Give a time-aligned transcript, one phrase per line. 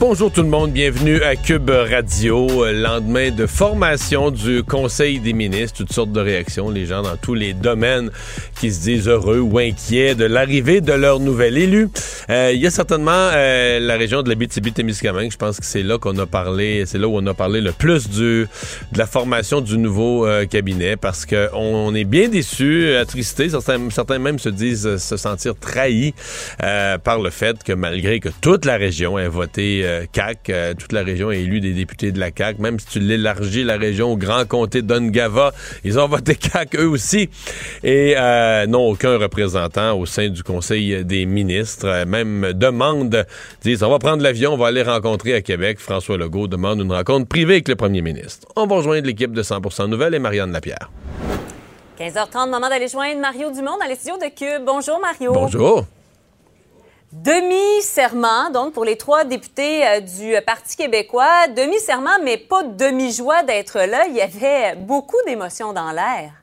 [0.00, 2.46] Bonjour tout le monde, bienvenue à Cube Radio.
[2.64, 7.16] Euh, lendemain de formation du Conseil des ministres, toutes sortes de réactions, les gens dans
[7.16, 8.12] tous les domaines
[8.58, 11.88] qui se disent heureux ou inquiets de l'arrivée de leur nouvel élu.
[12.30, 14.36] Euh, il y a certainement euh, la région de la
[14.74, 17.60] témiscamingue je pense que c'est là qu'on a parlé, c'est là où on a parlé
[17.60, 18.46] le plus du,
[18.92, 24.18] de la formation du nouveau cabinet parce qu'on on est bien déçus, attristés, certains, certains
[24.18, 26.14] même se disent se sentir trahis
[26.58, 30.50] par le fait que malgré que toute la région ait voté CAC.
[30.50, 32.58] Euh, toute la région a élu des députés de la CAC.
[32.58, 35.52] Même si tu l'élargis la région au grand comté d'Ongava,
[35.84, 37.30] ils ont voté CAC eux aussi
[37.82, 41.86] et euh, n'ont aucun représentant au sein du Conseil des ministres.
[41.86, 43.26] Euh, même demande,
[43.62, 45.78] disent on va prendre l'avion, on va aller rencontrer à Québec.
[45.78, 48.48] François Legault demande une rencontre privée avec le premier ministre.
[48.56, 50.90] On va rejoindre l'équipe de 100% Nouvelles et Marianne Lapierre.
[51.98, 54.64] 15h30, moment d'aller joindre Mario Dumont dans les studios de Cube.
[54.64, 55.32] Bonjour Mario.
[55.32, 55.84] Bonjour.
[57.10, 61.48] Demi-serment, donc, pour les trois députés euh, du Parti québécois.
[61.56, 64.06] Demi-serment, mais pas demi-joie d'être là.
[64.08, 66.37] Il y avait beaucoup d'émotions dans l'air.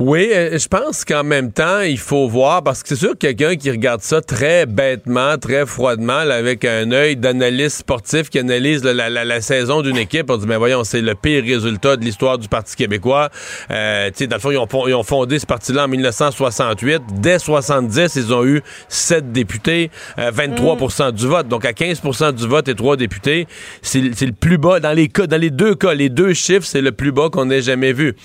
[0.00, 3.26] Oui, euh, je pense qu'en même temps, il faut voir, parce que c'est sûr que
[3.26, 8.82] quelqu'un qui regarde ça très bêtement, très froidement, avec un œil d'analyste sportif qui analyse
[8.82, 12.48] la, saison d'une équipe, on dit, mais voyons, c'est le pire résultat de l'histoire du
[12.48, 13.28] Parti québécois.
[13.70, 17.02] Euh, tu sais, dans le fond, ils ont, fondé ce parti-là en 1968.
[17.20, 21.46] Dès 70, ils ont eu sept députés, 23% euh, du vote.
[21.46, 23.46] Donc, à 15% du vote et trois députés,
[23.82, 24.80] c'est le plus bas.
[24.80, 27.50] Dans les, cas, dans les deux cas, les deux chiffres, c'est le plus bas qu'on
[27.50, 28.16] ait jamais vu.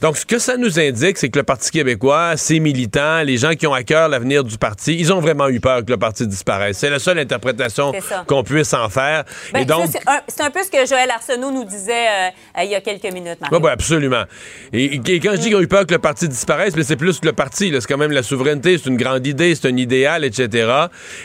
[0.00, 3.54] Donc, ce que ça nous indique, c'est que le Parti québécois, ses militants, les gens
[3.54, 6.26] qui ont à cœur l'avenir du parti, ils ont vraiment eu peur que le parti
[6.26, 6.78] disparaisse.
[6.78, 7.92] C'est la seule interprétation
[8.26, 9.24] qu'on puisse en faire.
[9.52, 9.88] Ben, donc,
[10.28, 13.38] c'est un, peu ce que Joël Arsenault nous disait euh, il y a quelques minutes.
[13.50, 14.24] Oui, ouais, absolument.
[14.72, 17.20] Et, quand je dis qu'ils ont eu peur que le parti disparaisse, mais c'est plus
[17.20, 17.72] que le parti.
[17.72, 20.70] C'est quand même la souveraineté, c'est une grande idée, c'est un idéal, etc.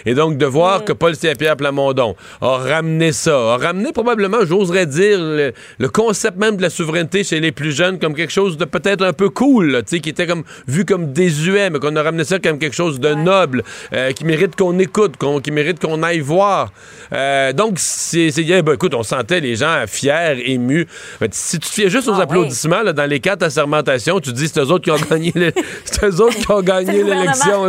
[0.05, 0.85] Et donc, de voir mm.
[0.85, 6.37] que Paul Saint-Pierre Plamondon a ramené ça, a ramené probablement, j'oserais dire, le, le concept
[6.37, 9.83] même de la souveraineté chez les plus jeunes comme quelque chose peut-être un peu cool,
[9.85, 12.75] tu sais, qui était comme vu comme désuet, mais qu'on a ramené ça comme quelque
[12.75, 16.71] chose de noble, euh, qui mérite qu'on écoute, qui mérite qu'on aille voir.
[17.13, 20.87] Euh, donc, c'est, ben, écoute, on sentait les gens fiers, émus.
[21.31, 24.61] si tu te fiais juste aux ah applaudissements dans les quatre assermentations, tu dis c'est
[24.61, 25.33] eux autres qui ont gagné,
[25.85, 27.67] c'est eux autres qui ont gagné l'élection.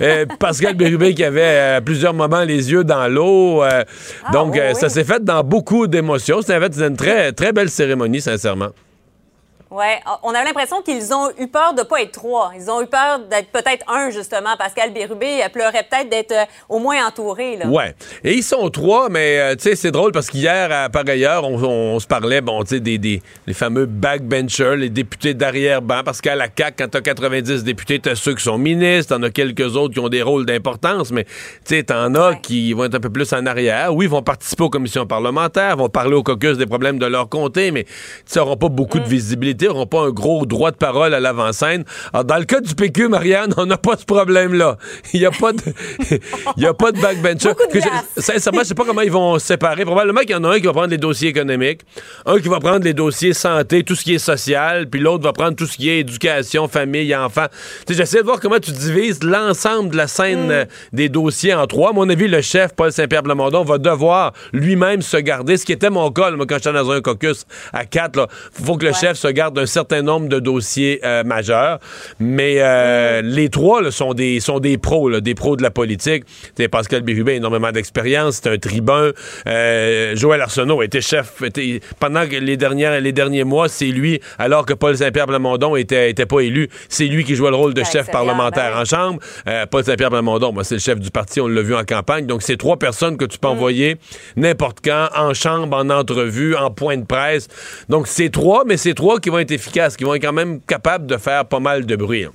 [0.00, 3.62] Euh, Pascal Bérubé qui avait à plusieurs moments les yeux dans l'eau.
[3.62, 3.84] Ah
[4.32, 6.42] donc, ça s'est fait dans beaucoup d'émotions.
[6.42, 8.70] C'était une très très belle cérémonie, sincèrement.
[9.76, 9.86] Oui,
[10.22, 12.52] on a l'impression qu'ils ont eu peur de ne pas être trois.
[12.56, 14.56] Ils ont eu peur d'être peut-être un, justement.
[14.56, 17.58] Pascal Bérubé pleurait peut-être d'être euh, au moins entouré.
[17.64, 17.82] Oui.
[18.22, 21.42] Et ils sont trois, mais euh, tu sais, c'est drôle parce qu'hier, à par ailleurs,
[21.42, 23.20] on, se parlait, bon, tu sais, des, des,
[23.52, 28.36] fameux backbenchers, les députés d'arrière-ban, parce qu'à la CAQ, quand t'as 90 députés, t'as ceux
[28.36, 31.30] qui sont ministres, t'en as quelques autres qui ont des rôles d'importance, mais tu
[31.64, 33.92] sais, t'en as qui vont être un peu plus en arrière.
[33.92, 37.28] Oui, ils vont participer aux commissions parlementaires, vont parler au caucus des problèmes de leur
[37.28, 37.86] comté, mais
[38.30, 39.08] tu n'auront pas beaucoup de mm.
[39.64, 41.84] Visibilité n'auront pas un gros droit de parole à l'avant-scène.
[42.12, 44.78] Alors, dans le cas du PQ, Marianne, on n'a pas ce problème-là.
[45.12, 45.62] Il n'y a pas de,
[46.56, 47.50] il a pas de backbencher.
[47.72, 49.84] Je, sincèrement, je sais pas comment ils vont se séparer.
[49.84, 51.82] Probablement qu'il y en a un qui va prendre les dossiers économiques,
[52.26, 55.32] un qui va prendre les dossiers santé, tout ce qui est social, puis l'autre va
[55.32, 57.46] prendre tout ce qui est éducation, famille, enfants.
[57.88, 60.50] J'essaie de voir comment tu divises l'ensemble de la scène mm.
[60.50, 61.90] euh, des dossiers en trois.
[61.90, 65.72] À mon avis, le chef, Paul Saint-Pierre Blamondon, va devoir lui-même se garder, ce qui
[65.72, 68.28] était mon cas, moi, quand j'étais dans un caucus à quatre.
[68.58, 71.78] Il faut que le chef se garde d'un certain nombre de dossiers euh, majeurs.
[72.20, 75.70] Mais euh, les trois là, sont, des, sont des pros, là, des pros de la
[75.70, 76.24] politique.
[76.54, 79.12] T'sais, Pascal Bérubé a énormément d'expérience, c'est un tribun.
[79.46, 84.66] Euh, Joël Arsenault était chef était, pendant les, dernières, les derniers mois, c'est lui, alors
[84.66, 87.82] que Paul Saint-Pierre Plamondon était, était pas élu, c'est lui qui jouait le rôle de
[87.84, 89.18] chef parlementaire ben en chambre.
[89.70, 92.26] Paul Saint-Pierre Plamondon, moi, c'est le chef du parti, on l'a vu en campagne.
[92.26, 93.50] Donc, c'est trois personnes que tu peux mm.
[93.50, 93.96] envoyer
[94.36, 97.48] n'importe quand, en chambre, en entrevue, en point de presse.
[97.88, 100.60] Donc, c'est trois, mais c'est trois qui vont être efficaces, qui vont être quand même
[100.60, 102.24] capables de faire pas mal de bruit.
[102.24, 102.32] Hein.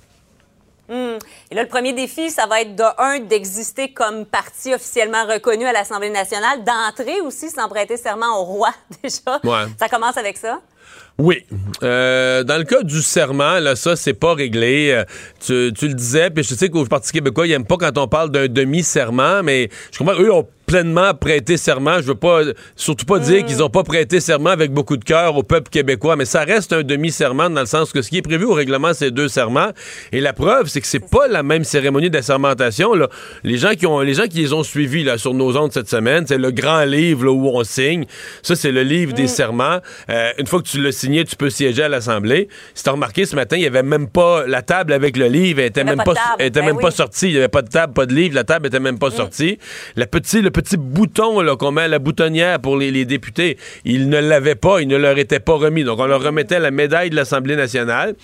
[0.90, 1.19] Hmm.
[1.51, 5.66] Et là, le premier défi, ça va être de un, d'exister comme parti officiellement reconnu
[5.66, 8.74] à l'Assemblée nationale, d'entrer aussi sans prêter serment au roi,
[9.04, 9.40] déjà.
[9.80, 10.60] Ça commence avec ça?
[11.19, 11.46] Oui.
[11.84, 14.92] Euh, dans le cas du serment, là, ça, c'est pas réglé.
[14.92, 15.04] Euh,
[15.45, 18.31] tu, le disais, puis je sais qu'au Parti québécois, ils n'aiment pas quand on parle
[18.31, 21.95] d'un demi-serment, mais je comprends, eux ont pleinement prêté serment.
[21.95, 22.42] Je veux pas,
[22.75, 26.16] surtout pas dire qu'ils ont pas prêté serment avec beaucoup de cœur au peuple québécois,
[26.16, 28.94] mais ça reste un demi-serment dans le sens que ce qui est prévu au règlement,
[28.94, 29.69] c'est deux serments.
[30.12, 32.94] Et la preuve, c'est que c'est pas la même cérémonie d'assermentation.
[32.94, 33.10] Là.
[33.44, 35.89] Les gens qui ont, les gens qui les ont suivis là sur nos ondes cette
[35.89, 38.06] semaine, c'est le grand livre là, où on signe.
[38.44, 39.27] Ça, c'est le livre des mm.
[39.27, 39.80] serments.
[40.12, 42.48] Euh, une fois que tu l'as signé, tu peux siéger à l'Assemblée.
[42.75, 45.62] Si t'as remarqué ce matin, il y avait même pas la table avec le livre,
[45.62, 47.30] elle était même pas, était ben même pas sortie.
[47.30, 49.13] Il y avait pas de table, pas de livre, la table était même pas mm.
[49.13, 49.57] sortie.
[49.95, 54.10] Le petit, le petit bouton là qu'on met à la boutonnière pour les, députés, ils
[54.10, 55.84] ne l'avaient pas, il ne leur était pas remis.
[55.84, 58.16] Donc on leur remettait la médaille de l'Assemblée nationale.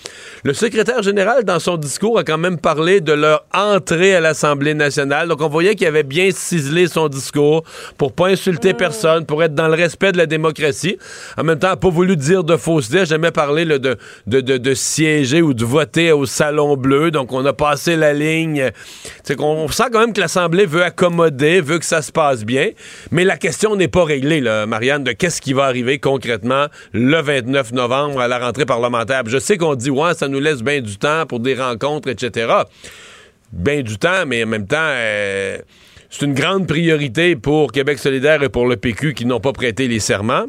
[0.44, 4.74] Le secrétaire général dans son discours a quand même parlé de leur entrée à l'Assemblée
[4.74, 5.28] nationale.
[5.28, 7.64] Donc on voyait qu'il avait bien ciselé son discours
[7.98, 8.76] pour pas insulter mm.
[8.76, 10.98] personne, pour être dans le respect de la démocratie.
[11.36, 13.96] En même temps, pas voulu dire de fausseté, jamais parlé de, de,
[14.40, 17.10] de, de, siéger ou de voter au Salon Bleu.
[17.10, 18.70] Donc on a passé la ligne.
[19.22, 22.25] C'est qu'on sent quand même que l'Assemblée veut accommoder, veut que ça se passe
[23.10, 27.72] Mais la question n'est pas réglée, Marianne, de qu'est-ce qui va arriver concrètement le 29
[27.72, 29.22] novembre à la rentrée parlementaire.
[29.26, 32.52] Je sais qu'on dit, ouais, ça nous laisse bien du temps pour des rencontres, etc.
[33.52, 35.58] Bien du temps, mais en même temps, euh,
[36.10, 39.88] c'est une grande priorité pour Québec solidaire et pour le PQ qui n'ont pas prêté
[39.88, 40.46] les serments.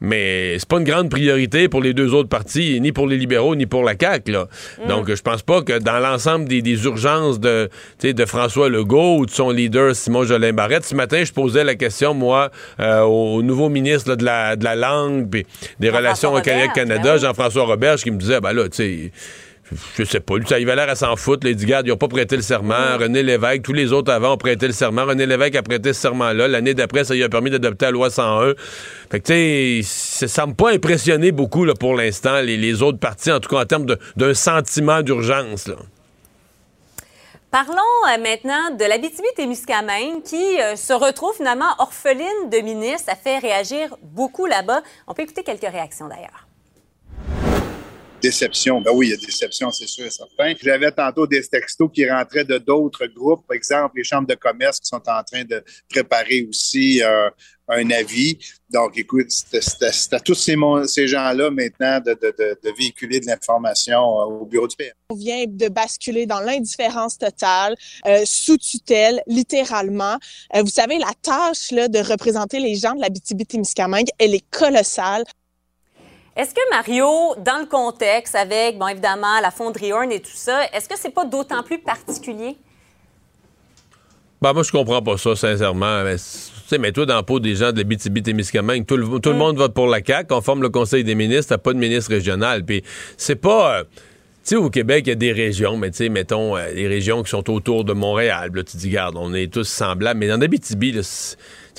[0.00, 3.54] Mais c'est pas une grande priorité pour les deux autres partis, ni pour les libéraux,
[3.54, 4.32] ni pour la CAQ.
[4.32, 4.48] Là.
[4.82, 4.88] Mm.
[4.88, 7.68] Donc, je pense pas que dans l'ensemble des, urgences de,
[8.02, 11.74] de François Legault ou de son leader Simon Jolin Barrette, ce matin, je posais la
[11.74, 12.50] question, moi,
[12.80, 15.46] euh, au nouveau ministre de, la, de la langue et
[15.78, 19.12] des relations au Québec-Canada, ben Jean-François Roberge, qui me disait, ben là, tu sais
[19.96, 21.46] je sais pas, lui, ça, il avait l'air à s'en foutre.
[21.46, 22.98] Les garde, ils n'ont pas prêté le serment.
[22.98, 25.04] René Lévesque, tous les autres avant ont prêté le serment.
[25.04, 26.48] René Lévesque a prêté ce serment-là.
[26.48, 28.54] L'année d'après, ça lui a permis d'adopter la loi 101.
[29.10, 33.30] Fait que, tu sais, ça semble pas impressionner beaucoup, là, pour l'instant, les, autres partis,
[33.30, 33.86] en tout cas en termes
[34.16, 35.70] d'un sentiment d'urgence,
[37.50, 37.74] Parlons
[38.08, 43.06] euh, maintenant de la BTB-Témiscamingue qui euh, se retrouve finalement orpheline de ministre.
[43.08, 44.82] Ça fait réagir beaucoup là-bas.
[45.08, 46.49] On peut écouter quelques réactions d'ailleurs
[48.20, 48.80] déception.
[48.80, 50.54] Ben oui, il y a déception, c'est sûr et certain.
[50.62, 54.80] J'avais tantôt des textos qui rentraient de d'autres groupes, par exemple les chambres de commerce
[54.80, 57.30] qui sont en train de préparer aussi euh,
[57.68, 58.38] un avis.
[58.70, 60.56] Donc, écoute, c'est à tous ces,
[61.08, 64.92] gens-là maintenant de, véhiculer de l'information euh, au bureau du PM.
[65.10, 67.74] On vient de basculer dans l'indifférence totale,
[68.06, 70.16] euh, sous tutelle, littéralement.
[70.54, 75.24] vous savez, la tâche là, de représenter les gens de la BTB-Témiscamingue, elle est colossale.
[76.40, 80.62] Est-ce que Mario, dans le contexte, avec, bon, évidemment, la fonderie Horn et tout ça,
[80.72, 82.56] est-ce que c'est pas d'autant plus particulier?
[84.40, 86.02] Ben, moi, je comprends pas ça, sincèrement.
[86.02, 89.28] Mais, tu mais toi, dans le pot des gens de la BTB-Témiscamingue, tout, le, tout
[89.28, 89.38] le mm.
[89.38, 92.10] monde vote pour la CAQ, on forme le conseil des ministres, t'as pas de ministre
[92.10, 92.64] régional.
[92.64, 92.82] Puis
[93.18, 93.80] c'est pas...
[93.80, 93.98] Euh, tu
[94.44, 97.22] sais, au Québec, il y a des régions, mais tu sais, mettons, euh, les régions
[97.22, 98.50] qui sont autour de Montréal.
[98.54, 100.18] Là, tu dis, garde, on est tous semblables.
[100.18, 100.98] Mais dans l'Abitibi,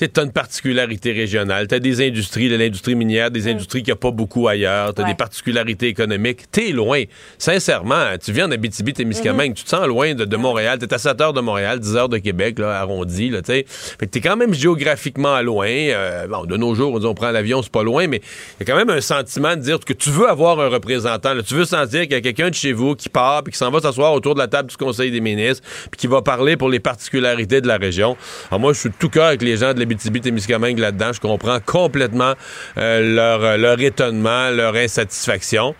[0.06, 1.68] tu as une particularité régionale.
[1.68, 4.94] Tu as des industries, de l'industrie minière, des industries qu'il n'y a pas beaucoup ailleurs.
[4.94, 6.50] Tu as des particularités économiques.
[6.50, 7.02] Tu es loin.
[7.38, 10.78] Sincèrement, tu viens en Abitibi-Témiscamingue, mm tu te sens loin de, Montréal.
[10.78, 13.30] Tu es à 7 heures de Montréal, 10 heures de Québec, là, arrondi.
[13.30, 13.64] Là, fait
[13.98, 15.68] que tu es quand même géographiquement loin.
[15.68, 18.20] Euh, bon, de nos jours, on, dit, on prend l'avion, c'est pas loin, mais
[18.58, 21.34] il y a quand même un sentiment de dire que tu veux avoir un représentant.
[21.46, 23.70] tu veux sentir qu'il y a quelqu'un de chez vous qui part puis qui s'en
[23.70, 26.68] va s'asseoir autour de la table du Conseil des ministres puis qui va parler pour
[26.68, 28.16] les particularités de la région.
[28.50, 31.12] Alors moi, je suis tout cœur avec les gens de l'Abitibi-Témiscamingue là-dedans.
[31.12, 32.34] Je comprends complètement
[32.78, 35.74] euh, leur, euh, leur étonnement, leur insatisfaction.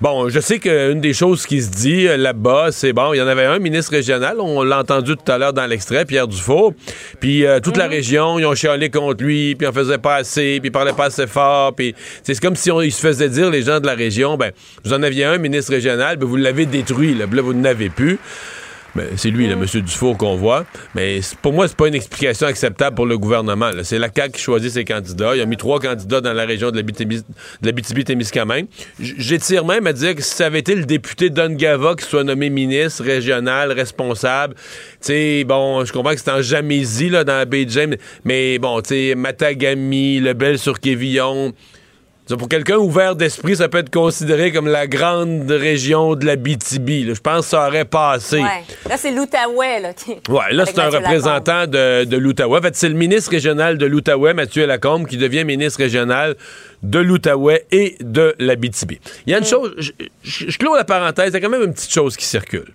[0.00, 3.22] Bon, je sais qu'une des choses qui se dit euh, là-bas, c'est bon, il y
[3.22, 6.74] en avait un ministre régional, on l'a entendu tout à l'heure dans l'extrait, Pierre Dufault,
[7.20, 7.90] puis toute la mhm.
[7.90, 11.06] région, ils ont chialé contre lui, puis on faisait pas assez, puis il parlait pas
[11.06, 14.36] assez fort, puis c'est comme si on, se faisait dire, les gens de la région,
[14.36, 14.52] ben,
[14.84, 18.18] vous en aviez un ministre régional, ben, vous l'avez détruit, là, là vous n'avez plus.
[18.96, 19.66] Ben, c'est lui, le M.
[19.82, 20.64] Dufour, qu'on voit.
[20.94, 23.70] Mais pour moi, c'est pas une explication acceptable pour le gouvernement.
[23.82, 25.36] C'est la CAQ qui choisit ses candidats.
[25.36, 28.66] Il a mis trois candidats dans la région de la BTB-Témiscamingue.
[28.98, 32.24] J'étire même à dire que si ça avait été le député Don Gava qui soit
[32.24, 34.62] nommé ministre régional, responsable, tu
[35.00, 38.58] sais, bon, je comprends que c'est en Jamésie, là, dans la baie de James, mais
[38.58, 41.52] bon, tu sais, Matagami, Lebel sur Quévillon,
[42.34, 47.14] pour quelqu'un ouvert d'esprit, ça peut être considéré comme la grande région de la BTB.
[47.14, 48.38] Je pense que ça aurait passé.
[48.38, 48.64] Ouais.
[48.88, 49.80] Là, c'est l'Outaouais.
[49.80, 50.10] Là, qui...
[50.28, 52.58] ouais, là, c'est un représentant de, de l'Outaouais.
[52.58, 56.34] En fait, c'est le ministre régional de l'Outaouais, Mathieu Lacombe, qui devient ministre régional
[56.82, 58.94] de l'Outaouais et de la BTB.
[59.26, 59.46] Il y a une mm.
[59.46, 59.92] chose, je,
[60.24, 62.66] je, clôt la parenthèse, il y a quand même une petite chose qui circule.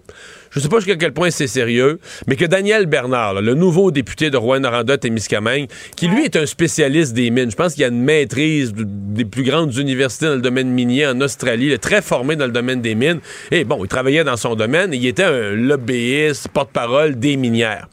[0.52, 4.30] Je sais pas jusqu'à quel point c'est sérieux, mais que Daniel Bernard, le nouveau député
[4.30, 8.04] de Rouen-Noranda Témiscamingue, qui lui est un spécialiste des mines, je pense qu'il a une
[8.04, 12.36] maîtrise des plus grandes universités dans le domaine minier en Australie, il est très formé
[12.36, 15.52] dans le domaine des mines, et bon, il travaillait dans son domaine, il était un
[15.52, 17.88] lobbyiste, porte-parole des minières,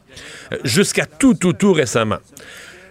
[0.51, 2.19] euh, jusqu'à tout, tout, tout récemment.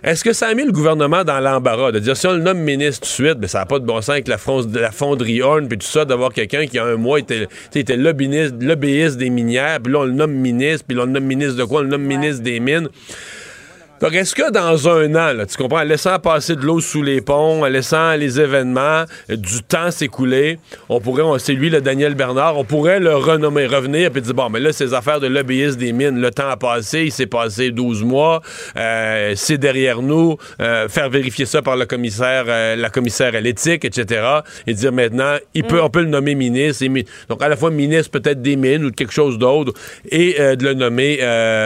[0.05, 2.61] Est-ce que ça a mis le gouvernement dans l'embarras de dire si on le nomme
[2.61, 4.37] ministre tout de suite, mais ça n'a pas de bon sens avec la,
[4.75, 9.17] la fonderie Horn puis tout ça, d'avoir quelqu'un qui, a un mois, était, était lobbyiste,
[9.17, 11.65] des minières, puis là, on le nomme ministre, puis là, on le nomme ministre de
[11.65, 11.81] quoi?
[11.81, 12.89] On le nomme ministre des mines.
[14.01, 17.21] Donc, est-ce que dans un an, tu comprends, en laissant passer de l'eau sous les
[17.21, 22.15] ponts, en laissant les événements, euh, du temps s'écouler, on pourrait, c'est lui, le Daniel
[22.15, 25.79] Bernard, on pourrait le renommer, revenir, puis dire, bon, mais là, ces affaires de lobbyiste
[25.79, 28.41] des mines, le temps a passé, il s'est passé 12 mois,
[28.77, 32.45] euh, c'est derrière nous, euh, faire vérifier ça par le commissaire,
[32.77, 34.23] la commissaire à l'éthique, etc.,
[34.69, 35.85] et dire maintenant, il peut, mm.
[35.85, 36.85] on peut le nommer ministre,
[37.29, 39.73] donc à la fois ministre peut-être des mines ou de quelque chose d'autre,
[40.09, 41.19] et de le nommer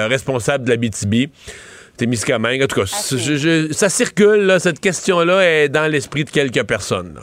[0.09, 1.31] responsable de la BTB.
[1.97, 2.63] Témiscamingue.
[2.63, 7.21] En tout cas, ça circule, cette question-là est dans l'esprit de quelques personnes.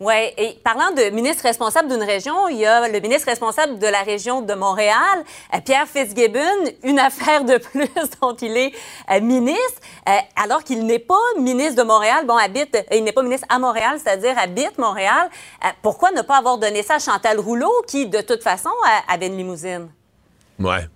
[0.00, 3.86] Oui, et parlant de ministre responsable d'une région, il y a le ministre responsable de
[3.86, 4.96] la région de Montréal,
[5.54, 6.40] euh, Pierre Fitzgibbon,
[6.84, 7.90] une affaire de plus
[8.22, 8.72] dont il est
[9.10, 10.12] euh, ministre, euh,
[10.42, 13.98] alors qu'il n'est pas ministre de Montréal, bon, habite, il n'est pas ministre à Montréal,
[14.02, 15.28] c'est-à-dire habite Montréal.
[15.82, 18.70] pourquoi ne pas avoir donné ça à Chantal Rouleau, qui, de toute façon,
[19.06, 19.90] avait une limousine?
[20.58, 20.86] Ouais.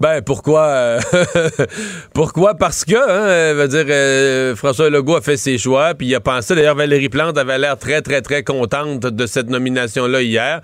[0.00, 1.00] Ben pourquoi euh,
[2.14, 2.54] pourquoi?
[2.54, 6.20] Parce que hein, veut dire euh, François Legault a fait ses choix puis il a
[6.20, 10.60] pensé d'ailleurs Valérie Plante avait l'air très très très contente de cette nomination là hier.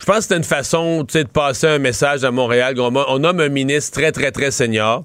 [0.00, 2.74] Je pense que c'était une façon de passer un message à Montréal.
[2.80, 5.04] On nomme un ministre très, très, très senior.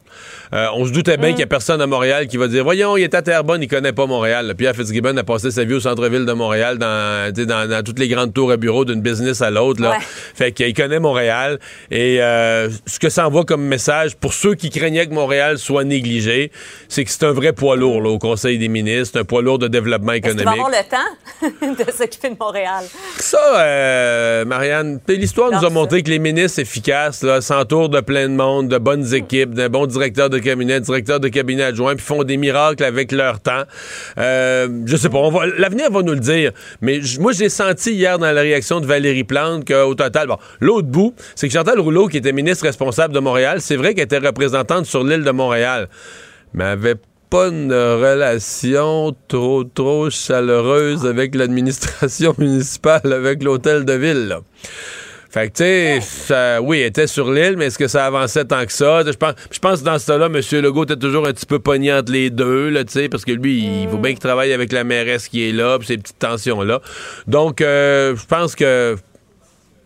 [0.53, 1.31] Euh, on se doutait bien mm.
[1.31, 3.67] qu'il n'y a personne à Montréal qui va dire Voyons, il est à Terrebonne, il
[3.67, 4.55] connaît pas Montréal.
[4.57, 8.33] Pierre Fitzgibbon a passé sa vie au centre-ville de Montréal, dans, dans, toutes les grandes
[8.33, 9.81] tours à bureau d'une business à l'autre.
[10.33, 11.59] Fait qu'il connaît Montréal.
[11.91, 15.83] Et euh, ce que ça envoie comme message pour ceux qui craignaient que Montréal soit
[15.83, 16.53] négligé,
[16.87, 19.67] c'est que c'est un vrai poids lourd au Conseil des ministres, un poids lourd de
[19.67, 20.39] développement économique.
[20.39, 22.85] Est-ce va avoir le temps de s'occuper de Montréal?
[23.17, 28.33] Ça, euh, Marianne, L'histoire nous a montré que les ministres efficaces s'entourent de plein de
[28.35, 32.23] monde, de bonnes équipes, de bons directeurs de cabinet, directeurs de cabinet adjoints, puis font
[32.23, 33.63] des miracles avec leur temps.
[34.17, 35.19] Euh, je sais pas,
[35.57, 36.51] l'avenir va nous le dire.
[36.81, 40.87] Mais moi, j'ai senti hier dans la réaction de Valérie Plante qu'au total, bon, l'autre
[40.87, 44.17] bout, c'est que Chantal Rouleau, qui était ministre responsable de Montréal, c'est vrai qu'elle était
[44.17, 45.89] représentante sur l'île de Montréal,
[46.53, 46.95] mais avait
[47.35, 54.37] pas une relation trop, trop chaleureuse avec l'administration municipale, avec l'hôtel de ville.
[55.29, 58.65] Fait que, tu sais, oui, elle était sur l'île, mais est-ce que ça avançait tant
[58.65, 59.03] que ça?
[59.05, 60.61] Je pense, je pense que dans ce temps-là, M.
[60.61, 63.33] Legault était toujours un petit peu pogné entre les deux, là, tu sais, parce que
[63.33, 66.19] lui, il faut bien qu'il travaille avec la mairesse qui est là, puis ces petites
[66.19, 66.79] tensions-là.
[67.27, 68.95] Donc, euh, je pense que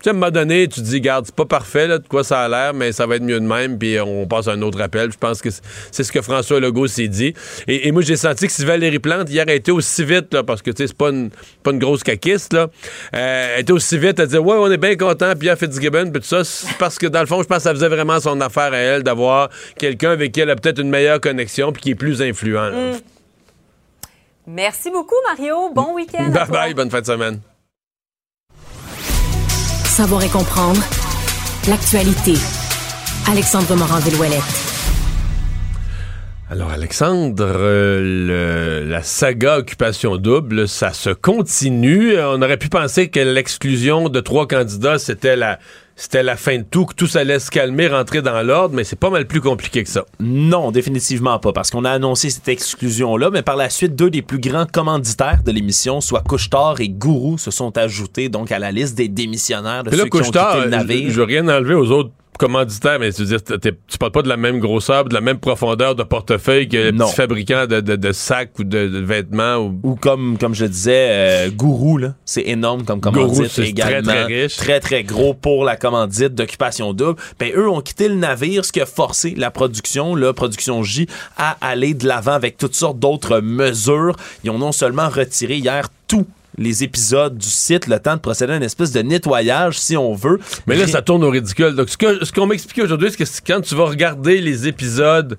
[0.03, 2.23] sais, à un moment donné, tu te dis, garde, c'est pas parfait, là, de quoi
[2.23, 4.61] ça a l'air, mais ça va être mieux de même, puis on passe à un
[4.61, 5.11] autre appel.
[5.11, 5.49] Je pense que
[5.91, 7.33] c'est ce que François Legault s'est dit.
[7.67, 10.61] Et, moi, j'ai senti que si Valérie Plante, hier, a été aussi vite, là, parce
[10.61, 11.29] que, tu sais, c'est pas une,
[11.63, 12.67] pas une grosse caquiste, là,
[13.15, 16.21] euh, elle était aussi vite à dire, ouais, on est bien content, Pierre Fitzgibbon, puis
[16.21, 16.43] tout ça,
[16.77, 19.03] parce que, dans le fond, je pense que ça faisait vraiment son affaire à elle
[19.03, 22.71] d'avoir quelqu'un avec qui elle a peut-être une meilleure connexion, puis qui est plus influent.
[22.71, 22.97] Mm.
[24.47, 25.71] Merci beaucoup, Mario.
[25.73, 26.29] Bon week-end.
[26.29, 27.39] Bye bye, bonne fin de semaine.
[29.99, 30.79] Savoir et comprendre
[31.67, 32.31] l'actualité.
[33.29, 34.41] Alexandre Morand-Villouellette.
[36.49, 42.17] Alors Alexandre, euh, la saga Occupation Double, ça se continue.
[42.17, 45.59] On aurait pu penser que l'exclusion de trois candidats, c'était la
[45.99, 48.95] c'était la fin de tout, que tout allait se calmer, rentrer dans l'ordre, mais c'est
[48.95, 50.05] pas mal plus compliqué que ça.
[50.21, 54.21] Non, définitivement pas, parce qu'on a annoncé cette exclusion-là, mais par la suite, deux des
[54.21, 58.71] plus grands commanditaires de l'émission, soit Couchetard et Gourou, se sont ajoutés donc à la
[58.71, 61.11] liste des démissionnaires de ceux qui ont quitté le navire.
[61.11, 64.29] Je veux rien enlever aux autres commanditaire, mais tu veux dire, tu parles pas de
[64.29, 68.57] la même grosseur, de la même profondeur de portefeuille que les petits fabricants de, sacs
[68.57, 69.57] ou de, vêtements.
[69.57, 69.95] Ou...
[69.95, 74.01] comme, comme je disais, euh, Gourou, là, c'est énorme comme commandite également.
[74.01, 74.55] Très, très riche.
[74.55, 77.19] Très, très gros pour la commandite d'occupation double.
[77.39, 81.07] Ben, eux ont quitté le navire, ce qui a forcé la production, la production J,
[81.37, 84.15] à aller de l'avant avec toutes sortes d'autres mesures.
[84.45, 86.25] Ils ont non seulement retiré hier tout
[86.57, 90.13] les épisodes du site, le temps de procéder à une espèce de nettoyage, si on
[90.13, 90.39] veut.
[90.67, 91.75] Mais là, ça tourne au ridicule.
[91.75, 95.37] Donc, ce qu'on m'explique aujourd'hui, c'est que quand tu vas regarder les épisodes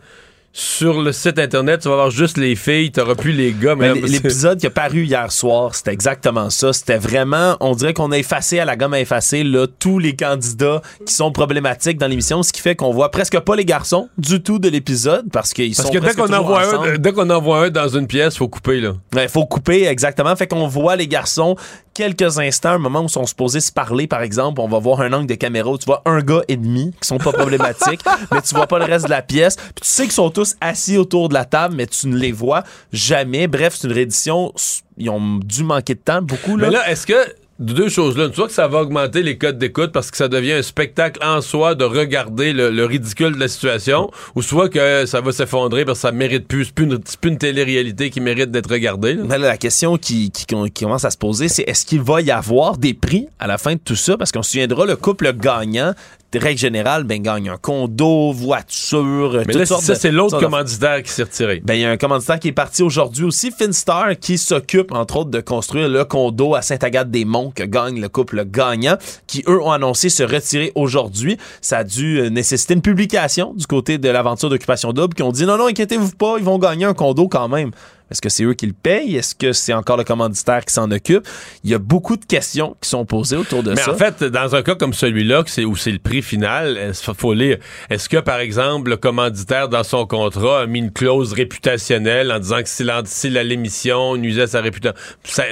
[0.52, 3.75] sur le site internet, tu vas avoir juste les filles, tu plus les gars.
[3.75, 6.73] L'épisode qui a paru hier soir, c'était exactement ça.
[6.73, 10.16] C'était vraiment, on dirait qu'on a effacé à la gomme à effacer là, tous les
[10.16, 14.09] candidats qui sont problématiques dans l'émission, ce qui fait qu'on voit presque pas les garçons
[14.19, 17.12] du tout de l'épisode parce qu'ils sont Parce que dès qu'on en voit un, dès
[17.12, 18.95] qu'on en voit un dans une pièce, faut couper là.
[19.14, 20.35] Il faut couper exactement.
[20.35, 21.57] Fait qu'on voit les garçons
[21.94, 25.00] quelques instants, un moment où ils sont supposés se parler, par exemple, on va voir
[25.00, 28.00] un angle de caméra où tu vois un gars et demi qui sont pas problématiques,
[28.32, 29.56] mais tu vois pas le reste de la pièce.
[29.56, 32.32] Puis tu sais qu'ils sont tous assis autour de la table, mais tu ne les
[32.32, 33.47] vois jamais.
[33.47, 34.52] Bref, c'est une réédition.
[34.97, 36.56] Ils ont dû manquer de temps, beaucoup.
[36.56, 36.68] Là.
[36.68, 37.14] Mais là, est-ce que
[37.61, 38.29] deux choses là.
[38.35, 41.40] Soit que ça va augmenter les codes d'écoute parce que ça devient un spectacle en
[41.40, 45.99] soi de regarder le, ridicule de la situation, ou soit que ça va s'effondrer parce
[45.99, 46.64] que ça mérite plus.
[46.64, 49.14] C'est plus une, télé-réalité qui mérite d'être regardée.
[49.14, 50.33] la question qui,
[50.75, 53.75] commence à se poser, c'est est-ce qu'il va y avoir des prix à la fin
[53.75, 54.17] de tout ça?
[54.17, 55.93] Parce qu'on se souviendra, le couple gagnant
[56.38, 61.25] règle générale, ben, gagne un condo, voiture, Mais là, ça, c'est l'autre commanditaire qui s'est
[61.25, 61.60] retiré.
[61.64, 65.16] Ben, il y a un commanditaire qui est parti aujourd'hui aussi, Finstar, qui s'occupe, entre
[65.16, 68.96] autres, de construire le condo à Sainte-Agathe-des-Monts que gagne le couple gagnant,
[69.26, 71.37] qui, eux, ont annoncé se retirer aujourd'hui.
[71.60, 75.32] Ça a dû euh, nécessiter une publication du côté de l'aventure d'occupation double, qui ont
[75.32, 77.70] dit non, non, inquiétez-vous pas, ils vont gagner un condo quand même.
[78.11, 79.17] Est-ce que c'est eux qui le payent?
[79.17, 81.26] Est-ce que c'est encore le commanditaire qui s'en occupe?
[81.62, 83.83] Il y a beaucoup de questions qui sont posées autour de ça.
[83.87, 87.35] Mais en fait, dans un cas comme celui-là, où c'est le prix final, il faut
[87.35, 87.59] lire.
[87.88, 92.38] Est-ce que, par exemple, le commanditaire, dans son contrat, a mis une clause réputationnelle en
[92.38, 94.97] disant que si, la, l'émission nuisait sa réputation?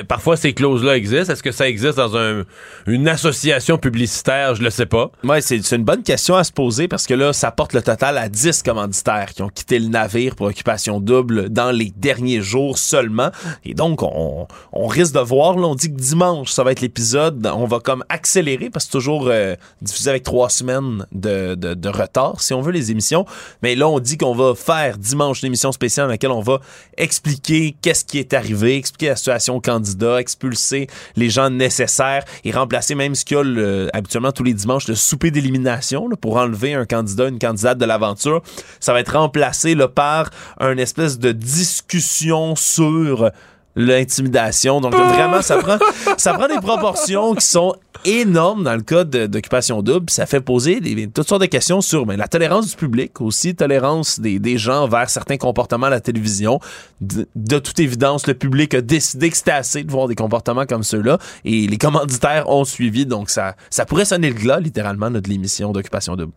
[0.09, 1.33] parfois, ces clauses-là existent.
[1.33, 2.45] Est-ce que ça existe dans
[2.87, 4.55] une association publicitaire?
[4.57, 5.11] Je le sais pas.
[5.23, 8.19] Oui, c'est, une bonne question à se poser parce que là, ça porte le total
[8.19, 12.48] à 10 commanditaires qui ont quitté le navire pour occupation double dans les derniers jours
[12.77, 13.31] seulement.
[13.65, 14.47] Et donc, on,
[14.89, 17.47] risque de voir, là, on dit que dimanche, ça va être l'épisode.
[17.47, 22.41] On va comme accélérer parce que toujours euh, diffusé avec trois semaines de, de, retard,
[22.41, 23.27] si on veut, les émissions.
[23.63, 26.61] Mais là, on dit qu'on va faire dimanche une émission spéciale dans laquelle on va
[26.97, 32.51] expliquer qu'est-ce qui est arrivé, expliquer la situation au candidat, expulser les gens nécessaires et
[32.51, 36.75] remplacer même ce qu'il y a habituellement tous les dimanches, le souper d'élimination pour enlever
[36.75, 38.43] un candidat, une candidate de l'aventure.
[38.81, 43.31] Ça va être remplacé là, par un espèce de discussion sur
[43.79, 44.81] l'intimidation.
[44.81, 45.79] Donc vraiment, ça prend,
[46.17, 50.11] ça prend des proportions qui sont énormes dans le cas d'occupation double.
[50.11, 50.81] Ça fait poser
[51.15, 55.09] toutes sortes de questions sur mais, la tolérance du public, aussi tolérance des, gens vers
[55.09, 56.59] certains comportements à la télévision.
[57.01, 60.83] De, toute évidence, le public a décidé que c'était assez de voir des comportements comme
[60.83, 63.07] ceux-là et les commanditaires ont suivi.
[63.07, 66.33] Donc ça, ça pourrait sonner le glas, littéralement, notre l'émission d'occupation double.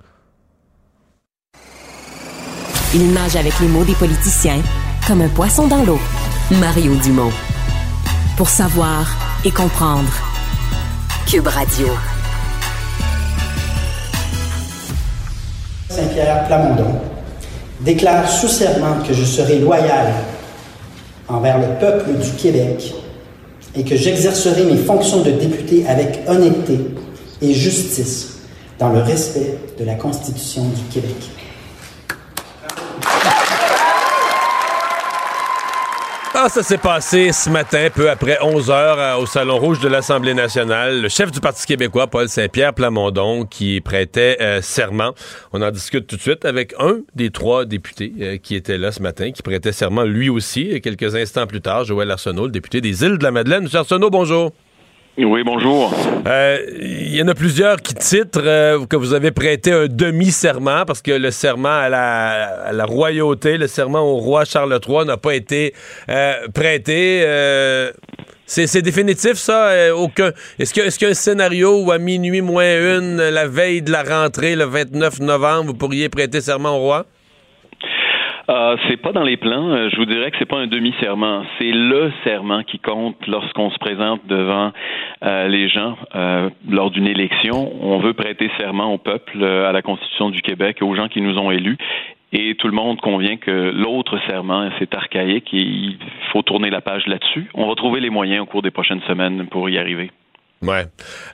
[2.93, 4.61] Il nage avec les mots des politiciens
[5.19, 5.99] un poisson dans l'eau.
[6.51, 7.31] Mario Dumont.
[8.37, 10.09] Pour savoir et comprendre.
[11.27, 11.87] Cube Radio.
[15.89, 16.95] Saint-Pierre Plamondon
[17.81, 20.13] déclare sous serment que je serai loyal
[21.27, 22.93] envers le peuple du Québec
[23.75, 26.79] et que j'exercerai mes fonctions de député avec honnêteté
[27.41, 28.37] et justice
[28.79, 31.17] dans le respect de la Constitution du Québec.
[36.43, 39.87] Ah, ça s'est passé ce matin, peu après 11 heures, euh, au Salon Rouge de
[39.87, 40.99] l'Assemblée nationale?
[40.99, 45.13] Le chef du Parti québécois, Paul Saint-Pierre Plamondon, qui prêtait euh, serment.
[45.53, 48.91] On en discute tout de suite avec un des trois députés euh, qui était là
[48.91, 50.61] ce matin, qui prêtait serment lui aussi.
[50.71, 53.65] Et quelques instants plus tard, Joël Arsenault, le député des Îles de la Madeleine.
[53.65, 54.51] Monsieur Arsenault, bonjour.
[55.17, 55.93] Oui, bonjour.
[56.25, 60.85] Euh, il y en a plusieurs qui titrent euh, que vous avez prêté un demi-serment
[60.85, 65.35] parce que le serment à la, royauté, le serment au roi Charles III n'a pas
[65.35, 65.73] été
[66.07, 67.25] euh, prêté.
[68.45, 69.75] c'est définitif, ça?
[70.57, 74.03] Est-ce qu'il y, a un scénario où à minuit moins une, la veille de la
[74.03, 77.05] rentrée, le 29 novembre, vous pourriez prêter serment au roi?
[78.51, 79.69] Euh, c'est pas dans les plans.
[79.69, 81.43] Euh, je vous dirais que c'est pas un demi-serment.
[81.57, 84.71] C'est le serment qui compte lorsqu'on se présente devant
[85.23, 85.95] euh, les gens
[86.67, 87.71] lors d'une élection.
[87.81, 91.37] On veut prêter serment au peuple, à la Constitution du Québec, aux gens qui nous
[91.37, 91.77] ont élus.
[92.33, 95.97] Et tout le monde convient que l'autre serment, c'est archaïque et il
[96.31, 97.49] faut tourner la page là-dessus.
[97.53, 100.11] On va trouver les moyens au cours des prochaines semaines pour y arriver.
[100.61, 100.85] Ouais.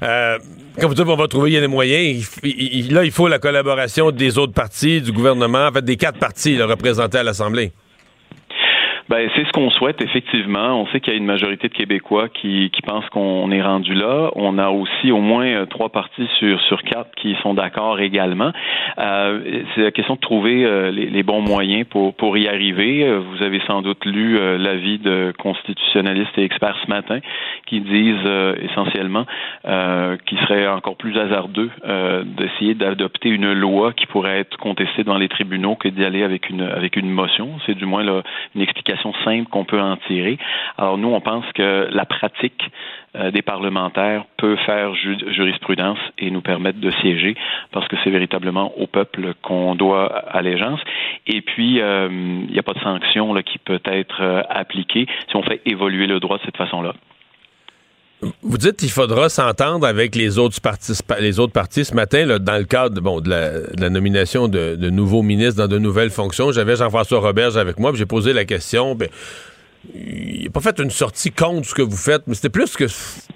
[0.03, 0.39] Euh,
[0.79, 2.29] comme vous dites, on va trouver les moyens.
[2.91, 6.61] là, il faut la collaboration des autres partis, du gouvernement, en fait, des quatre partis
[6.61, 7.71] représentés à l'Assemblée.
[9.09, 10.81] Ben, c'est ce qu'on souhaite, effectivement.
[10.81, 13.93] On sait qu'il y a une majorité de Québécois qui, qui pensent qu'on est rendu
[13.93, 14.31] là.
[14.35, 18.51] On a aussi au moins euh, trois partis sur, sur quatre qui sont d'accord également.
[18.97, 23.05] Euh, c'est la question de trouver euh, les, les, bons moyens pour, pour y arriver.
[23.05, 27.19] Euh, vous avez sans doute lu l'avis de constitutionnalistes et experts ce matin
[27.65, 28.29] qui disent
[28.61, 29.25] essentiellement
[29.63, 31.69] qu'il serait encore plus hasardeux
[32.37, 36.49] d'essayer d'adopter une loi qui pourrait être contestée devant les tribunaux que d'y aller avec
[36.49, 37.51] une, avec une motion.
[37.65, 38.21] C'est du moins là,
[38.55, 40.37] une explication simple qu'on peut en tirer.
[40.77, 42.61] Alors nous, on pense que la pratique
[43.15, 47.35] euh, des parlementaires peut faire jurisprudence et nous permettre de siéger
[47.71, 50.79] parce que c'est véritablement au peuple qu'on doit allégeance.
[51.25, 55.35] Et puis, euh, il n'y a pas de sanction qui peut être euh, appliquée si
[55.35, 56.93] on fait évoluer le droit de cette façon-là.
[58.41, 61.85] Vous dites qu'il faudra s'entendre avec les autres partis, les autres partis.
[61.85, 66.09] Ce matin, dans le cadre bon, de, la, nomination de, nouveaux ministres dans de nouvelles
[66.09, 68.97] fonctions, j'avais Jean-François Roberge avec moi, j'ai posé la question.
[69.95, 72.85] Il n'a pas fait une sortie contre ce que vous faites, mais c'était plus que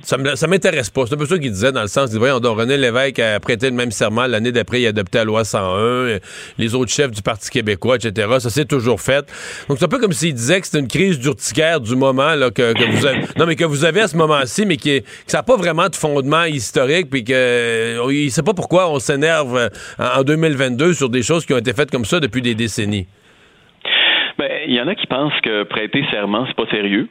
[0.03, 1.05] ça m'intéresse pas.
[1.07, 3.39] C'est un peu ça qu'il disait dans le sens, il disait, on René Lévesque a
[3.39, 6.19] prêté le même serment l'année d'après, il a adopté la loi 101,
[6.57, 8.27] les autres chefs du Parti québécois, etc.
[8.39, 9.25] Ça s'est toujours fait.
[9.69, 12.51] Donc c'est un peu comme s'il disait que c'était une crise d'urticaire du moment là,
[12.51, 15.37] que, vous avez, non mais que vous avez à ce moment-ci, mais qui, que ça
[15.37, 19.69] n'a pas vraiment de fondement historique, puis que euh, il sait pas pourquoi on s'énerve
[19.97, 23.07] en 2022 sur des choses qui ont été faites comme ça depuis des décennies.
[24.41, 27.07] Ben, il y en a qui pensent que prêter serment, c'est pas sérieux.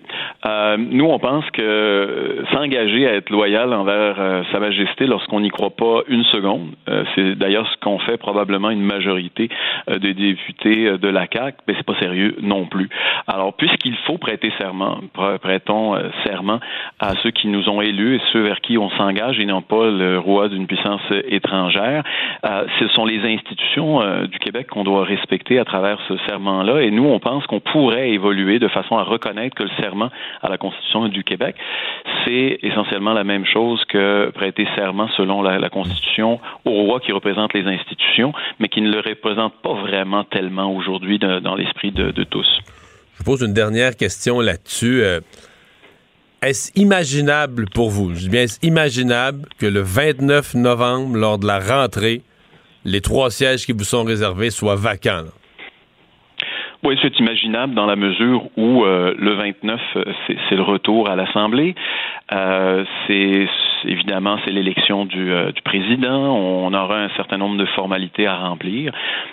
[0.46, 5.50] Euh, nous, on pense que s'engager à être loyal envers euh, Sa Majesté lorsqu'on n'y
[5.50, 9.48] croit pas une seconde, euh, c'est d'ailleurs ce qu'on fait probablement une majorité
[9.88, 12.88] des députés de la CAQ, mais c'est pas sérieux non plus.
[13.28, 14.98] Alors, puisqu'il faut prêter serment,
[15.40, 16.58] prêtons serment
[16.98, 19.88] à ceux qui nous ont élus et ceux vers qui on s'engage et non pas
[19.88, 22.02] le roi d'une puissance étrangère.
[22.44, 27.19] ce sont les institutions du Québec qu'on doit respecter à travers ce serment-là et nous,
[27.20, 30.10] pense qu'on pourrait évoluer de façon à reconnaître que le serment
[30.42, 31.56] à la Constitution du Québec,
[32.24, 37.54] c'est essentiellement la même chose que prêter serment selon la, Constitution au roi qui représente
[37.54, 42.48] les institutions, mais qui ne le représente pas vraiment tellement aujourd'hui dans l'esprit de, tous.
[43.18, 45.02] Je pose une dernière question là-dessus.
[45.02, 45.20] Euh,
[46.42, 51.46] est-ce imaginable pour vous, je dis bien, est-ce imaginable que le 29 novembre, lors de
[51.46, 52.22] la rentrée,
[52.84, 55.24] les trois sièges qui vous sont réservés soient vacants?
[56.82, 61.16] Oui, c'est imaginable dans la mesure où euh, le 29, euh, c'est le retour à
[61.16, 61.74] l'Assemblée.
[62.32, 63.46] Euh, c'est
[63.84, 66.34] évidemment c'est l'élection du, du, président.
[66.34, 68.92] On aura un certain nombre de formalités à remplir.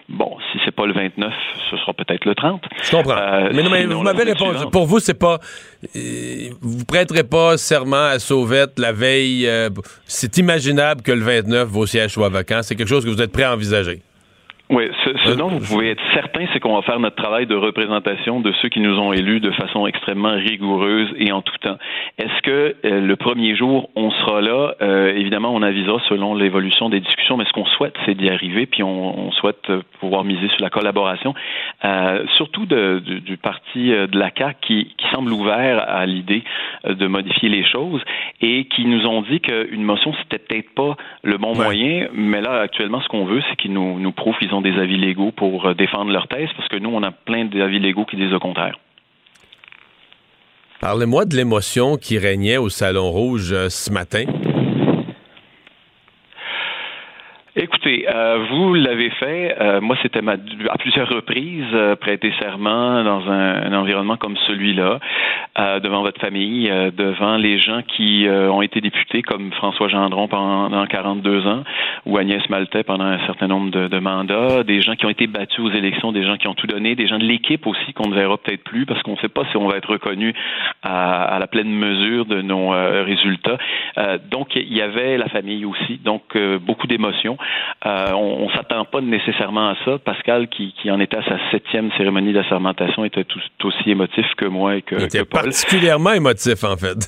[0.10, 1.33] Bon, si c'est pas le 29,
[1.69, 2.62] ce sera peut-être le 30.
[2.83, 3.15] Je comprends.
[3.53, 4.65] mais non, mais vous m'avez répondu.
[4.69, 5.39] Pour vous, c'est pas
[6.62, 9.47] vous prêterez pas serment à Sauvette la veille.
[10.05, 12.62] c'est imaginable que le 29 vos sièges soient vacants.
[12.62, 14.01] C'est quelque chose que vous êtes prêt à envisager.
[14.69, 18.41] Oui, ce, dont vous pouvez être certain, c'est qu'on va faire notre travail de représentation
[18.41, 21.77] de ceux qui nous ont élus de façon extrêmement rigoureuse et en tout temps.
[22.17, 24.75] Est-ce que euh, le premier jour, on sera là?
[24.82, 28.65] Euh, évidemment, on avisera selon l'évolution des discussions, mais ce qu'on souhaite, c'est d'y arriver,
[28.65, 31.36] puis on, souhaite pouvoir miser sur la collaboration,
[31.86, 36.43] euh, surtout de, du, parti de la CAQ qui, qui semble ouvert à l'idée
[36.86, 38.01] de modifier les choses
[38.41, 42.62] et qui nous ont dit qu'une motion, c'était peut-être pas le bon moyen, mais là,
[42.62, 45.65] actuellement, ce qu'on veut, c'est qu'ils nous, nous prouvent qu'ils ont des avis légaux pour
[45.65, 48.39] euh, défendre leur thèse, parce que nous, on a plein d'avis légaux qui disent le
[48.39, 48.78] contraire.
[50.80, 54.26] Parlez-moi de l'émotion qui régnait au Salon Rouge euh, ce matin.
[57.88, 59.56] Écoutez, euh, vous l'avez fait.
[59.62, 65.00] Euh, moi, c'était à plusieurs reprises euh, prêter serment dans un, environnement comme celui-là,
[65.82, 71.47] devant votre famille, devant les gens qui ont été députés comme François Gendron pendant 42
[71.47, 71.63] ans
[72.06, 75.60] ou Agnès Maltais pendant un certain nombre de, mandats, des gens qui ont été battus
[75.60, 78.15] aux élections, des gens qui ont tout donné, des gens de l'équipe aussi qu'on ne
[78.15, 80.34] verra peut-être plus parce qu'on ne sait pas si on va être reconnu
[80.84, 82.69] à, la pleine mesure de nos
[83.04, 83.58] résultats.
[84.32, 87.38] donc, il y avait la famille aussi, donc beaucoup d'émotions.
[87.86, 90.00] Euh, on, ne s'attend pas nécessairement à ça.
[90.00, 94.78] Pascal, qui, en était à sa septième cérémonie d'assermentation, était tout, aussi émotif que moi
[94.78, 97.08] et que, Il était particulièrement émotif, en fait.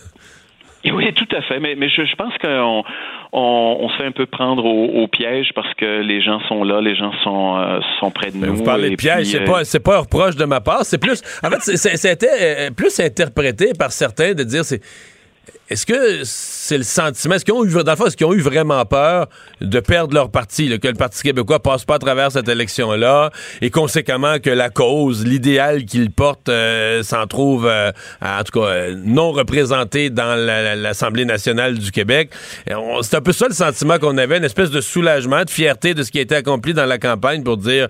[0.85, 1.59] Oui, tout à fait.
[1.59, 2.83] Mais, je, pense qu'on
[3.33, 6.95] on, se fait un peu prendre au, piège parce que les gens sont là, les
[6.95, 8.55] gens sont, euh, sont près de nous.
[8.55, 10.85] Vous parlez de piège, c'est pas, euh, pas un reproche de ma part.
[10.85, 14.81] C'est plus, en fait, c'était plus interprété par certains de dire c'est
[15.69, 18.33] est-ce que c'est le sentiment, est-ce qu'ils ont eu, dans le fond, est-ce qu'ils ont
[18.33, 19.27] eu vraiment peur
[19.61, 23.29] de perdre leur parti, que le Parti québécois passe pas à travers cette élection-là,
[23.61, 28.65] et conséquemment que la cause, l'idéal qu'ils portent, euh, s'en trouve, euh, en tout cas,
[28.65, 32.31] euh, non représenté dans l'Assemblée nationale du Québec?
[32.65, 36.01] C'est un peu ça le sentiment qu'on avait, une espèce de soulagement, de fierté de
[36.01, 37.89] ce qui a été accompli dans la campagne pour dire,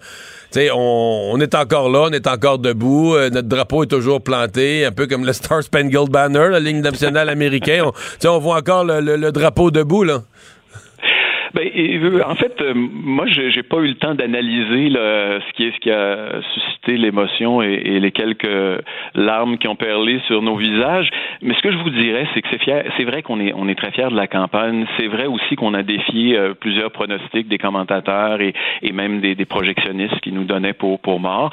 [0.74, 5.08] on, est encore là, on est encore debout, notre drapeau est toujours planté, un peu
[5.08, 7.84] comme le Star Spangled Banner, la ligne nationale américaine
[8.26, 10.24] on, voit encore le, drapeau debout, là.
[11.54, 15.72] Ben, euh, en fait, euh, moi, j'ai pas eu le temps d'analyser ce qui est
[15.72, 18.84] ce qui a suscité l'émotion et, les quelques
[19.16, 21.10] larmes qui ont perlé sur nos visages.
[21.42, 22.84] Mais ce que je vous dirais, c'est que c'est fier.
[22.98, 24.86] C'est vrai qu'on est on est très fier de la campagne.
[24.98, 29.36] C'est vrai aussi qu'on a défié euh, plusieurs pronostics des commentateurs et, et même des,
[29.36, 31.52] des, projectionnistes qui nous donnaient pour pour mort.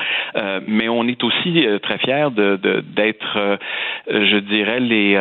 [0.66, 2.58] mais on est aussi très fier de
[2.94, 3.58] d'être,
[4.08, 5.16] je dirais, les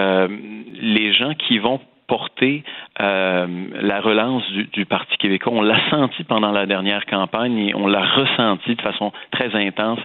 [0.82, 2.64] les gens qui vont porté
[3.02, 3.48] euh,
[3.82, 5.54] la relance du, Parti québécois.
[5.54, 10.00] On l'a senti pendant la dernière campagne et on l'a ressenti de façon très intense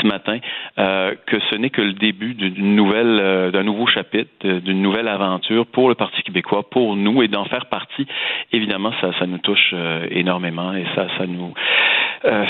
[0.00, 0.38] ce matin
[0.78, 5.08] euh, que ce n'est que le début d'une nouvelle, euh, d'un nouveau chapitre, d'une nouvelle
[5.08, 8.06] aventure pour le Parti québécois, pour nous et d'en faire partie.
[8.52, 9.74] Évidemment, ça, ça nous touche
[10.10, 11.54] énormément et ça, ça nous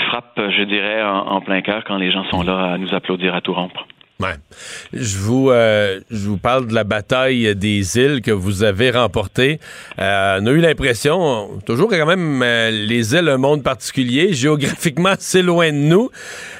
[0.07, 3.41] frappe, je dirais, en plein cœur quand les gens sont là à nous applaudir à
[3.41, 3.85] tout rompre.
[4.19, 4.33] Ouais.
[4.93, 9.59] Je vous, euh, je vous parle de la bataille des îles que vous avez remportée.
[9.99, 15.13] Euh, on a eu l'impression, toujours quand même, euh, les îles, un monde particulier, géographiquement
[15.19, 16.09] c'est loin de nous.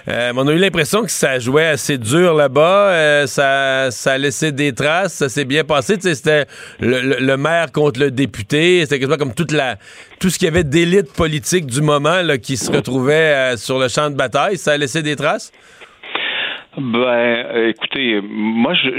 [0.07, 3.25] on a eu l'impression que ça jouait assez dur là-bas.
[3.25, 5.13] ça, ça a laissé des traces.
[5.13, 5.95] Ça s'est bien passé.
[5.99, 6.45] C'était
[6.79, 8.81] le, maire contre le député.
[8.81, 9.77] C'était quasiment comme toute la,
[10.19, 13.87] tout ce qu'il y avait d'élite politique du moment là, qui se retrouvait sur le
[13.87, 14.57] champ de bataille.
[14.59, 15.51] Ça a laissé des traces?
[16.77, 18.89] Ben, écoutez, moi, je,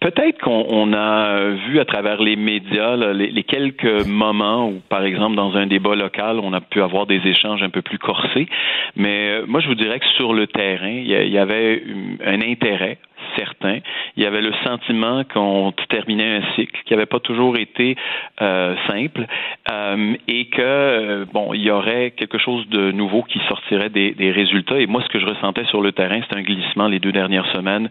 [0.00, 5.54] Peut-être qu'on a vu à travers les médias les, quelques moments où, par exemple, dans
[5.56, 8.48] un débat local, on a pu avoir des échanges un peu plus corsés.
[8.96, 11.84] Mais euh, moi, je vous dirais que sur le terrain, il y, avait
[12.24, 12.96] un intérêt
[13.36, 13.78] certain.
[14.16, 17.96] Il y avait le sentiment qu'on terminait un cycle qui n'avait pas toujours été
[18.40, 19.26] euh, simple
[19.70, 24.12] euh, et que euh, bon, il y aurait quelque chose de nouveau qui sortirait des,
[24.12, 24.78] des résultats.
[24.78, 27.50] Et moi, ce que je ressentais sur le terrain, c'est un glissement les deux dernières
[27.52, 27.88] semaines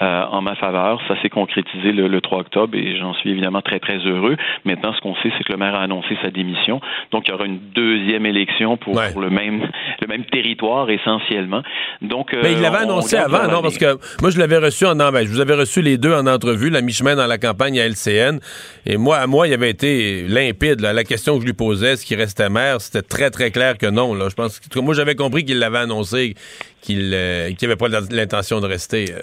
[0.00, 1.00] euh, en ma faveur.
[1.08, 4.36] Ça s'est concrétisé le, le, 3 octobre et j'en suis évidemment très très heureux.
[4.64, 6.80] Maintenant, ce qu'on sait, c'est que le maire a annoncé sa démission.
[7.10, 9.68] Donc, il y aura une deuxième élection pour, pour le même
[10.00, 11.62] le même territoire essentiellement.
[12.00, 13.62] Donc, mais il l'avait annoncé avant, non?
[13.62, 16.80] Parce que moi, je l'avais reçu en vous avais reçu les deux en entrevue, la
[16.80, 18.40] mi-chemin dans la campagne à LCN.
[18.86, 20.80] Et moi, à moi, il avait été limpide.
[20.80, 23.86] La question que je lui posais, est-ce qu'il restait maire, c'était très, très clair que
[23.86, 24.14] non.
[24.28, 26.34] Je pense que moi, j'avais compris qu'il l'avait annoncé,
[26.80, 29.12] qu'il n'avait euh, pas l'intention de rester.
[29.12, 29.20] Euh.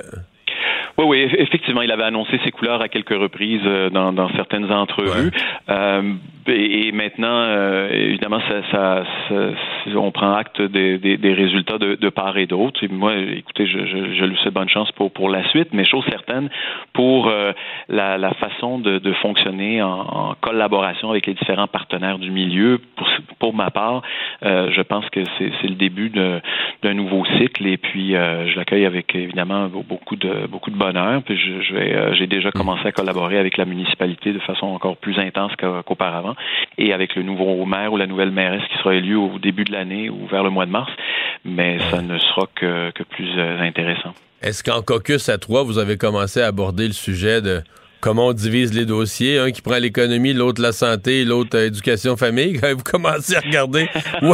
[0.99, 4.69] Oui, oui, effectivement, il avait annoncé ses couleurs à quelques reprises euh, dans, dans certaines
[4.69, 5.31] entrevues.
[5.69, 6.13] Euh,
[6.45, 9.35] et, maintenant, euh, évidemment, ça, ça,
[9.95, 12.81] on prend acte des, des, des résultats de, de, part et d'autre.
[12.89, 16.03] Moi, écoutez, je, je, je lui souhaite bonne chance pour, pour la suite, mais chose
[16.09, 16.49] certaine,
[16.91, 17.31] pour
[17.87, 22.81] la, la, façon de, de fonctionner en, en, collaboration avec les différents partenaires du milieu,
[22.97, 23.07] pour,
[23.37, 24.01] pour ma part,
[24.41, 29.67] je pense que c'est le début d'un nouveau cycle et puis je l'accueille avec évidemment
[29.67, 33.57] beaucoup de beaucoup de bonheur puis je, vais, euh, j'ai déjà commencé à collaborer avec
[33.57, 36.35] la municipalité de façon encore plus intense qu'auparavant,
[36.77, 39.71] et avec le nouveau maire ou la nouvelle mairesse qui sera élue au début de
[39.71, 40.91] l'année ou vers le mois de mars.
[41.45, 44.13] Mais ça ne sera que, que plus euh, intéressant.
[44.41, 47.61] Est-ce qu'en caucus à trois, vous avez commencé à aborder le sujet de
[48.01, 52.15] comment on divise les dossiers, un qui prend l'économie, l'autre la santé, l'autre euh, éducation
[52.17, 52.57] famille.
[52.63, 53.87] Vous commencez à regarder.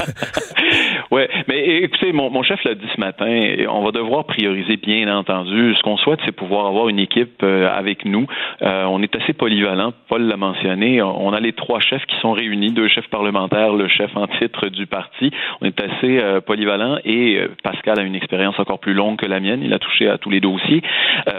[1.11, 5.15] Oui, mais écoutez, mon, mon chef l'a dit ce matin, on va devoir prioriser, bien
[5.15, 5.75] entendu.
[5.75, 8.25] Ce qu'on souhaite, c'est pouvoir avoir une équipe euh, avec nous.
[8.63, 11.01] Euh, on est assez polyvalent, Paul l'a mentionné.
[11.03, 14.67] On a les trois chefs qui sont réunis, deux chefs parlementaires, le chef en titre
[14.69, 15.29] du parti.
[15.61, 19.39] On est assez euh, polyvalent et Pascal a une expérience encore plus longue que la
[19.39, 19.61] mienne.
[19.63, 20.81] Il a touché à tous les dossiers.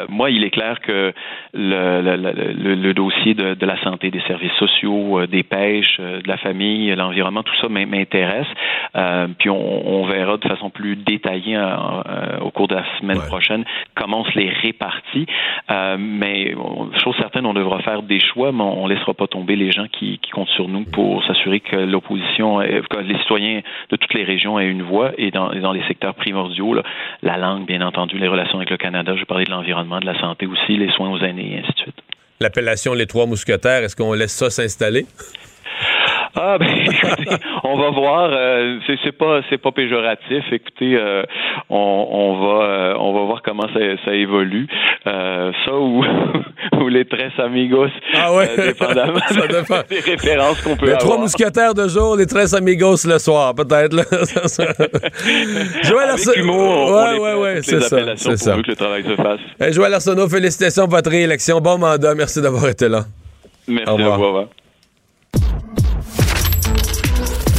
[0.09, 1.13] moi, il est clair que
[1.55, 6.37] le, le, le, dossier de, de, la santé, des services sociaux, des pêches, de la
[6.37, 8.47] famille, l'environnement, tout ça m'intéresse.
[9.39, 13.65] puis on on, verra de façon plus détaillée euh, au cours de la semaine prochaine
[13.95, 15.27] comment on se les répartit.
[15.71, 16.55] Euh, mais
[17.03, 19.87] chose certaine, on devra faire des choix, mais on ne laissera pas tomber les gens
[19.89, 24.59] qui, comptent sur nous pour s'assurer que l'opposition, que les citoyens de toutes les régions
[24.61, 26.77] aient une voix et dans, les secteurs primordiaux,
[27.23, 30.19] la langue, bien entendu, les relations avec le Canada, je parlais de l'environnement, de la
[30.21, 32.03] santé aussi, les soins aux aînés et ainsi de suite.
[32.41, 35.07] L'appellation Les Trois Mousquetaires, est-ce qu'on laisse ça s'installer?
[36.39, 36.69] Ah ben
[37.65, 38.31] on va voir.
[38.33, 40.45] Euh, c'est pas c'est pas péjoratif.
[40.53, 41.23] Écoutez, euh,
[41.71, 41.77] on,
[42.11, 44.67] on, va euh, on va voir comment ça, ça évolue.
[45.07, 46.05] Euh, ça ou,
[46.81, 47.89] ou les tres amigos.
[48.15, 48.51] Ah ouais.
[48.57, 49.81] dépendamment ça dépend.
[49.89, 51.05] des références qu'on peut les avoir.
[51.07, 53.97] Trois mousquetaires de jour, les tres amigos le soir, peut-être.
[55.83, 56.95] Joël Arsenault.
[56.95, 58.17] Ouais ouais ouais, c'est ça.
[58.17, 58.57] C'est ça.
[58.57, 59.41] que le travail se fasse.
[59.59, 61.61] Hey, Joël Arsenault, félicitations pour votre réélection.
[61.61, 62.15] Bon mandat.
[62.15, 63.05] Merci d'avoir été là.
[63.69, 63.91] Merci.
[63.91, 64.21] Au revoir.
[64.21, 64.47] Au revoir.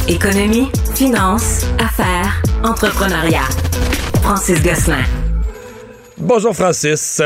[0.08, 3.44] Économie, finance, affaires, entrepreneuriat.
[4.22, 5.04] Francis Gosselin.
[6.16, 7.20] Bonjour Francis.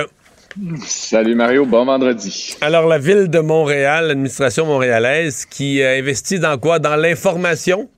[0.84, 2.56] Salut Mario, bon vendredi.
[2.60, 6.80] Alors la ville de Montréal, l'administration montréalaise qui investit dans quoi?
[6.80, 7.88] Dans l'information?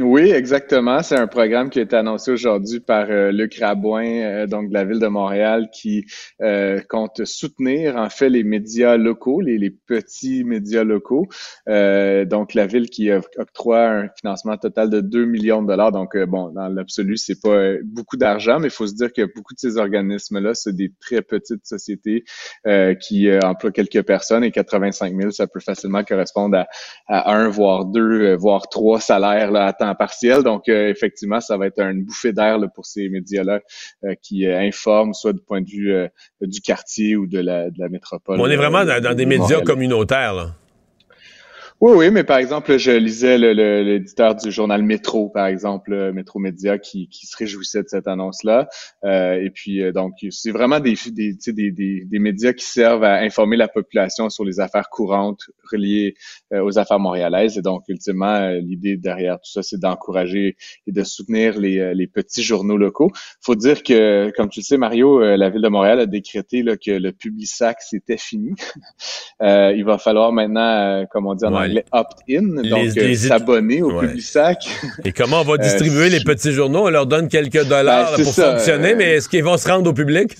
[0.00, 1.04] Oui, exactement.
[1.04, 4.84] C'est un programme qui été annoncé aujourd'hui par euh, Luc Rabouin, euh, donc de la
[4.84, 6.04] ville de Montréal, qui
[6.42, 11.28] euh, compte soutenir en fait les médias locaux, les, les petits médias locaux.
[11.68, 15.92] donc la ville qui octroie un financement total de 2 millions de dollars.
[15.92, 19.54] Donc bon, dans l'absolu, c'est pas beaucoup d'argent, mais il faut se dire que beaucoup
[19.54, 22.24] de ces organismes-là, c'est des très petites sociétés
[23.00, 26.66] qui emploient quelques personnes et 85 000, ça peut facilement correspondre à,
[27.06, 30.42] à un, voire deux, voire trois salaires là, à partiel.
[30.42, 33.60] Donc, euh, effectivement, ça va être une bouffée d'air pour ces médias-là
[34.04, 36.08] euh, qui euh, informent, soit du point de vue
[36.40, 38.40] du quartier ou de la, de la métropole.
[38.40, 40.32] On est vraiment dans, des médias communautaires.
[40.32, 40.54] Là.
[41.84, 46.78] Oui, oui, mais par exemple, je lisais l'éditeur du journal Métro, par exemple, Métro Média,
[46.78, 48.70] qui, qui se réjouissait de cette annonce-là.
[49.04, 53.04] Euh, et puis, euh, donc, c'est vraiment des, des, des, des, des, médias qui servent
[53.04, 56.14] à informer la population sur les affaires courantes reliées
[56.54, 57.58] euh, aux affaires montréalaises.
[57.58, 62.42] Et donc, ultimement, l'idée derrière tout ça, c'est d'encourager et de soutenir les, les petits
[62.42, 63.10] journaux locaux.
[63.42, 66.78] faut dire que, comme tu le sais, Mario, la Ville de Montréal a décrété là,
[66.78, 68.54] que le Publisac, c'était fini.
[69.42, 74.68] il va falloir maintenant, comme on dit en opt-in, donc euh, s'abonner au Publisac.
[75.04, 76.86] Et comment on va distribuer les petits journaux?
[76.86, 79.90] On leur donne quelques dollars ben, pour fonctionner, euh, mais est-ce qu'ils vont se rendre
[79.90, 80.36] au public?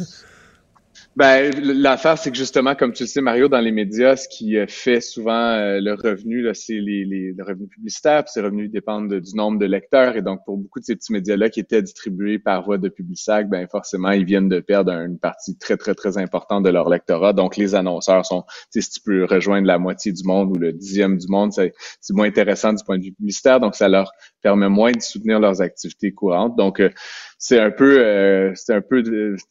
[1.16, 4.56] Ben, l'affaire, c'est que justement, comme tu le sais, Mario, dans les médias, ce qui
[4.56, 8.68] euh, fait souvent euh, le revenu, c'est les, les, le revenu publicitaire, puis ces revenus
[8.68, 10.16] dépendent du nombre de lecteurs.
[10.16, 13.48] Et donc, pour beaucoup de ces petits médias-là qui étaient distribués par voie de Publisac,
[13.48, 17.32] ben forcément, ils viennent de perdre une partie très, très, très importante de leur lectorat.
[17.32, 21.16] Donc, les annonceurs sont, si tu peux rejoindre la moitié du monde ou le dixième
[21.16, 21.72] du monde, c'est
[22.10, 23.60] moins intéressant du point de vue publicitaire.
[23.60, 24.10] Donc, ça leur
[24.42, 26.56] permet moins de soutenir leurs activités courantes.
[26.56, 26.90] Donc, euh,
[27.38, 29.02] c'est un peu, euh, c'est un peu,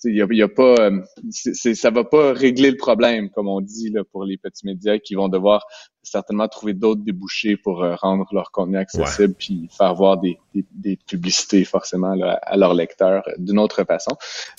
[0.05, 0.89] il y a, pas,
[1.53, 4.97] c'est, ça va pas régler le problème comme on dit là pour les petits médias
[4.97, 5.65] qui vont devoir
[6.03, 10.97] certainement trouver d'autres débouchés pour euh, rendre leur contenu accessible puis faire voir des, des,
[11.07, 14.11] publicités forcément à leurs lecteurs d'une autre façon.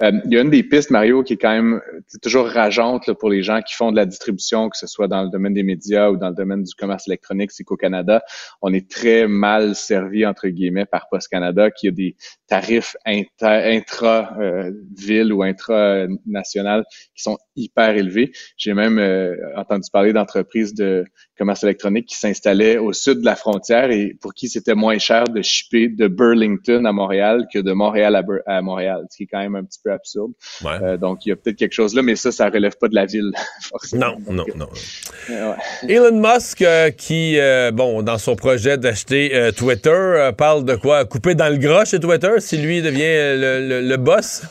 [0.03, 1.81] il y a une des pistes Mario qui est quand même
[2.23, 5.31] toujours rageante pour les gens qui font de la distribution, que ce soit dans le
[5.31, 8.23] domaine des médias ou dans le domaine du commerce électronique, c'est qu'au Canada,
[8.63, 15.33] on est très mal servi entre guillemets par Post Canada qui a des tarifs intra-ville
[15.33, 18.33] euh, ou intra-national qui sont hyper élevés.
[18.57, 21.05] J'ai même euh, entendu parler d'entreprises de
[21.39, 25.25] commerce électronique qui s'installaient au sud de la frontière et pour qui c'était moins cher
[25.25, 29.41] de shipper de Burlington à Montréal que de Montréal à, Montréal, ce qui est quand
[29.41, 30.33] même un petit peu absurde.
[30.65, 32.95] Euh, donc, il y a peut-être quelque chose là, mais ça, ça relève pas de
[32.95, 34.17] la ville, forcément.
[34.29, 34.69] Non, non, non.
[35.89, 36.65] Elon Musk,
[36.97, 37.39] qui,
[37.73, 41.05] bon, dans son projet d'acheter Twitter, parle de quoi?
[41.05, 43.01] Couper dans le gras chez Twitter si lui devient
[43.37, 44.43] le, le boss?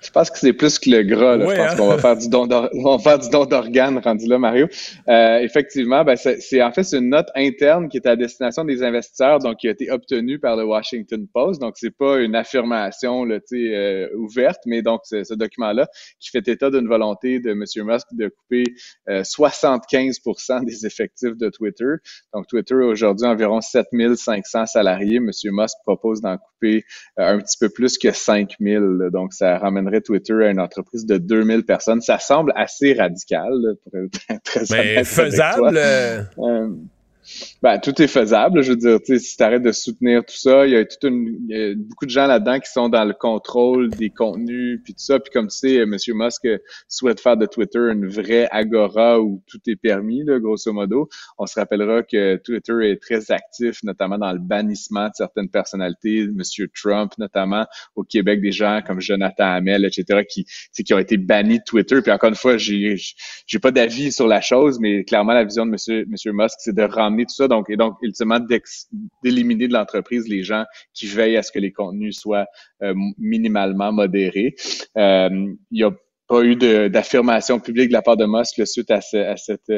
[0.00, 1.36] Je pense que c'est plus que le gras.
[1.36, 1.46] Là.
[1.48, 1.76] je pense hein?
[1.76, 4.66] qu'on va faire du don on va faire du don d'organes rendu là, Mario.
[5.08, 9.38] Euh, effectivement, ben, c'est en fait une note interne qui est à destination des investisseurs,
[9.38, 11.60] donc qui a été obtenue par le Washington Post.
[11.60, 16.70] Donc c'est pas une affirmation là, euh, ouverte, mais donc ce document-là qui fait état
[16.70, 17.64] d'une volonté de M.
[17.86, 18.64] Musk de couper
[19.08, 21.94] euh, 75% des effectifs de Twitter.
[22.32, 25.16] Donc Twitter aujourd'hui environ 7500 salariés.
[25.16, 25.30] M.
[25.52, 26.80] Musk propose d'en couper euh,
[27.16, 29.08] un petit peu plus que 5000.
[29.12, 32.00] Donc ça ramènerait Twitter à une entreprise de 2000 personnes.
[32.00, 33.52] Ça semble assez radical,
[33.84, 35.78] pour être très Mais faisable.
[37.30, 38.62] Euh, euh, ben, tout est faisable.
[38.62, 41.74] Je veux dire, si tu arrêtes de soutenir tout ça, il y a toute une,
[41.76, 45.18] beaucoup de gens là-dedans qui sont dans le contrôle des contenus, puis tout ça.
[45.18, 45.96] Puis comme tu sais, M.
[46.14, 46.48] Musk
[46.88, 51.08] souhaite faire de Twitter une vraie agora où tout est permis, là, grosso modo.
[51.38, 56.20] On se rappellera que Twitter est très actif, notamment dans le bannissement de certaines personnalités,
[56.20, 56.40] M.
[56.74, 60.46] Trump notamment, au Québec, des gens comme Jonathan Hamel, etc., qui,
[60.84, 62.00] qui ont été bannis de Twitter.
[62.02, 62.96] Puis encore une fois, j'ai
[63.46, 66.04] j'ai pas d'avis sur la chose, mais clairement, la vision de M.
[66.08, 67.48] Monsieur Musk, c'est de ramener tout ça.
[67.48, 68.38] Donc, et donc, ultimement,
[69.22, 72.46] d'éliminer de l'entreprise les gens qui veillent à ce que les contenus soient
[72.82, 74.54] euh, minimalement modérés.
[74.96, 75.28] Euh,
[75.70, 75.90] il n'y a
[76.28, 76.54] pas eu
[76.88, 79.70] d'affirmation publique de la part de Musk suite à, cette,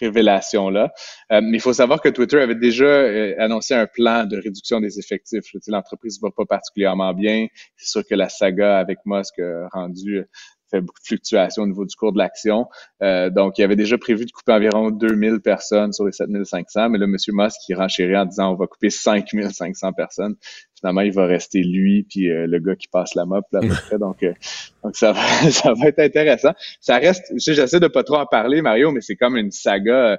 [0.00, 0.90] révélation-là.
[1.30, 3.02] Euh, mais il faut savoir que Twitter avait déjà
[3.38, 5.44] annoncé un plan de réduction des effectifs.
[5.66, 7.48] L'entreprise va pas particulièrement bien.
[7.76, 10.24] C'est sûr que la saga avec Musk a rendu
[10.70, 12.66] fait beaucoup de fluctuations au niveau du cours de l'action.
[13.02, 16.98] Euh, donc, il avait déjà prévu de couper environ 2000 personnes sur les 7500, mais
[16.98, 17.16] là, M.
[17.28, 20.36] Musk, qui renchérit en disant on va couper 5500 personnes.
[20.78, 23.68] Finalement, il va rester lui puis le gars qui passe la mop là, à peu
[23.88, 23.98] près.
[23.98, 24.24] Donc,
[24.84, 26.52] donc ça va, ça va être intéressant.
[26.80, 30.18] Ça reste, j'essaie de pas trop en parler, Mario, mais c'est comme une saga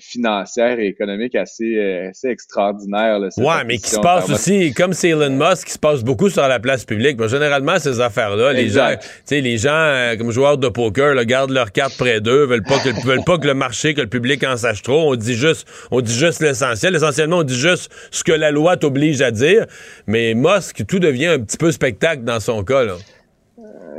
[0.00, 3.18] financière et économique assez, assez extraordinaire.
[3.18, 6.28] Là, ouais, mais qui se passe aussi, comme c'est Elon Musk, qui se passe beaucoup
[6.28, 7.18] sur la place publique.
[7.18, 8.94] Mais généralement, ces affaires-là, les gens,
[9.30, 13.06] les gens comme joueurs de poker, là, gardent leurs cartes près d'eux, veulent pas que,
[13.06, 15.10] veulent pas que le marché, que le public en sache trop.
[15.10, 16.94] On dit juste, on dit juste l'essentiel.
[16.94, 19.66] Essentiellement, on dit juste ce que la loi t'oblige à dire.
[20.08, 22.96] Mais Musk, tout devient un petit peu spectacle dans son cas, là.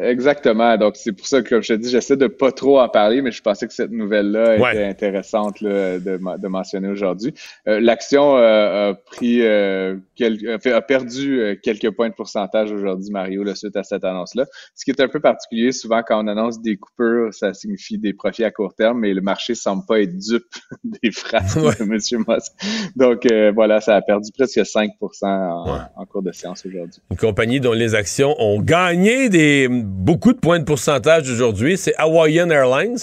[0.01, 0.77] Exactement.
[0.77, 3.21] Donc, c'est pour ça que, comme je te dis, j'essaie de pas trop en parler,
[3.21, 7.33] mais je pensais que cette nouvelle-là était intéressante de, de, mentionner aujourd'hui.
[7.67, 13.55] Euh, l'action euh, a pris, euh, a perdu quelques points de pourcentage aujourd'hui, Mario, là,
[13.55, 14.45] suite à cette annonce-là.
[14.75, 18.13] Ce qui est un peu particulier, souvent quand on annonce des coupures, ça signifie des
[18.13, 20.43] profits à court terme, mais le marché semble pas être dupe
[20.83, 22.23] des phrases de M.
[22.27, 22.51] Musk.
[22.95, 27.01] Donc, voilà, ça a perdu presque 5 en, en cours de séance aujourd'hui.
[27.11, 31.95] Une compagnie dont les actions ont gagné des beaucoup de points de pourcentage aujourd'hui, c'est
[31.97, 32.97] Hawaiian Airlines.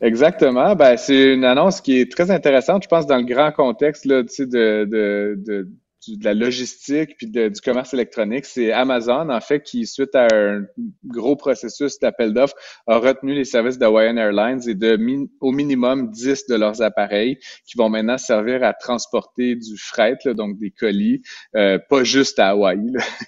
[0.00, 0.74] Exactement.
[0.74, 4.22] Ben, c'est une annonce qui est très intéressante, je pense, dans le grand contexte là,
[4.22, 5.68] de, de, de,
[6.08, 10.64] de la logistique puis du commerce électronique, c'est Amazon, en fait, qui, suite à un
[11.04, 14.98] gros processus d'appel d'offres, a retenu les services d'Hawaiian Airlines et de
[15.40, 20.58] au minimum 10 de leurs appareils qui vont maintenant servir à transporter du fret, donc
[20.58, 21.22] des colis,
[21.56, 22.78] euh, pas juste à Hawaï,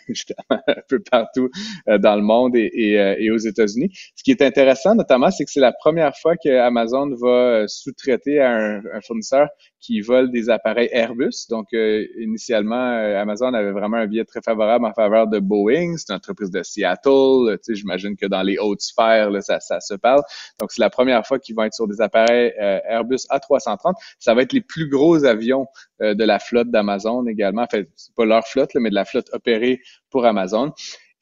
[0.51, 0.59] un
[0.89, 1.51] peu partout
[1.89, 3.91] euh, dans le monde et, euh, et, aux États-Unis.
[4.17, 8.41] Ce qui est intéressant, notamment, c'est que c'est la première fois que Amazon va sous-traiter
[8.41, 9.49] à un, un fournisseur
[9.85, 11.47] qui volent des appareils Airbus.
[11.51, 15.97] Donc, euh, initialement, euh, Amazon avait vraiment un billet très favorable en faveur de Boeing.
[15.99, 17.59] C'est une entreprise de Seattle.
[17.59, 20.23] Tu sais, j'imagine que dans les hautes sphères, là, ça, se parle.
[20.59, 23.93] Donc, c'est la première fois qu'ils vont être sur des appareils euh, Airbus A330.
[24.19, 25.67] Ça va être les plus gros avions
[26.01, 27.63] de la flotte d'Amazon également.
[27.63, 29.81] En fait, c'est pas leur flotte, mais de la flotte opérée
[30.11, 30.73] pour Amazon.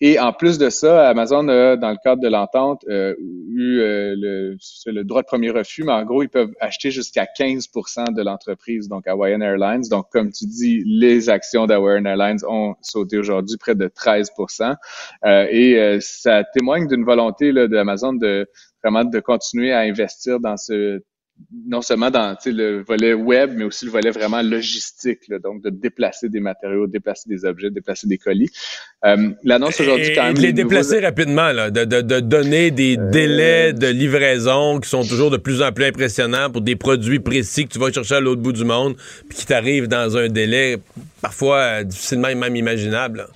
[0.05, 4.17] Et en plus de ça, Amazon a, dans le cadre de l'entente, euh, eu euh,
[4.19, 8.89] le, droit de premier refus, mais en gros, ils peuvent acheter jusqu'à 15% de l'entreprise,
[8.89, 9.83] donc Hawaiian Airlines.
[9.89, 14.75] Donc, comme tu dis, les actions d'Hawaiian Airlines ont sauté aujourd'hui près de 13%
[15.25, 18.49] euh, Et euh, ça témoigne d'une volonté d'Amazon de
[18.83, 21.01] vraiment de continuer à investir dans ce
[21.67, 26.29] non seulement dans le volet web, mais aussi le volet vraiment logistique, donc de déplacer
[26.29, 28.51] des matériaux, déplacer des objets, déplacer des colis.
[29.05, 30.35] Euh, L'annonce aujourd'hui, quand même.
[30.35, 34.89] De les déplacer rapidement, là, de, de, de, donner des euh, délais de livraison qui
[34.89, 38.17] sont toujours de plus en plus impressionnants pour des produits précis que tu vas chercher
[38.17, 38.97] à l'autre bout du monde,
[39.29, 40.79] puis qui t'arrivent dans un délai
[41.21, 43.27] parfois euh, difficilement même imaginable.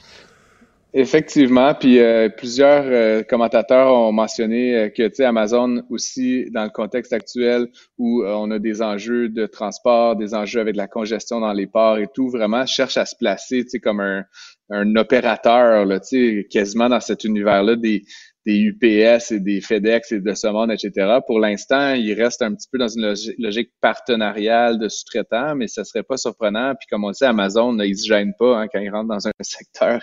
[0.98, 6.64] Effectivement, puis euh, plusieurs euh, commentateurs ont mentionné euh, que tu sais Amazon aussi dans
[6.64, 7.66] le contexte actuel
[7.98, 11.98] où on a des enjeux de transport, des enjeux avec la congestion dans les ports
[11.98, 14.24] et tout, vraiment cherche à se placer tu sais comme un,
[14.70, 18.02] un opérateur là, tu sais quasiment dans cet univers-là des
[18.46, 21.18] des UPS et des FedEx et de ce monde, etc.
[21.26, 25.82] Pour l'instant, il reste un petit peu dans une logique partenariale de sous-traitants, mais ce
[25.82, 26.74] serait pas surprenant.
[26.78, 29.32] Puis comme on sait, Amazon, ils se gênent pas hein, quand ils rentrent dans un
[29.40, 30.00] secteur.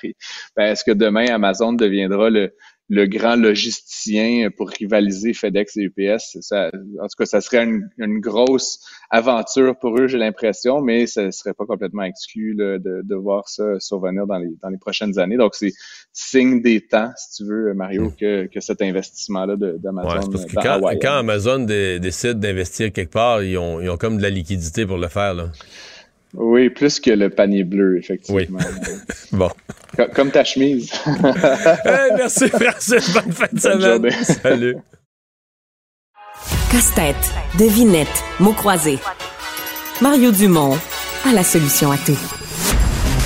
[0.58, 2.54] ben, Est-ce que demain, Amazon deviendra le,
[2.90, 6.38] le grand logisticien pour rivaliser FedEx et UPS.
[6.42, 8.80] Ça, en tout cas, ça serait une, une grosse
[9.10, 13.48] aventure pour eux, j'ai l'impression, mais ça serait pas complètement exclu là, de, de, voir
[13.48, 15.38] ça survenir dans les, dans les prochaines années.
[15.38, 15.72] Donc, c'est
[16.12, 18.16] signe des temps, si tu veux, Mario, hmm.
[18.16, 20.30] que, que cet investissement-là d'Amazon.
[20.30, 24.30] Ouais, quand, quand, Amazon décide d'investir quelque part, ils ont, ils ont comme de la
[24.30, 25.34] liquidité pour le faire.
[25.34, 25.52] Là.
[26.34, 28.60] Oui, plus que le panier bleu, effectivement.
[28.60, 28.98] Oui.
[29.32, 29.50] bon.
[30.16, 30.92] Comme, ta chemise.
[32.18, 33.14] merci, Francis.
[33.14, 34.12] Bonne fin de semaine.
[34.24, 34.76] Salut.
[36.72, 38.98] Casse-tête, devinette, mots croisés.
[40.02, 40.76] Mario Dumont
[41.26, 42.43] a la solution à tout.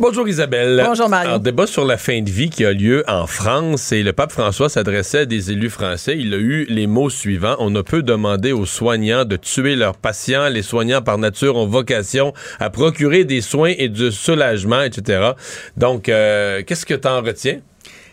[0.00, 0.80] Bonjour Isabelle.
[0.86, 1.32] Bonjour Mario.
[1.32, 4.30] Un débat sur la fin de vie qui a lieu en France et le pape
[4.30, 6.16] François s'adressait à des élus français.
[6.16, 7.56] Il a eu les mots suivants.
[7.58, 10.50] On ne peut demander aux soignants de tuer leurs patients.
[10.50, 15.32] Les soignants par nature ont vocation à procurer des soins et du soulagement, etc.
[15.76, 17.58] Donc, euh, qu'est-ce que tu en retiens?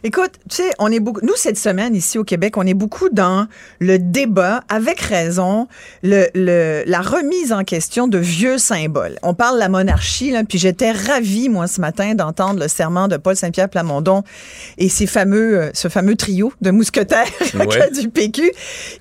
[0.07, 1.21] Écoute, tu sais, on est beaucoup.
[1.25, 3.47] Nous, cette semaine, ici au Québec, on est beaucoup dans
[3.79, 5.67] le débat, avec raison,
[6.03, 9.17] le, le, la remise en question de vieux symboles.
[9.23, 13.07] On parle de la monarchie, là, puis j'étais ravie, moi, ce matin, d'entendre le serment
[13.07, 14.21] de Paul Saint-Pierre Plamondon
[14.77, 17.25] et ces fameux, euh, ce fameux trio de mousquetaires
[17.99, 18.51] du PQ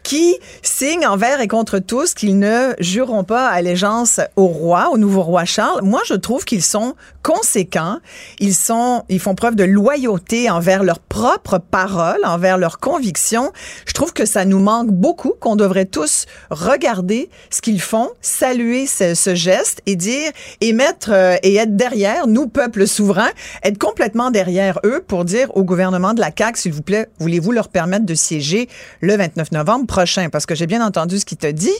[0.04, 5.20] qui signent envers et contre tous qu'ils ne jureront pas allégeance au roi, au nouveau
[5.20, 5.82] roi Charles.
[5.82, 7.98] Moi, je trouve qu'ils sont conséquents.
[8.38, 13.52] Ils sont, ils font preuve de loyauté envers leur leurs propres paroles, envers leurs convictions.
[13.86, 18.86] Je trouve que ça nous manque beaucoup, qu'on devrait tous regarder ce qu'ils font, saluer
[18.86, 20.30] ce, geste et dire,
[20.60, 23.30] et mettre, euh, et être derrière, nous, peuple souverain,
[23.64, 27.50] être complètement derrière eux pour dire au gouvernement de la CAQ, s'il vous plaît, voulez-vous
[27.50, 28.68] leur permettre de siéger
[29.00, 30.28] le 29 novembre prochain?
[30.30, 31.74] Parce que j'ai bien entendu ce qu'il t'a dit,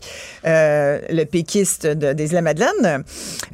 [0.47, 3.05] euh, le péquiste des Isla-Madeleine.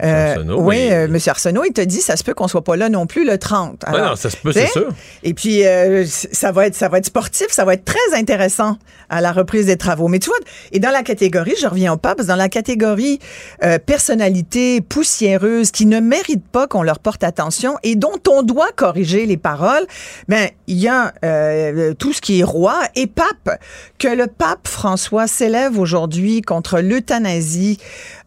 [0.03, 1.19] Euh, oui, M.
[1.27, 3.85] Arsenault, il te dit, ça se peut qu'on soit pas là non plus le 30.
[3.85, 4.89] Alors, non, ça se peut, c'est sûr.
[5.23, 8.77] Et puis, euh, ça va être ça va être sportif, ça va être très intéressant
[9.09, 10.07] à la reprise des travaux.
[10.07, 10.37] Mais tu vois,
[10.71, 13.21] et dans la catégorie, je reviens au pape, dans la catégorie
[13.65, 18.71] euh, personnalité poussiéreuse qui ne mérite pas qu'on leur porte attention et dont on doit
[18.73, 19.87] corriger les paroles,
[20.29, 23.59] ben il y a euh, tout ce qui est roi et pape
[23.99, 27.79] que le pape François s'élève aujourd'hui contre l'euthanasie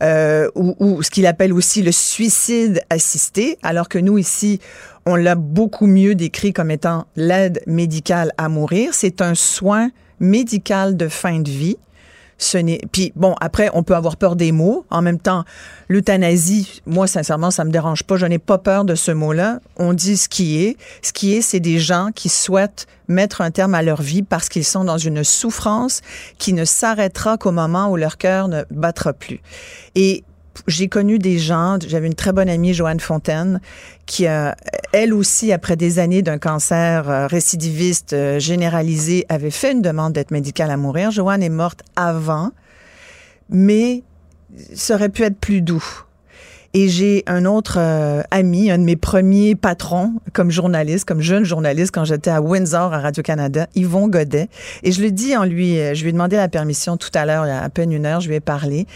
[0.01, 4.59] ou, ou ce qu'il appelle aussi le suicide assisté, alors que nous ici
[5.06, 8.93] on l'a beaucoup mieux décrit comme étant l'aide médicale à mourir.
[8.93, 9.89] C'est un soin
[10.20, 11.78] médical de fin de vie.
[12.39, 14.86] Ce n'est puis bon après on peut avoir peur des mots.
[14.89, 15.45] En même temps
[15.88, 18.18] l'euthanasie moi sincèrement ça me dérange pas.
[18.18, 19.60] Je n'ai pas peur de ce mot-là.
[19.78, 20.78] On dit ce qui est.
[21.01, 24.49] Ce qui est c'est des gens qui souhaitent mettre un terme à leur vie parce
[24.49, 26.01] qu'ils sont dans une souffrance
[26.38, 29.39] qui ne s'arrêtera qu'au moment où leur cœur ne battra plus.
[29.95, 30.24] Et
[30.68, 33.60] j'ai connu des gens, j'avais une très bonne amie, Joanne Fontaine,
[34.06, 34.56] qui a,
[34.91, 40.14] elle aussi, après des années d'un cancer euh, récidiviste euh, généralisé, avait fait une demande
[40.14, 41.12] d'être médicale à mourir.
[41.12, 42.51] Joanne est morte avant,
[43.49, 44.04] mais
[44.74, 45.84] ça aurait pu être plus doux.
[46.76, 51.43] Et j'ai un autre euh, ami, un de mes premiers patrons comme journaliste, comme jeune
[51.43, 54.47] journaliste quand j'étais à Windsor à Radio-Canada, Yvon Godet.
[54.82, 57.28] Et je le dis en lui, euh, je lui ai demandé la permission tout à
[57.28, 58.88] l'heure, il y a à peine une heure, je lui ai parlé.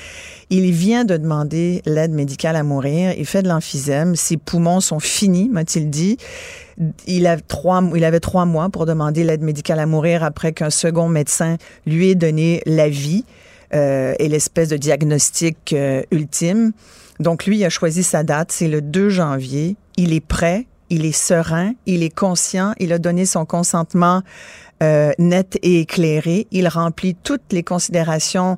[0.49, 3.13] Il vient de demander l'aide médicale à mourir.
[3.15, 4.15] Il fait de l'emphysème.
[4.15, 6.17] Ses poumons sont finis, m'a-t-il dit.
[7.05, 10.71] Il, a trois, il avait trois mois pour demander l'aide médicale à mourir après qu'un
[10.71, 13.23] second médecin lui ait donné la vie
[13.75, 15.75] euh, et l'espèce de diagnostic
[16.09, 16.71] ultime.
[17.20, 19.76] Donc lui, il a choisi sa date, c'est le 2 janvier.
[19.97, 24.22] Il est prêt, il est serein, il est conscient, il a donné son consentement
[24.84, 26.47] euh, net et éclairé.
[26.51, 28.57] Il remplit toutes les considérations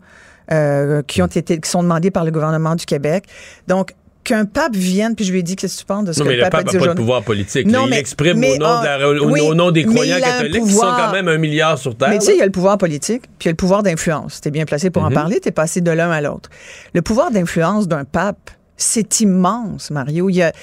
[0.51, 3.25] euh, qui ont été qui sont demandées par le gouvernement du Québec.
[3.67, 3.93] Donc
[4.29, 6.25] qu'un pape vienne, puis je lui ai dit, qu'est-ce que tu penses de ce non,
[6.25, 7.65] que mais le pape a dit pas de pouvoir politique.
[7.67, 9.83] Non, il mais, exprime mais, au, nom ah, de la, au, oui, au, nom des
[9.85, 12.09] croyants catholiques qui pouvoir- sont quand même un milliard sur Terre.
[12.09, 13.83] Mais tu sais, il y a le pouvoir politique, puis il y a le pouvoir
[13.83, 14.41] d'influence.
[14.41, 15.13] T'es bien placé pour en Mhm.
[15.15, 16.49] parler, t'es passé de l'un à l'autre.
[16.93, 20.29] Le pouvoir d'influence d'un pape, c'est immense, Mario.
[20.29, 20.53] Il y a,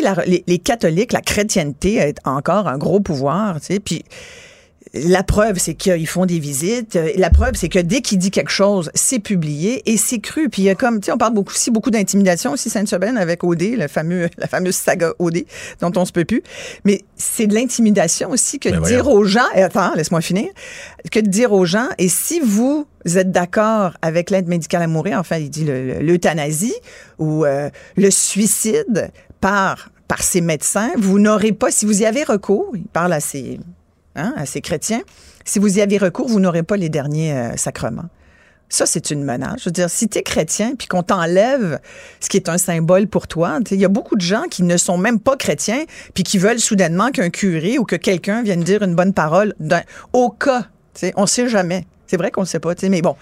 [0.00, 4.04] la- les, les catholiques, la chrétienté a encore un gros pouvoir, tu sais, puis
[5.04, 6.98] la preuve, c'est qu'ils font des visites.
[7.16, 10.48] La preuve, c'est que dès qu'il dit quelque chose, c'est publié et c'est cru.
[10.48, 13.16] Puis il y a comme, tu sais, on parle beaucoup aussi beaucoup d'intimidation aussi Sainte-Semaine
[13.18, 15.44] avec OD, le fameux, la fameuse saga OD
[15.80, 16.42] dont on se peut plus.
[16.84, 20.48] Mais c'est de l'intimidation aussi que Ben de dire aux gens, et attends, laisse-moi finir,
[21.10, 25.18] que de dire aux gens, et si vous êtes d'accord avec l'aide médicale à mourir,
[25.18, 26.74] enfin, il dit le- le- l'euthanasie
[27.18, 32.22] ou euh, le suicide par par ces médecins, vous n'aurez pas, si vous y avez
[32.22, 33.58] recours, il parle à ces,
[34.16, 35.02] hein, à ces chrétiens,
[35.44, 38.08] si vous y avez recours, vous n'aurez pas les derniers euh, sacrements.
[38.68, 39.60] Ça, c'est une menace.
[39.60, 41.78] Je veux dire, si tu es chrétien puis qu'on t'enlève
[42.18, 44.76] ce qui est un symbole pour toi, il y a beaucoup de gens qui ne
[44.76, 48.82] sont même pas chrétiens puis qui veulent soudainement qu'un curé ou que quelqu'un vienne dire
[48.82, 49.54] une bonne parole
[50.12, 50.66] au cas.
[51.14, 51.86] On sait jamais.
[52.08, 53.16] C'est vrai qu'on ne sait pas, mais bon,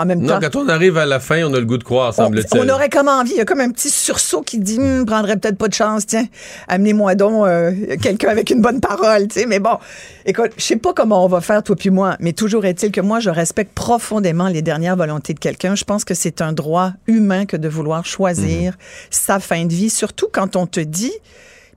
[0.00, 0.40] en même temps.
[0.40, 2.60] Non, quand on arrive à la fin, on a le goût de croire, semble-t-il.
[2.60, 5.36] on aurait comme envie, il y a comme un petit sursaut qui dit, Hum, prendrait
[5.36, 6.26] peut-être pas de chance, tiens,
[6.68, 9.46] amenez-moi donc euh, quelqu'un avec une bonne parole, tu sais.
[9.46, 9.78] Mais bon,
[10.24, 13.00] écoute, je sais pas comment on va faire toi puis moi, mais toujours est-il que
[13.00, 15.74] moi je respecte profondément les dernières volontés de quelqu'un.
[15.74, 18.76] Je pense que c'est un droit humain que de vouloir choisir
[19.10, 21.12] sa fin de vie, surtout quand on te dit,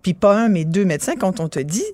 [0.02, 1.86] puis pas un mais deux médecins, quand on te dit.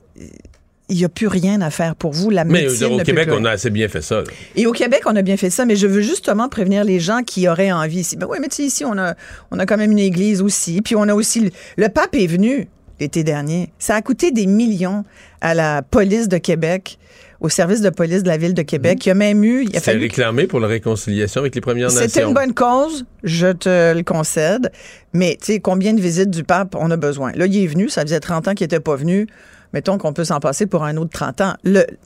[0.90, 2.30] Il n'y a plus rien à faire pour vous.
[2.30, 4.22] La Mais médecine au ne peut Québec, plus on a assez bien fait ça.
[4.22, 4.28] là.
[4.56, 7.22] et au Québec, on a bien fait ça, mais je veux justement prévenir les gens
[7.24, 8.18] qui auraient envie ici.
[8.18, 9.14] Ben oui, mais tu sais, ici, on a,
[9.52, 10.82] on a quand même une église aussi.
[10.82, 11.42] Puis on a aussi.
[11.42, 12.68] Le, le pape est venu
[13.00, 13.70] l'été dernier.
[13.80, 15.06] Ça a coûté des millions
[15.42, 16.98] à la police de Québec,
[17.40, 19.06] au service de police de la ville de Québec.
[19.06, 19.64] Il y a même eu.
[19.64, 22.08] Il a fallu réclamé pour la réconciliation avec les Premières Nations.
[22.08, 24.72] c'était une bonne cause, je te le concède.
[25.14, 27.32] Mais tu sais, combien de visites du pape on a besoin?
[27.34, 29.28] Là, il est venu, ça faisait 30 ans qu'il était pas venu.
[29.74, 31.54] Mettons qu'on peut s'en passer pour un autre 30 ans.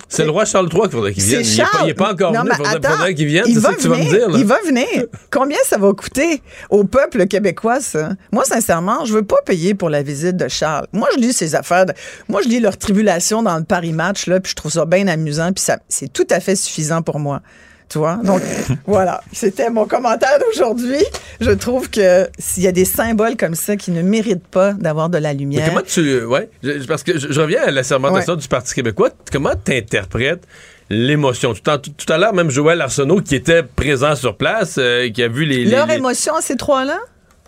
[0.10, 1.44] c'est le roi Charles III qu'il faudrait qu'il vienne.
[1.44, 2.50] Il n'est pas, encore venu.
[2.50, 3.46] Il faudrait, qu'il vienne.
[3.46, 4.28] C'est ça que tu vas me dire.
[4.38, 5.06] Il va venir.
[5.32, 8.12] Combien ça va coûter au peuple québécois, ça?
[8.32, 10.88] Moi, sincèrement, je veux pas payer pour la visite de Charles.
[10.94, 11.86] Moi, je lis ses affaires.
[12.30, 15.08] Moi, je lis leur tribulation dans le Paris Match, là, puis je trouve ça bien
[15.08, 17.42] amusant, puis ça, c'est tout à fait suffisant pour moi.
[17.94, 18.16] Tu vois?
[18.24, 18.42] Donc,
[18.88, 19.22] voilà.
[19.32, 21.06] C'était mon commentaire d'aujourd'hui.
[21.40, 25.10] Je trouve que s'il y a des symboles comme ça qui ne méritent pas d'avoir
[25.10, 25.62] de la lumière.
[25.68, 26.26] Mais comment tu.
[26.26, 26.50] Ouais.
[26.88, 29.12] parce que je, reviens à la sermentation du Parti québécois.
[29.32, 30.48] Comment tu interprètes
[30.90, 31.54] l'émotion?
[31.54, 35.46] Tout, à l'heure, même Joël Arsenault, qui était présent sur place, euh, qui a vu
[35.46, 35.66] les.
[35.66, 36.98] Leur émotion, ces trois-là?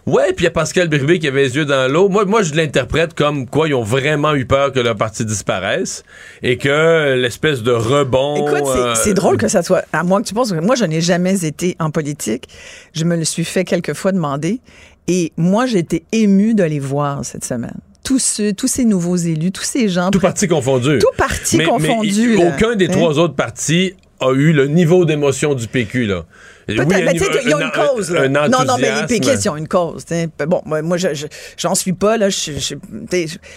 [0.06, 2.10] Ouais, puis il y a Pascal Brivé qui avait les yeux dans l'eau.
[2.10, 6.04] Moi, moi, je l'interprète comme quoi ils ont vraiment eu peur que leur parti disparaisse
[6.44, 8.48] et que l'espèce de rebond.
[8.48, 9.84] Écoute, c'est euh, drôle que ça soit.
[9.94, 10.54] À moi que tu penses.
[10.54, 12.48] Moi, je n'ai jamais été en politique.
[12.94, 14.60] Je me le suis fait quelques fois demander.
[15.08, 19.16] Et moi, j'ai été ému de les voir cette semaine tous ceux, tous ces nouveaux
[19.16, 20.12] élus, tous ces gens.
[20.12, 21.00] Tout parti confondu.
[21.00, 22.38] Tout parti confondu.
[22.38, 22.92] aucun des hein?
[22.92, 26.26] trois autres partis a eu le niveau d'émotion du PQ, là.
[26.68, 28.12] Peut-être, mais tu sais qu'ils ont une cause.
[28.12, 28.28] Là.
[28.28, 30.06] non, non, mais les péquistes, ils ont une cause.
[30.48, 31.10] Bon, moi, je,
[31.58, 32.30] j'en suis pas, là.
[32.30, 32.76] Je,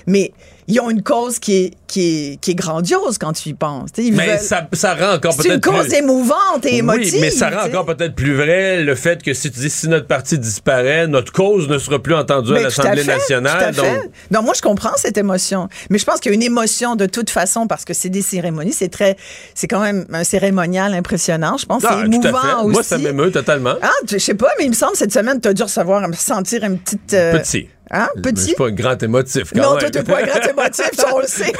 [0.06, 0.32] mais
[0.70, 3.88] ils ont une cause qui est, qui est, qui est grandiose quand tu y penses.
[4.12, 5.48] mais ça, ça rend encore peut-être.
[5.48, 7.14] C'est une cause émouvante et émotive.
[7.14, 9.88] Oui, mais ça rend encore peut-être plus vrai le fait que si tu dis si
[9.88, 13.72] notre parti disparaît, notre cause ne sera plus entendue à l'Assemblée nationale.
[13.74, 14.11] Tout à fait.
[14.30, 14.44] Donc...
[14.44, 15.70] moi, je comprends cette émotion.
[15.88, 18.22] Mais je pense qu'il y a une émotion de toute façon parce que c'est des
[18.22, 18.74] cérémonies.
[18.74, 19.16] C'est très.
[19.54, 21.56] C'est quand même un cérémonial impressionnant.
[21.56, 22.72] Je pense c'est ah, émouvant aussi.
[22.72, 23.74] Moi, ça m'émeut totalement.
[23.82, 26.64] Ah, je sais pas, mais il me semble cette semaine, tu as dû recevoir, sentir
[26.64, 27.14] une petite.
[27.14, 27.68] Euh, Petit.
[27.91, 28.41] Hein, petit?
[28.41, 29.53] Je suis pas un grand émotif.
[29.55, 31.53] Quand non, toi, tu n'es pas un grand émotif, on le sait.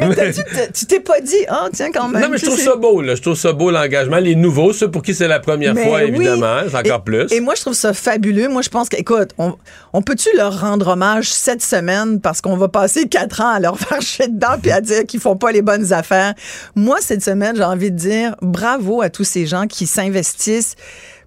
[0.00, 0.32] mais
[0.72, 2.22] tu t'es pas dit, ah, oh, tiens, quand même.
[2.22, 3.14] Non, mais je trouve ça beau, là.
[3.14, 4.18] Je trouve ça beau, l'engagement.
[4.18, 7.32] Les nouveaux, ceux pour qui c'est la première fois, évidemment, c'est encore plus.
[7.32, 8.48] Et moi, je trouve ça fabuleux.
[8.48, 9.56] Moi, je pense qu'écoute, on,
[9.92, 13.78] on peut-tu leur rendre hommage cette semaine parce qu'on va passer quatre ans à leur
[13.78, 16.34] faire chier dedans puis à dire qu'ils font pas les bonnes affaires?
[16.74, 20.76] Moi, cette semaine, j'ai envie de dire bravo à tous ces gens qui s'investissent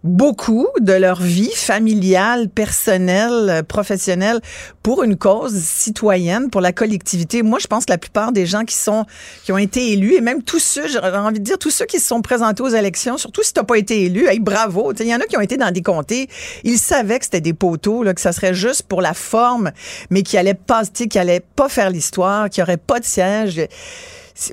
[0.08, 4.39] beaucoup de leur vie familiale, personnelle, professionnelle
[4.82, 7.43] pour une cause citoyenne, pour la collectivité.
[7.43, 9.05] Moi, je pense que la plupart des gens qui sont
[9.43, 11.99] qui ont été élus et même tous ceux, j'ai envie de dire tous ceux qui
[11.99, 14.93] se sont présentés aux élections, surtout si tu pas été élu, hey, bravo.
[14.99, 16.30] Il y en a qui ont été dans des comtés,
[16.64, 19.72] ils savaient que c'était des poteaux, là, que ça serait juste pour la forme,
[20.10, 23.62] mais qui allaient pas, qui allaient pas faire l'histoire, qui aurait pas de siège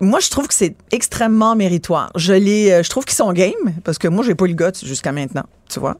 [0.00, 2.10] moi, je trouve que c'est extrêmement méritoire.
[2.16, 3.52] Je les, euh, je trouve qu'ils sont game
[3.84, 5.44] parce que moi, j'ai pas eu le goût jusqu'à maintenant.
[5.68, 5.96] Tu vois?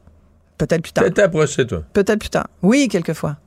[0.57, 1.03] Peut-être plus tard.
[1.03, 1.83] Peut-être approché, toi?
[1.93, 2.47] Peut-être plus tard.
[2.61, 3.37] Oui, quelquefois.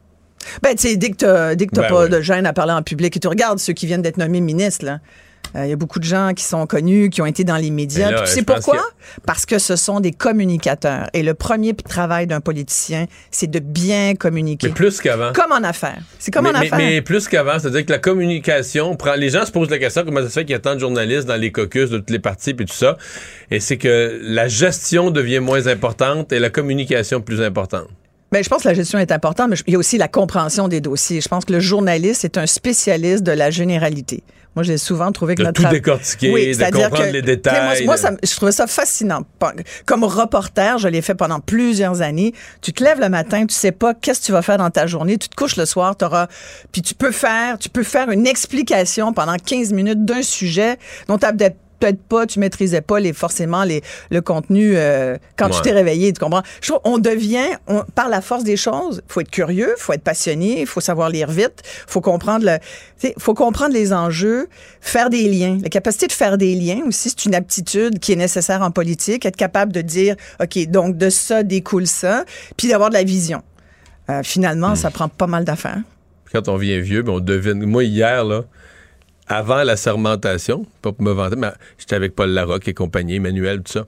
[0.63, 2.73] Ben, tu sais, dès que t'as, dès que t'as ben pas de gêne à parler
[2.73, 5.01] en public et tu regardes ceux qui viennent d'être nommés ministres, là.
[5.55, 7.71] Il euh, y a beaucoup de gens qui sont connus, qui ont été dans les
[7.71, 8.23] médias.
[8.23, 8.83] tu sais pourquoi?
[9.27, 11.09] Parce que ce sont des communicateurs.
[11.15, 14.69] Et le premier travail d'un politicien, c'est de bien communiquer.
[14.69, 15.33] Mais plus qu'avant.
[15.33, 16.01] Comme en affaires.
[16.19, 16.79] C'est comme mais, en affaires.
[16.79, 19.15] Mais plus qu'avant, c'est-à-dire que la communication prend.
[19.15, 20.81] Les gens se posent la question comment ça se fait qu'il y a tant de
[20.81, 22.97] journalistes dans les caucus de toutes les parties et tout ça.
[23.51, 27.89] Et c'est que la gestion devient moins importante et la communication plus importante.
[28.31, 30.09] Mais ben, je pense que la gestion est importante, mais il y a aussi la
[30.09, 31.21] compréhension des dossiers.
[31.23, 34.23] Je pense que le journaliste est un spécialiste de la généralité.
[34.55, 37.85] Moi, j'ai souvent trouvé que de notre tout décortiquer, oui, de comprendre les détails.
[37.85, 39.23] Moi, moi je trouvais ça fascinant.
[39.87, 42.35] Comme reporter, je l'ai fait pendant plusieurs années.
[42.61, 44.87] Tu te lèves le matin, tu sais pas qu'est-ce que tu vas faire dans ta
[44.87, 45.17] journée.
[45.17, 46.27] Tu te couches le soir, auras,
[46.73, 50.77] puis tu peux faire, tu peux faire une explication pendant 15 minutes d'un sujet
[51.07, 51.33] dont tu as
[51.79, 56.13] peut-être pas, tu maîtrisais pas les forcément les, le contenu euh, quand tu t'es réveillé,
[56.13, 56.43] tu comprends?
[56.61, 60.03] Je trouve, on devient, on, par la force des choses, faut être curieux, faut être
[60.03, 64.49] passionné, faut savoir lire vite, faut comprendre le, faut comprendre les enjeux,
[64.81, 65.59] faire des liens.
[65.63, 69.25] La capacité de faire des liens aussi, c'est une aptitude qui est nécessaire en politique,
[69.27, 72.25] être capable de dire, OK, donc de ça découle ça,
[72.57, 73.43] puis d'avoir de la vision.
[74.11, 74.77] Euh, finalement, hmm.
[74.77, 75.81] ça prend pas mal d'affaires.
[76.33, 77.65] Quand on vient vieux, ben on devine.
[77.65, 78.45] Moi, hier, là,
[79.29, 81.49] avant la sermentation, pas pour me vanter, mais
[81.79, 83.87] j'étais avec Paul Larocque et compagnie, Emmanuel, tout ça.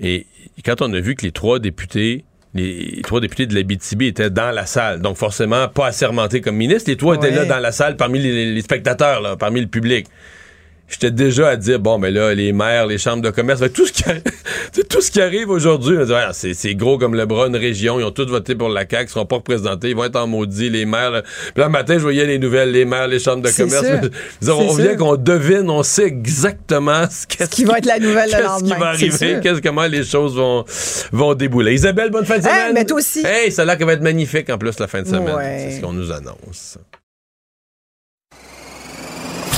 [0.00, 0.26] Et
[0.64, 2.24] quand on a vu que les trois députés,
[2.54, 6.56] les trois députés de la BTB étaient dans la salle, donc forcément pas assermentés comme
[6.56, 10.06] ministres, les trois étaient là dans la salle parmi les, spectateurs, là, parmi le public
[10.88, 13.92] j'étais déjà à dire bon mais là les maires les chambres de commerce tout ce
[13.92, 14.22] qui arrive,
[14.88, 15.96] tout ce qui arrive aujourd'hui.
[16.32, 17.98] C'est gros comme le bras une région.
[17.98, 20.26] Ils ont tous voté pour la CAQ ils seront pas représentés ils vont être en
[20.26, 21.22] maudit les maires là.
[21.22, 24.10] puis là matin je voyais les nouvelles les maires les chambres de commerce.
[24.48, 28.70] on vient qu'on devine on sait exactement ce, qui va être la nouvelle qu'est-ce qui
[28.70, 30.64] va arriver qu'est-ce comment les choses vont
[31.12, 31.74] vont débouler.
[31.74, 32.72] Isabelle bonne fin de semaine.
[32.74, 33.24] mais toi aussi.
[33.24, 35.36] Hey ça a l'air qu'elle va être magnifique en plus la fin de semaine.
[35.40, 36.78] C'est ce qu'on nous annonce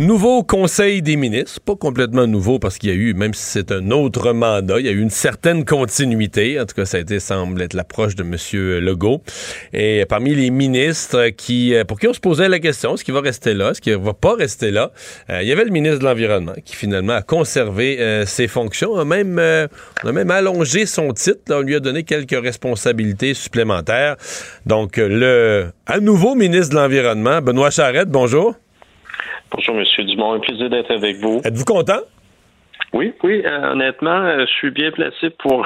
[0.00, 3.70] Nouveau Conseil des ministres, pas complètement nouveau parce qu'il y a eu, même si c'est
[3.70, 6.58] un autre mandat, il y a eu une certaine continuité.
[6.58, 8.34] En tout cas, ça a été, semble être l'approche de M.
[8.82, 9.20] Legault.
[9.74, 13.12] Et parmi les ministres qui, euh, pour qui on se posait la question, est-ce qu'il
[13.12, 14.90] va rester là, est-ce qu'il va pas rester là,
[15.28, 18.96] euh, il y avait le ministre de l'Environnement qui finalement a conservé euh, ses fonctions,
[18.96, 19.38] a même,
[20.02, 24.16] on a même allongé son titre, on lui a donné quelques responsabilités supplémentaires.
[24.64, 28.56] Donc, le à nouveau ministre de l'Environnement, Benoît Charette, bonjour.
[29.52, 30.06] Bonjour, M.
[30.06, 30.32] Dumont.
[30.34, 31.40] Un plaisir d'être avec vous.
[31.44, 32.00] Êtes-vous content?
[32.92, 35.64] Oui, oui, euh, honnêtement, euh, je suis bien placé pour,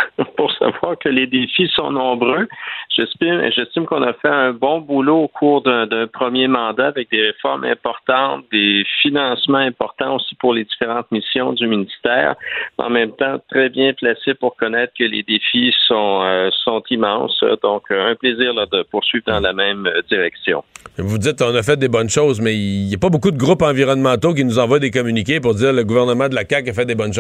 [0.59, 2.47] savoir que les défis sont nombreux.
[2.95, 7.29] J'estime, j'estime qu'on a fait un bon boulot au cours d'un, premier mandat avec des
[7.29, 12.37] réformes importantes, des financements importants aussi pour les différentes missions du ministère.
[12.77, 16.51] En même temps, très bien placé pour connaître que les défis sont, euh,
[16.91, 17.43] immenses.
[17.63, 20.63] Donc, un plaisir de poursuivre dans la même direction.
[20.99, 23.39] Vous dites on a fait des bonnes choses, mais il n'y a pas beaucoup de
[23.39, 26.73] groupes environnementaux qui nous envoient des communiqués pour dire le gouvernement de la CAQ a
[26.73, 27.14] fait des bonnes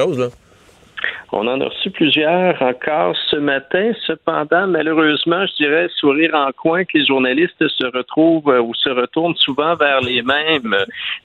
[1.32, 3.92] On en a reçu plusieurs encore ce matin.
[4.06, 8.88] Cependant, malheureusement, je dirais sourire en coin que les journalistes se retrouvent euh, ou se
[8.88, 10.76] retournent souvent vers les mêmes.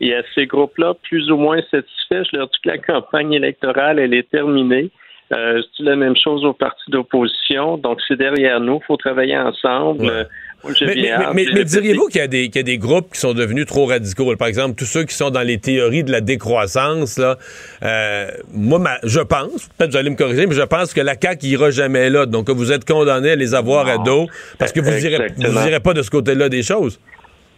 [0.01, 3.99] Et à ces groupes-là, plus ou moins satisfaits, je leur dis que la campagne électorale,
[3.99, 4.89] elle est terminée.
[5.31, 7.77] Euh, je dis la même chose aux partis d'opposition.
[7.77, 8.79] Donc, c'est derrière nous.
[8.81, 10.27] Il faut travailler ensemble.
[10.63, 14.35] Mais, diriez-vous qu'il y, y, a des groupes qui sont devenus trop radicaux?
[14.35, 17.37] Par exemple, tous ceux qui sont dans les théories de la décroissance, là,
[17.83, 21.45] euh, moi, je pense, peut-être vous allez me corriger, mais je pense que la CAQ
[21.45, 22.25] ira jamais là.
[22.25, 26.01] Donc, vous êtes condamné à les avoir à dos parce que vous n'irez pas de
[26.01, 26.99] ce côté-là des choses.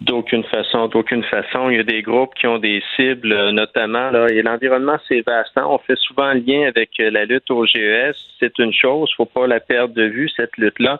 [0.01, 1.69] D'aucune façon, d'aucune façon.
[1.69, 5.21] Il y a des groupes qui ont des cibles, euh, notamment là, et l'environnement c'est
[5.21, 5.51] vaste.
[5.55, 5.65] Hein.
[5.69, 8.15] On fait souvent lien avec euh, la lutte au GES.
[8.39, 10.99] C'est une chose, faut pas la perdre de vue cette lutte-là,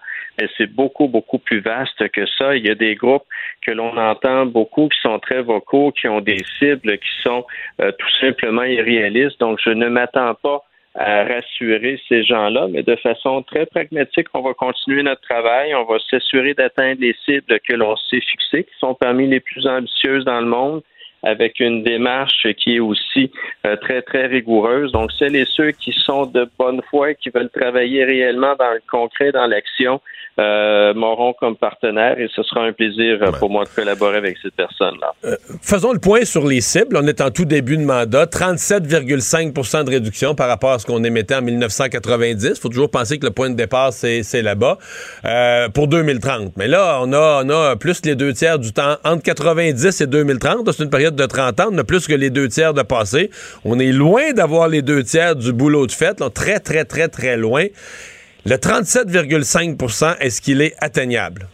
[0.57, 2.55] c'est beaucoup beaucoup plus vaste que ça.
[2.55, 3.25] Il y a des groupes
[3.65, 7.45] que l'on entend beaucoup qui sont très vocaux, qui ont des cibles qui sont
[7.81, 9.39] euh, tout simplement irréalistes.
[9.39, 10.63] Donc je ne m'attends pas
[10.95, 15.85] à rassurer ces gens-là, mais de façon très pragmatique, on va continuer notre travail, on
[15.85, 20.25] va s'assurer d'atteindre les cibles que l'on s'est fixées, qui sont parmi les plus ambitieuses
[20.25, 20.81] dans le monde,
[21.23, 23.31] avec une démarche qui est aussi
[23.65, 24.91] euh, très, très rigoureuse.
[24.91, 28.81] Donc, celles et ceux qui sont de bonne foi qui veulent travailler réellement dans le
[28.89, 30.01] concret, dans l'action,
[30.39, 34.37] euh, m'auront comme partenaire et ce sera un plaisir euh, pour moi de collaborer avec
[34.41, 35.13] cette personne-là.
[35.61, 36.97] Faisons le point sur les cibles.
[36.97, 38.25] On est en tout début de mandat.
[38.25, 42.53] 37,5% de réduction par rapport à ce qu'on émettait en 1990.
[42.55, 44.77] Il faut toujours penser que le point de départ, c'est là-bas
[45.73, 46.53] pour 2030.
[46.57, 50.07] Mais là, on a, on a plus les deux tiers du temps entre 90 et
[50.07, 50.71] 2030.
[50.71, 51.69] C'est une période de 30 ans.
[51.71, 53.29] On a plus que les deux tiers de passé.
[53.65, 56.15] On est loin d'avoir les deux tiers du boulot de fait.
[56.33, 57.65] très, très, très, très loin.
[58.45, 61.47] Le 37,5% est-ce qu'il est atteignable?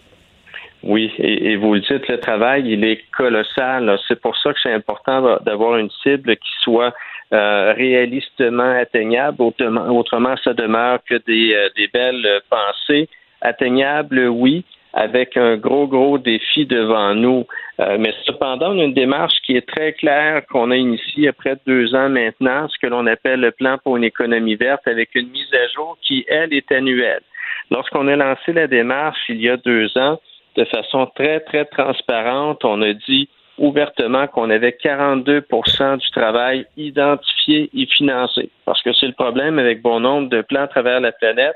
[0.83, 3.97] Oui, et, vous le dites, le travail, il est colossal.
[4.07, 6.93] C'est pour ça que c'est important d'avoir une cible qui soit
[7.33, 9.41] euh, réalistement atteignable.
[9.41, 13.09] Autrement, ça demeure que des, euh, des belles pensées.
[13.41, 14.63] Atteignables, oui,
[14.93, 17.45] avec un gros, gros défi devant nous.
[17.79, 21.57] Euh, mais cependant, on a une démarche qui est très claire qu'on a initiée après
[21.65, 25.29] deux ans maintenant, ce que l'on appelle le plan pour une économie verte, avec une
[25.29, 27.21] mise à jour qui, elle, est annuelle.
[27.69, 30.19] Lorsqu'on a lancé la démarche il y a deux ans,
[30.55, 37.69] de façon très, très transparente, on a dit ouvertement qu'on avait 42% du travail identifié
[37.75, 38.49] et financé.
[38.65, 41.55] Parce que c'est le problème avec bon nombre de plans à travers la planète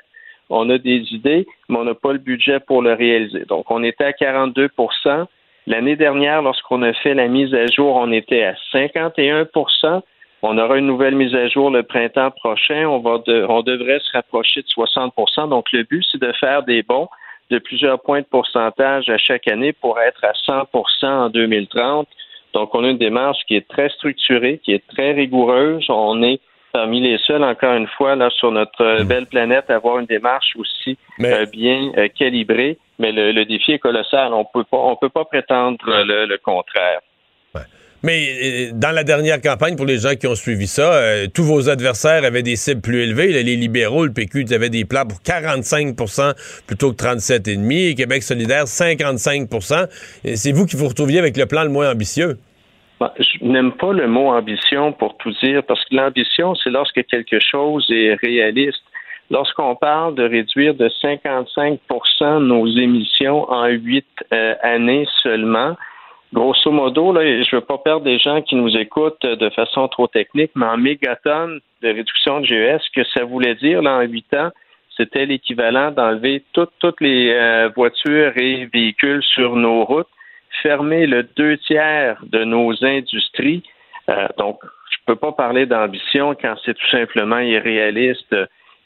[0.52, 3.46] on a des idées, mais on n'a pas le budget pour le réaliser.
[3.46, 5.26] Donc, on était à 42%
[5.68, 10.02] L'année dernière, lorsqu'on a fait la mise à jour, on était à 51%
[10.44, 12.88] on aura une nouvelle mise à jour le printemps prochain.
[12.88, 13.00] On,
[13.62, 17.08] devrait se rapprocher de 60% Donc, le but, c'est de faire des bons
[17.52, 22.08] de plusieurs points de pourcentage à chaque année pour être à 100% en 2030.
[22.54, 25.86] Donc, on a une démarche qui est très structurée, qui est très rigoureuse.
[25.90, 26.40] On est
[26.72, 30.06] parmi les seuls, encore une fois, là, sur notre euh, belle planète, à avoir une
[30.06, 32.78] démarche aussi euh, bien euh, calibrée.
[33.00, 34.34] Mais le, défi est colossal.
[34.34, 37.00] On peut pas, on peut pas prétendre le, contraire.
[38.04, 42.24] Mais dans la dernière campagne, pour les gens qui ont suivi ça, tous vos adversaires
[42.24, 43.44] avaient des cibles plus élevées.
[43.44, 46.34] les libéraux, le PQ, ils avaient des plans pour 45%
[46.66, 49.88] plutôt que 37,5 et Québec solidaire, 55%
[50.36, 52.38] C'est vous qui vous retrouviez avec le plan le moins ambitieux.
[53.02, 57.04] Bah, je n'aime pas le mot ambition pour tout dire, parce que l'ambition, c'est lorsque
[57.08, 58.84] quelque chose est réaliste.
[59.32, 65.76] Lorsqu'on parle de réduire de 55% nos émissions en huit euh, années seulement,
[66.32, 69.88] grosso modo, là, je ne veux pas perdre des gens qui nous écoutent de façon
[69.88, 73.98] trop technique, mais en mégatonnes de réduction de GES, ce que ça voulait dire là,
[73.98, 74.52] en huit ans,
[74.96, 80.08] c'était l'équivalent d'enlever toutes, toutes les euh, voitures et véhicules sur nos routes
[80.62, 83.64] fermer le deux tiers de nos industries,
[84.38, 88.36] donc, je peux pas parler d'ambition quand c'est tout simplement irréaliste.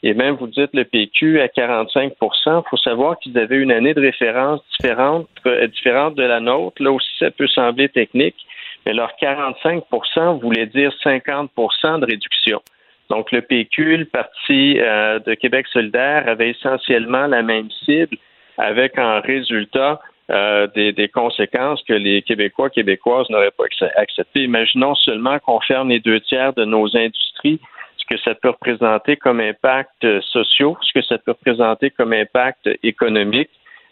[0.02, 2.12] Et même, vous dites le PQ à 45%
[2.46, 5.28] Il faut savoir qu'ils avaient une année de référence différente,
[5.72, 6.82] différente de la nôtre.
[6.82, 8.36] Là aussi, ça peut sembler technique,
[8.84, 12.60] mais leur 45% voulait dire 50% de réduction.
[13.08, 18.16] Donc, le PQ, le Parti euh, de Québec solidaire, avait essentiellement la même cible,
[18.58, 20.00] avec en résultat
[20.30, 23.64] euh, des, conséquences que les Québécois, Québécoises n'auraient pas
[23.96, 24.42] acceptées.
[24.42, 27.60] Imaginons seulement qu'on ferme les deux tiers de nos industries,
[27.96, 32.68] ce que ça peut représenter comme impact social, ce que ça peut représenter comme impact
[32.82, 33.50] économique.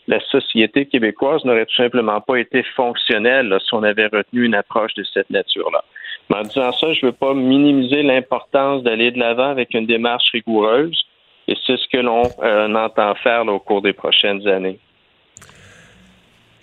[0.09, 4.93] La société québécoise n'aurait tout simplement pas été fonctionnelle si on avait retenu une approche
[4.95, 5.85] de cette nature-là.
[6.29, 9.87] Mais en disant ça, je ne veux pas minimiser l'importance d'aller de l'avant avec une
[9.87, 11.01] démarche rigoureuse,
[11.47, 14.79] et c'est ce que l'on euh, entend faire au cours des prochaines années.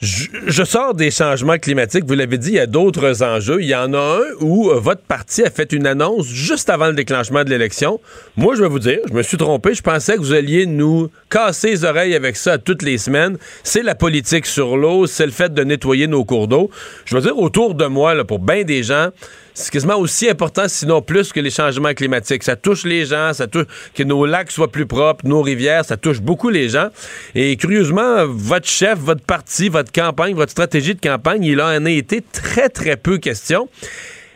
[0.01, 2.05] Je, sors des changements climatiques.
[2.07, 3.61] Vous l'avez dit, il y a d'autres enjeux.
[3.61, 6.87] Il y en a un où euh, votre parti a fait une annonce juste avant
[6.87, 8.01] le déclenchement de l'élection.
[8.35, 9.75] Moi, je vais vous dire, je me suis trompé.
[9.75, 13.37] Je pensais que vous alliez nous casser les oreilles avec ça toutes les semaines.
[13.63, 16.71] C'est la politique sur l'eau, c'est le fait de nettoyer nos cours d'eau.
[17.05, 19.09] Je veux dire, autour de moi, là, pour bien des gens,
[19.53, 22.43] c'est quasiment aussi important, sinon plus que les changements climatiques.
[22.43, 25.97] Ça touche les gens, ça touche que nos lacs soient plus propres, nos rivières, ça
[25.97, 26.89] touche beaucoup les gens.
[27.35, 31.89] Et curieusement, votre chef, votre parti, votre campagne, votre stratégie de campagne, il en a
[31.89, 33.67] été très, très peu question.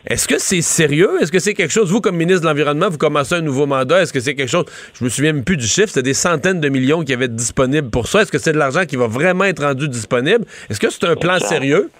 [0.08, 1.10] Est-ce que c'est sérieux?
[1.20, 4.02] Est-ce que c'est quelque chose, vous, comme ministre de l'Environnement, vous commencez un nouveau mandat,
[4.02, 4.64] est-ce que c'est quelque chose,
[4.96, 7.34] je me souviens même plus du chiffre, c'était des centaines de millions qui avaient été
[7.34, 8.22] disponibles pour ça.
[8.22, 10.44] Est-ce que c'est de l'argent qui va vraiment être rendu disponible?
[10.70, 11.90] Est-ce que c'est un plan sérieux?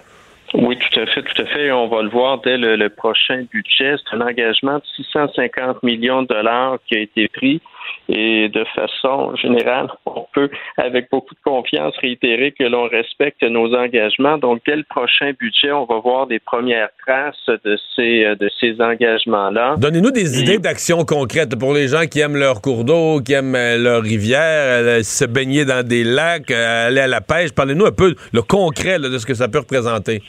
[0.53, 1.71] Oui, tout à fait, tout à fait.
[1.71, 3.95] On va le voir dès le, prochain budget.
[3.97, 7.61] C'est un engagement de 650 millions de dollars qui a été pris.
[8.09, 13.73] Et de façon générale, on peut, avec beaucoup de confiance, réitérer que l'on respecte nos
[13.75, 14.37] engagements.
[14.37, 18.79] Donc, dès le prochain budget, on va voir des premières traces de ces, de ces
[18.81, 19.75] engagements-là.
[19.77, 23.55] Donnez-nous des idées d'actions concrètes pour les gens qui aiment leur cours d'eau, qui aiment
[23.55, 27.51] euh, leur rivière, euh, se baigner dans des lacs, euh, aller à la pêche.
[27.51, 30.21] Parlez-nous un peu le concret de ce que ça peut représenter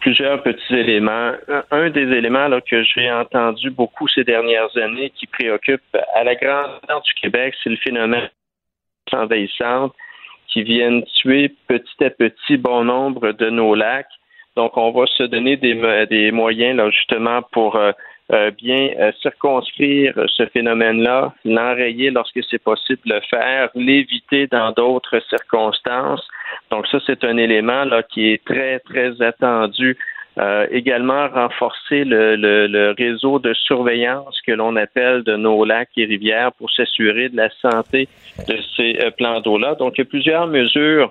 [0.00, 1.32] plusieurs petits éléments.
[1.70, 5.82] Un des éléments que j'ai entendu beaucoup ces dernières années qui préoccupe
[6.14, 8.28] à la grandeur du Québec, c'est le phénomène
[9.12, 9.94] envahissante
[10.48, 14.06] qui viennent tuer petit à petit bon nombre de nos lacs.
[14.56, 17.92] Donc, on va se donner des, des moyens là, justement pour euh,
[18.30, 24.70] euh, bien euh, circonscrire ce phénomène-là, l'enrayer lorsque c'est possible de le faire, l'éviter dans
[24.72, 26.28] d'autres circonstances.
[26.70, 29.96] Donc ça, c'est un élément là qui est très, très attendu.
[30.38, 36.04] Euh, également renforcer le, le, réseau de surveillance que l'on appelle de nos lacs et
[36.04, 38.08] rivières pour s'assurer de la santé
[38.46, 39.74] de ces plans d'eau-là.
[39.76, 41.10] Donc, il y a plusieurs mesures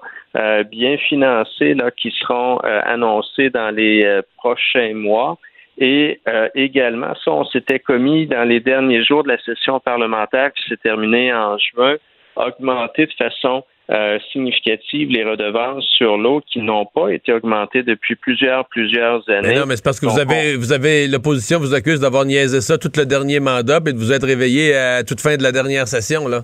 [0.70, 5.38] bien financées là, qui seront annoncées dans les prochains mois.
[5.78, 10.52] Et euh, également, ça, on s'était commis dans les derniers jours de la session parlementaire
[10.54, 11.98] qui s'est terminée en juin,
[12.36, 18.16] augmenter de façon euh, significative les redevances sur l'eau qui n'ont pas été augmentées depuis
[18.16, 19.56] plusieurs, plusieurs années.
[19.56, 22.78] non, mais c'est parce que vous avez, vous avez l'opposition vous accuse d'avoir niaisé ça
[22.78, 25.88] tout le dernier mandat et de vous être réveillé à toute fin de la dernière
[25.88, 26.44] session, là.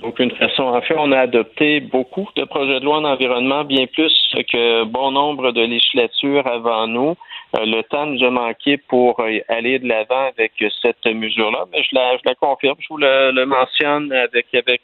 [0.00, 3.64] Donc, une façon, en fait, on a adopté beaucoup de projets de loi en environnement,
[3.64, 4.12] bien plus
[4.50, 7.14] que bon nombre de législatures avant nous.
[7.56, 11.82] Euh, le temps nous a manqué pour euh, aller de l'avant avec cette mesure-là, mais
[11.82, 14.82] je la, je la confirme, je vous le, mentionne avec, avec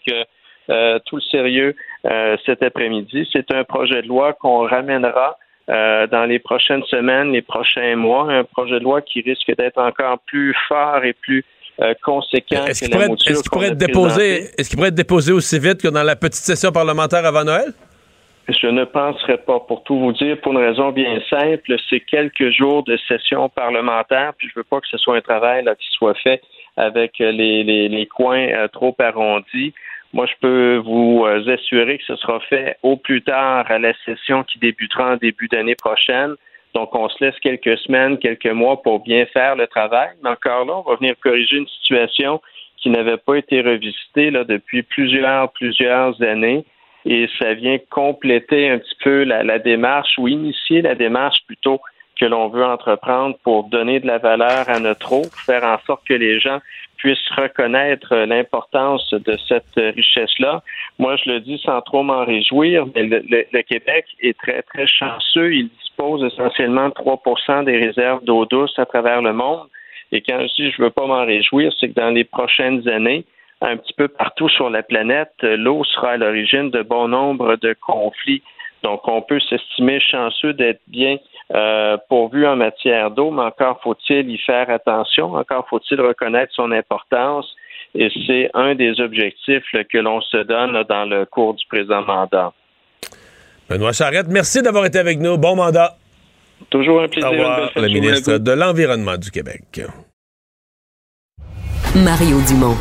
[0.68, 1.74] euh, tout le sérieux
[2.44, 3.28] cet après-midi.
[3.32, 8.44] C'est un projet de loi qu'on ramènera dans les prochaines semaines, les prochains mois, un
[8.44, 11.44] projet de loi qui risque d'être encore plus fort et plus
[12.02, 15.80] conséquent est-ce qu'il pourrait, est pourrait, être déposé, est-ce qu'il pourrait être déposé aussi vite
[15.80, 17.72] que dans la petite session parlementaire avant Noël?
[18.48, 22.50] Je ne penserais pas, pour tout vous dire, pour une raison bien simple, c'est quelques
[22.50, 25.86] jours de session parlementaire, puis je veux pas que ce soit un travail là, qui
[25.90, 26.40] soit fait
[26.78, 29.74] avec les, les, les coins euh, trop arrondis.
[30.14, 33.92] Moi, je peux vous euh, assurer que ce sera fait au plus tard à la
[34.06, 36.34] session qui débutera en début d'année prochaine.
[36.74, 40.10] Donc, on se laisse quelques semaines, quelques mois pour bien faire le travail.
[40.22, 42.40] Mais encore là, on va venir corriger une situation
[42.76, 46.64] qui n'avait pas été revisitée depuis plusieurs, plusieurs années
[47.04, 51.80] et ça vient compléter un petit peu la, démarche ou initier la démarche plutôt
[52.20, 56.06] que l'on veut entreprendre pour donner de la valeur à notre eau, faire en sorte
[56.06, 56.58] que les gens
[56.96, 60.62] puissent reconnaître l'importance de cette richesse-là.
[60.98, 65.52] Moi, je le dis sans trop m'en réjouir, mais le, Québec est très, très chanceux.
[65.98, 69.66] Dispose essentiellement de 3 des réserves d'eau douce à travers le monde.
[70.12, 73.24] Et quand je dis je veux pas m'en réjouir, c'est que dans les prochaines années,
[73.60, 77.74] un petit peu partout sur la planète, l'eau sera à l'origine de bon nombre de
[77.80, 78.42] conflits
[78.84, 81.16] Donc, on peut s'estimer chanceux d'être bien
[81.52, 86.70] euh, pourvu en matière d'eau, mais encore faut-il y faire attention, encore faut-il reconnaître son
[86.70, 87.52] importance.
[87.94, 92.52] Et c'est un des objectifs que l'on se donne dans le cours du présent mandat.
[93.68, 95.36] Benoît Charette, merci d'avoir été avec nous.
[95.36, 95.96] Bon mandat.
[96.70, 97.28] Toujours un plaisir.
[97.28, 99.82] Au revoir, le ministre de l'Environnement du Québec.
[101.94, 102.76] Mario Dumont.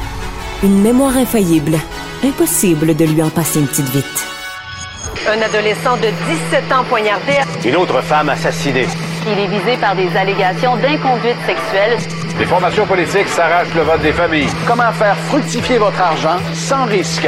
[0.64, 1.78] Une mémoire infaillible.
[2.24, 4.28] Impossible de lui en passer une petite vite.
[5.28, 6.08] Un adolescent de
[6.52, 7.34] 17 ans poignardé.
[7.66, 8.88] Une autre femme assassinée.
[9.26, 11.98] Il est visé par des allégations d'inconduite sexuelle.
[12.40, 14.50] Les formations politiques s'arrachent le vote des familles.
[14.66, 17.28] Comment faire fructifier votre argent sans risque?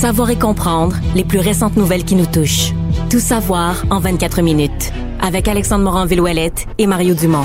[0.00, 2.70] Savoir et comprendre les plus récentes nouvelles qui nous touchent.
[3.10, 4.92] Tout savoir en 24 minutes.
[5.20, 7.42] Avec Alexandre Morin-Villouellette et Mario Dumont.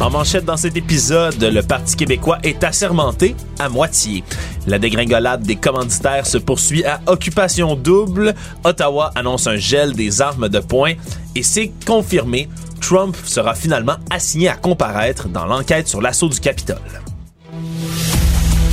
[0.00, 4.24] En manchette dans cet épisode, le Parti québécois est assermenté à moitié.
[4.66, 8.34] La dégringolade des commanditaires se poursuit à occupation double.
[8.64, 10.94] Ottawa annonce un gel des armes de poing
[11.34, 12.48] et c'est confirmé.
[12.80, 16.78] Trump sera finalement assigné à comparaître dans l'enquête sur l'assaut du Capitole.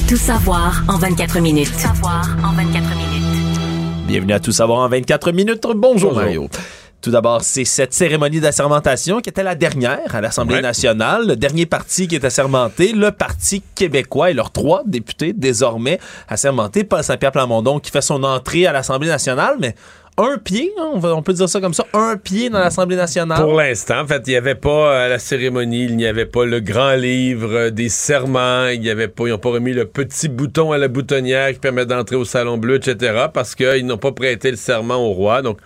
[0.07, 1.69] Tout savoir en 24 minutes.
[1.69, 3.59] Tout savoir en 24 minutes.
[4.07, 5.61] Bienvenue à Tout savoir en 24 minutes.
[5.63, 6.13] Bonjour, Bonjour.
[6.13, 6.49] Mario.
[7.01, 11.27] Tout d'abord, c'est cette cérémonie d'assermentation qui était la dernière à l'Assemblée nationale.
[11.27, 15.99] Le dernier parti qui est assermenté, le Parti québécois et leurs trois députés désormais
[16.29, 16.85] assermentés.
[16.85, 19.75] Paul Saint-Pierre Plamondon qui fait son entrée à l'Assemblée nationale, mais
[20.17, 23.39] un pied, hein, on peut dire ça comme ça, un pied dans l'Assemblée nationale.
[23.39, 26.43] Pour l'instant, en fait, il n'y avait pas à la cérémonie, il n'y avait pas
[26.43, 30.27] le grand livre des serments, il n'y avait pas, ils n'ont pas remis le petit
[30.27, 34.11] bouton à la boutonnière qui permet d'entrer au Salon Bleu, etc., parce qu'ils n'ont pas
[34.11, 35.43] prêté le serment au roi.
[35.43, 35.59] Donc,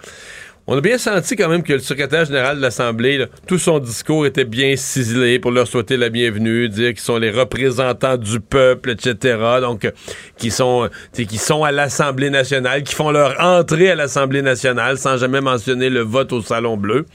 [0.72, 4.26] on a bien senti quand même que le secrétaire général de l'Assemblée, tout son discours
[4.26, 8.92] était bien ciselé pour leur souhaiter la bienvenue, dire qu'ils sont les représentants du peuple,
[8.92, 9.38] etc.
[9.60, 9.92] Donc, euh,
[10.38, 15.18] qui sont, qui sont à l'Assemblée nationale, qui font leur entrée à l'Assemblée nationale sans
[15.18, 17.06] jamais mentionner le vote au Salon Bleu.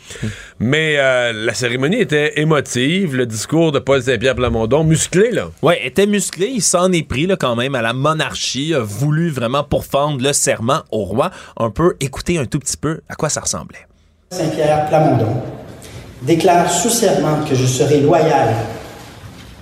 [0.59, 5.49] Mais euh, la cérémonie était émotive, le discours de Paul Saint-Pierre Plamondon, musclé, là.
[5.63, 9.31] Ouais, était musclé, il s'en est pris, là, quand même, à la monarchie, a voulu
[9.31, 11.31] vraiment pourfendre le serment au roi.
[11.57, 13.46] Un peu, écouter un tout petit peu à quoi ça
[14.31, 15.43] Saint-Pierre Plamondon
[16.23, 16.91] déclare sous
[17.49, 18.55] que je serai loyal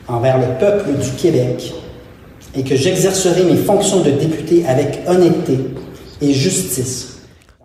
[0.08, 1.74] envers le peuple du Québec
[2.54, 5.58] et que j'exercerai mes fonctions de député avec honnêteté
[6.20, 7.13] et justice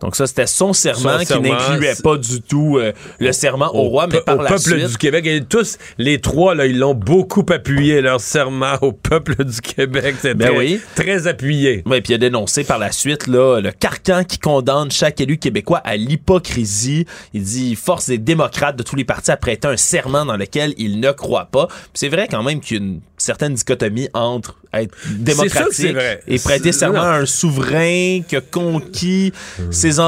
[0.02, 4.08] donc ça, c'était son serment qui n'incluait pas du tout euh, le serment au, roi,
[4.08, 5.26] mais par au peuple du Québec.
[5.26, 10.16] Et tous les trois, là, ils l'ont beaucoup appuyé, leur serment au peuple du Québec.
[10.18, 10.80] C'était ben oui.
[10.96, 11.84] très appuyé.
[11.86, 15.38] Oui, puis il a dénoncé par la suite là, le carcan qui condamne chaque élu
[15.38, 17.06] québécois à l'hypocrisie.
[17.34, 20.74] Il dit force des démocrates de tous les partis à prêter un serment dans lequel
[20.78, 21.68] ils ne croient pas.
[21.94, 25.96] C'est vrai quand même qu'il y a une certaine dichotomie entre être démocratique
[26.28, 29.34] et prêter serment à un souverain qui a conquis
[29.72, 30.00] ses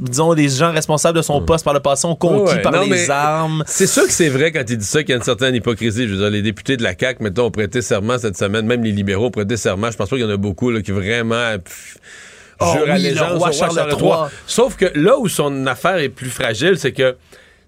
[0.00, 3.64] disons des gens responsables de son poste par le passé ont conquis par les armes.
[3.66, 6.08] C'est sûr que c'est vrai quand il dit ça qu'il y a une certaine hypocrisie.
[6.08, 8.82] Je veux dire, les députés de la CAQ, mettons, ont prêté serment cette semaine, même
[8.82, 9.90] les libéraux ont prêté serment.
[9.90, 11.56] Je pense pas qu'il y en a beaucoup là, qui vraiment
[12.60, 14.12] oh, oui, le roi Charles III.
[14.46, 17.16] Sauf que là où son affaire est plus fragile, c'est que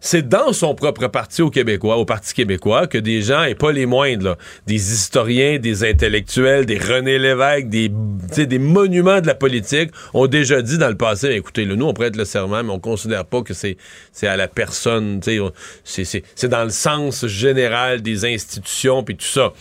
[0.00, 3.70] c'est dans son propre parti au Québécois, au Parti québécois, que des gens, et pas
[3.70, 4.36] les moindres,
[4.66, 10.62] des historiens, des intellectuels, des René Lévesque, des, des monuments de la politique, ont déjà
[10.62, 13.52] dit dans le passé, écoutez, nous, on prête le serment, mais on considère pas que
[13.52, 13.76] c'est
[14.22, 19.52] à la personne, c'est dans le sens général des institutions, puis tout ça.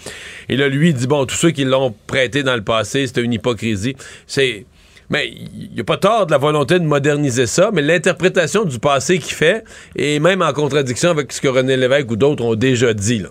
[0.47, 3.21] Et là, lui, il dit, bon, tous ceux qui l'ont prêté dans le passé, c'était
[3.21, 3.95] une hypocrisie.
[4.25, 4.65] C'est
[5.10, 8.80] mais il n'y a pas tort de la volonté de moderniser ça, mais l'interprétation du
[8.80, 9.64] passé qu'il fait
[9.95, 13.24] est même en contradiction avec ce que René Lévesque ou d'autres ont déjà dit.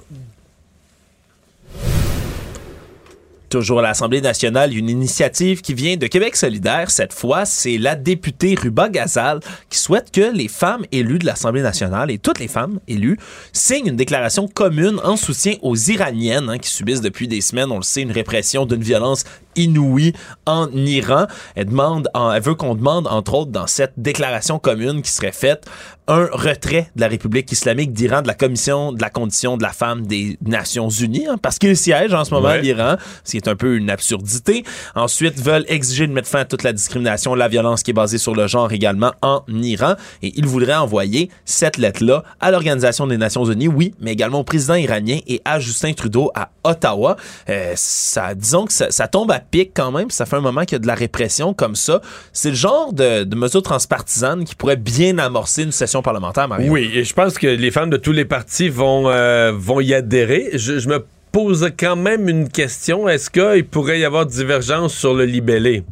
[3.49, 6.91] Toujours à l'Assemblée nationale, une initiative qui vient de Québec solidaire.
[6.91, 11.63] Cette fois, c'est la députée Ruba Gazal qui souhaite que les femmes élues de l'Assemblée
[11.63, 13.17] nationale et toutes les femmes élues
[13.55, 17.79] signent une déclaration commune en soutien aux Iraniennes hein, qui subissent depuis des semaines, on
[17.79, 19.25] le sait, une répression d'une violence
[19.59, 20.13] inouïe
[20.47, 21.27] en Iran.
[21.55, 25.67] Elle demande, elle veut qu'on demande, entre autres, dans cette déclaration commune qui serait faite,
[26.09, 29.73] un retrait de la République islamique d'Iran de la Commission de la condition de la
[29.73, 33.49] femme des Nations Unies, hein, parce qu'il siège en ce moment l'Iran, ce qui est
[33.49, 34.65] un peu une absurdité.
[34.95, 38.19] Ensuite, veulent exiger de mettre fin à toute la discrimination, la violence qui est basée
[38.19, 43.19] sur le genre également en Iran, et ils voudraient envoyer cette lettre-là à l'Organisation des
[43.19, 47.17] Nations Unies, oui, mais également au président iranien et à Justin Trudeau à Ottawa.
[47.51, 50.11] Euh, ça, disons que ça, ça tombe à pic quand même.
[50.11, 52.01] Ça fait un moment qu'il y a de la répression comme ça.
[52.33, 56.71] C'est le genre de, de mesure transpartisane qui pourrait bien amorcer une session parlementaire, Mario.
[56.73, 59.95] Oui, et je pense que les femmes de tous les partis vont, euh, vont y
[59.95, 60.51] adhérer.
[60.55, 63.09] Je, me pose quand même une question.
[63.09, 65.85] Est-ce qu'il pourrait y avoir divergence sur le libellé?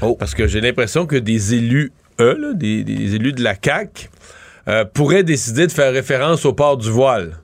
[0.00, 0.16] Oh.
[0.18, 4.08] Parce que j'ai l'impression que des élus eux, des, élus de la CAQ,
[4.68, 7.38] euh, pourraient décider de faire référence au port du voile.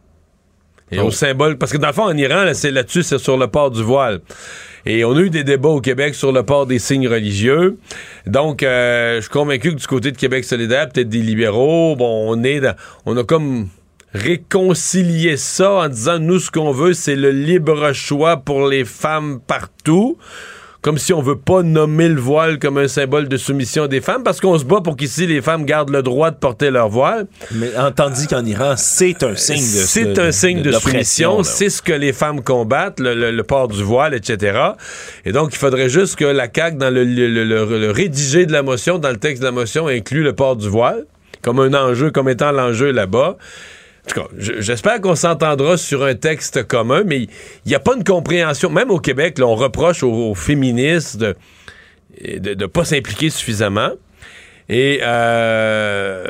[0.90, 3.46] Et au symbole, parce que dans le fond, en Iran, c'est là-dessus, c'est sur le
[3.46, 4.20] port du voile.
[4.86, 7.76] Et on a eu des débats au Québec sur le port des signes religieux.
[8.26, 12.24] Donc, euh, je suis convaincu que du côté de Québec solidaire, peut-être des libéraux, bon,
[12.30, 12.62] on est
[13.04, 13.68] on a comme
[14.14, 19.40] réconcilié ça en disant, nous, ce qu'on veut, c'est le libre choix pour les femmes
[19.46, 20.16] partout
[20.82, 24.22] comme si on veut pas nommer le voile comme un symbole de soumission des femmes,
[24.22, 27.26] parce qu'on se bat pour qu'ici les femmes gardent le droit de porter leur voile.
[27.52, 31.82] Mais tandis qu'en Iran, c'est un signe de C'est un signe de, soumission, c'est ce
[31.82, 34.58] que les femmes combattent, le, port du voile, etc.
[35.24, 38.98] Et donc, il faudrait juste que la CAQ, dans le, le rédigé de la motion,
[38.98, 41.04] dans le texte de la motion, inclut le port du voile
[41.42, 43.36] comme un enjeu, comme étant l'enjeu là-bas.
[44.08, 47.28] Tout cas, j'espère qu'on s'entendra sur un texte commun, mais il
[47.66, 48.70] n'y a pas une compréhension.
[48.70, 51.34] Même au Québec, on reproche aux, féministes de
[52.54, 53.90] ne pas s'impliquer suffisamment.
[54.68, 56.24] Et euh,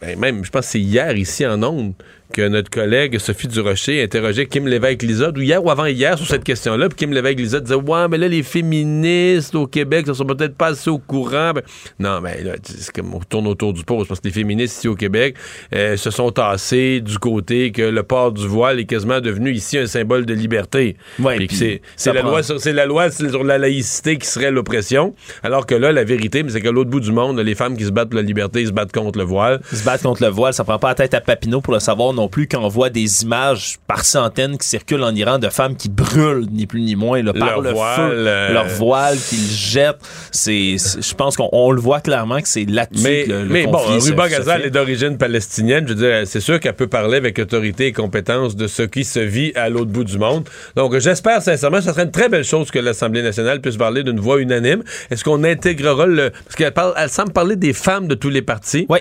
[0.00, 1.94] ben, même, je pense que c'est hier ici en Onde
[2.32, 6.88] que notre collègue Sophie Durocher interrogeait Kim Lévesque-Lizotte, ou hier ou avant-hier, sur cette question-là,
[6.88, 10.68] puis Kim Lévesque-Lizotte disait Ouais, mais là, les féministes au Québec, ça sont peut-être pas
[10.68, 11.52] assez au courant.
[11.54, 11.62] Ben,
[11.98, 14.88] non, mais là, c'est comme on tourne autour du pot, parce que les féministes ici
[14.88, 15.36] au Québec
[15.74, 19.78] euh, se sont tassés du côté que le port du voile est quasiment devenu ici
[19.78, 20.96] un symbole de liberté.
[21.18, 25.66] Ouais, c'est, la loi sur, c'est la loi sur la laïcité qui serait l'oppression, alors
[25.66, 28.10] que là, la vérité, c'est qu'à l'autre bout du monde, les femmes qui se battent
[28.10, 29.60] pour la liberté, ils se battent contre le voile.
[29.72, 31.80] Ils se battent contre le voile, ça prend pas la tête à Papineau pour le
[31.80, 35.48] savoir non plus quand on voit des images par centaines qui circulent en Iran de
[35.48, 39.50] femmes qui brûlent, ni plus ni moins, par le voile, feu, euh, leur voile qu'ils
[39.50, 40.00] jettent.
[40.30, 43.78] C'est, je pense qu'on le voit clairement que c'est là-dessus mais, que le, Mais bon,
[43.78, 45.86] Ruba Ghazal est d'origine palestinienne.
[45.86, 49.04] Je veux dire, c'est sûr qu'elle peut parler avec autorité et compétence de ce qui
[49.04, 50.48] se vit à l'autre bout du monde.
[50.76, 54.02] Donc, j'espère sincèrement que ce serait une très belle chose que l'Assemblée nationale puisse parler
[54.02, 54.82] d'une voix unanime.
[55.10, 56.30] Est-ce qu'on intégrera le...
[56.30, 58.86] Parce qu'elle parle, elle semble parler des femmes de tous les partis.
[58.88, 58.98] Oui.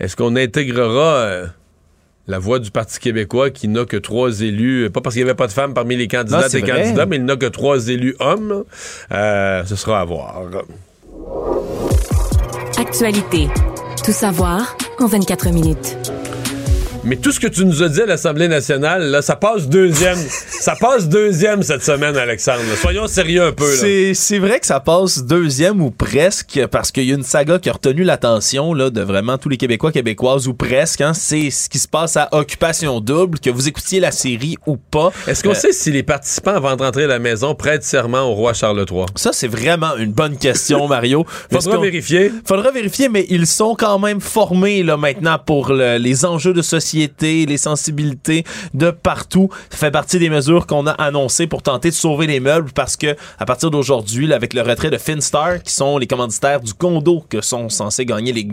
[0.00, 1.14] Est-ce qu'on intégrera...
[1.14, 1.46] Euh,
[2.26, 5.36] la voix du Parti québécois qui n'a que trois élus, pas parce qu'il n'y avait
[5.36, 8.64] pas de femmes parmi les candidats et candidats, mais il n'a que trois élus hommes.
[9.12, 10.42] Euh, ce sera à voir.
[12.78, 13.48] Actualité.
[14.04, 15.96] Tout savoir en 24 minutes.
[17.06, 20.16] Mais tout ce que tu nous as dit à l'Assemblée nationale, là, ça passe deuxième.
[20.16, 22.62] ça passe deuxième cette semaine, Alexandre.
[22.80, 23.70] Soyons sérieux un peu.
[24.14, 27.68] C'est vrai que ça passe deuxième ou presque, parce qu'il y a une saga qui
[27.68, 31.02] a retenu l'attention de vraiment tous les Québécois, Québécoises ou presque.
[31.02, 31.12] Hein.
[31.12, 35.12] C'est ce qui se passe à Occupation Double, que vous écoutiez la série ou pas.
[35.26, 38.22] Est-ce qu'on euh, sait si les participants, avant de rentrer à la maison, prêtent serment
[38.22, 39.04] au roi Charles III?
[39.14, 41.26] Ça, c'est vraiment une bonne question, Mario.
[41.52, 42.32] Faudra vérifier.
[42.46, 46.93] Faudra vérifier, mais ils sont quand même formés là, maintenant pour les enjeux de société
[46.94, 49.48] les sensibilités de partout.
[49.70, 52.96] Ça fait partie des mesures qu'on a annoncées pour tenter de sauver les meubles parce
[52.96, 57.24] que à partir d'aujourd'hui, avec le retrait de Finstar, qui sont les commanditaires du condo
[57.28, 58.48] que sont censés gagner les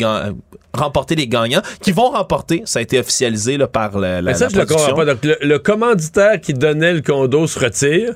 [0.74, 4.38] remporter les gagnants, qui vont remporter, ça a été officialisé là, par la, la, Mais
[4.38, 5.36] ça, je le pas.
[5.42, 8.16] le commanditaire qui donnait le condo se retire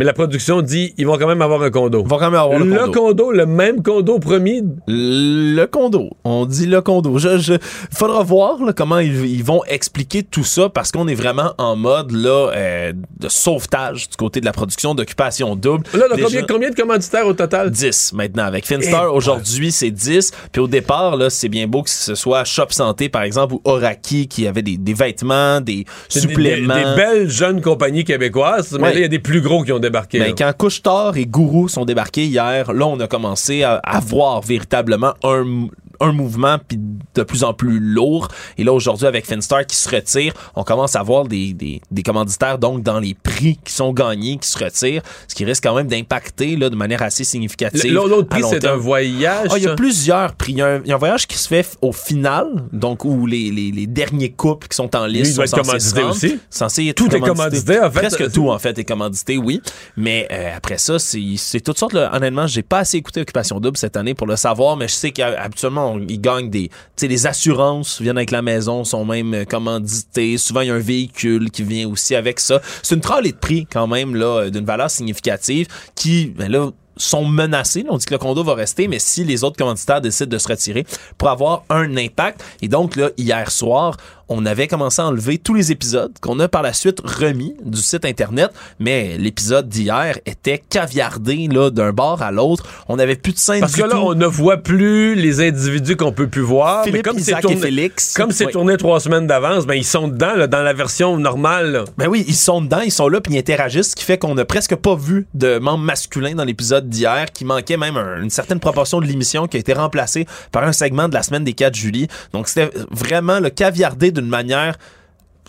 [0.00, 2.02] mais la production dit ils vont quand même avoir un condo.
[2.02, 3.32] Ils vont quand même avoir le, le condo.
[3.32, 4.62] Le même condo promis?
[4.88, 6.08] Le condo.
[6.24, 7.18] On dit le condo.
[7.18, 7.52] Je, je
[7.92, 12.50] faudra voir comment ils, vont expliquer tout ça parce qu'on est vraiment en mode là
[12.56, 15.84] euh, de sauvetage du côté de la production d'occupation double.
[15.92, 17.70] Là, combien, combien, de commanditaires au total?
[17.70, 19.12] 10 maintenant avec Finstar.
[19.12, 20.32] Aujourd'hui, c'est 10.
[20.50, 23.60] Puis au départ là, c'est bien beau que ce soit Shop Santé par exemple ou
[23.64, 28.78] Oraki qui avait des, des vêtements, des suppléments, des, belles jeunes compagnies québécoises.
[28.80, 29.78] Mais là, il y a des plus gros qui ont
[30.18, 34.40] Ben, quand Couchetard et Gourou sont débarqués hier, là, on a commencé à, à voir
[34.40, 35.68] véritablement un,
[36.00, 36.78] un mouvement puis
[37.14, 38.28] de plus en plus lourd.
[38.58, 42.02] Et là, aujourd'hui, avec Finstar qui se retire, on commence à voir des, des, des,
[42.02, 45.74] commanditaires donc dans les prix qui sont gagnés, qui se retirent, ce qui risque quand
[45.74, 47.92] même d'impacter là, de manière assez significative.
[47.92, 49.48] L'autre prix, c'est un voyage.
[49.50, 50.52] Ah, il y a plusieurs prix.
[50.52, 53.86] Il y, a un, voyage qui se fait au final, donc où les, les, les
[53.86, 56.40] derniers couples qui sont en liste sont commandité aussi.
[56.50, 58.00] Censés tout est commandité, en fait.
[58.00, 59.60] Presque tout, en fait, est commandité, oui.
[59.96, 61.92] Mais euh, après ça, c'est toutes sortes.
[61.92, 64.94] Là, honnêtement, j'ai pas assez écouté Occupation Double cette année pour le savoir, mais je
[64.94, 66.70] sais qu'habituellement, ils gagnent des,
[67.00, 70.38] les assurances viennent avec la maison, sont même euh, commandités.
[70.38, 72.60] Souvent, il y a un véhicule qui vient aussi avec ça.
[72.82, 76.70] C'est une trolley de prix quand même là euh, d'une valeur significative qui, ben là,
[77.00, 77.84] sont menacés.
[77.88, 80.48] On dit que le condo va rester, mais si les autres commanditaires décident de se
[80.48, 80.86] retirer
[81.18, 82.42] pour avoir un impact.
[82.62, 83.96] Et donc, là, hier soir,
[84.30, 87.80] on avait commencé à enlever tous les épisodes qu'on a par la suite remis du
[87.80, 92.64] site internet, mais l'épisode d'hier était caviardé là d'un bord à l'autre.
[92.88, 96.12] On n'avait plus de scène Parce que là, on ne voit plus les individus qu'on
[96.12, 96.84] peut plus voir.
[96.92, 100.46] mais comme c'est tourné, comme c'est tourné trois semaines d'avance, ben ils sont dedans là,
[100.46, 101.84] dans la version normale.
[101.98, 104.36] Ben oui, ils sont dedans, ils sont là puis ils interagissent, ce qui fait qu'on
[104.36, 108.60] n'a presque pas vu de membres masculins dans l'épisode d'hier qui manquait même une certaine
[108.60, 111.74] proportion de l'émission qui a été remplacée par un segment de la semaine des 4
[111.74, 112.08] juillet.
[112.32, 114.76] Donc c'était vraiment le caviardé d'une manière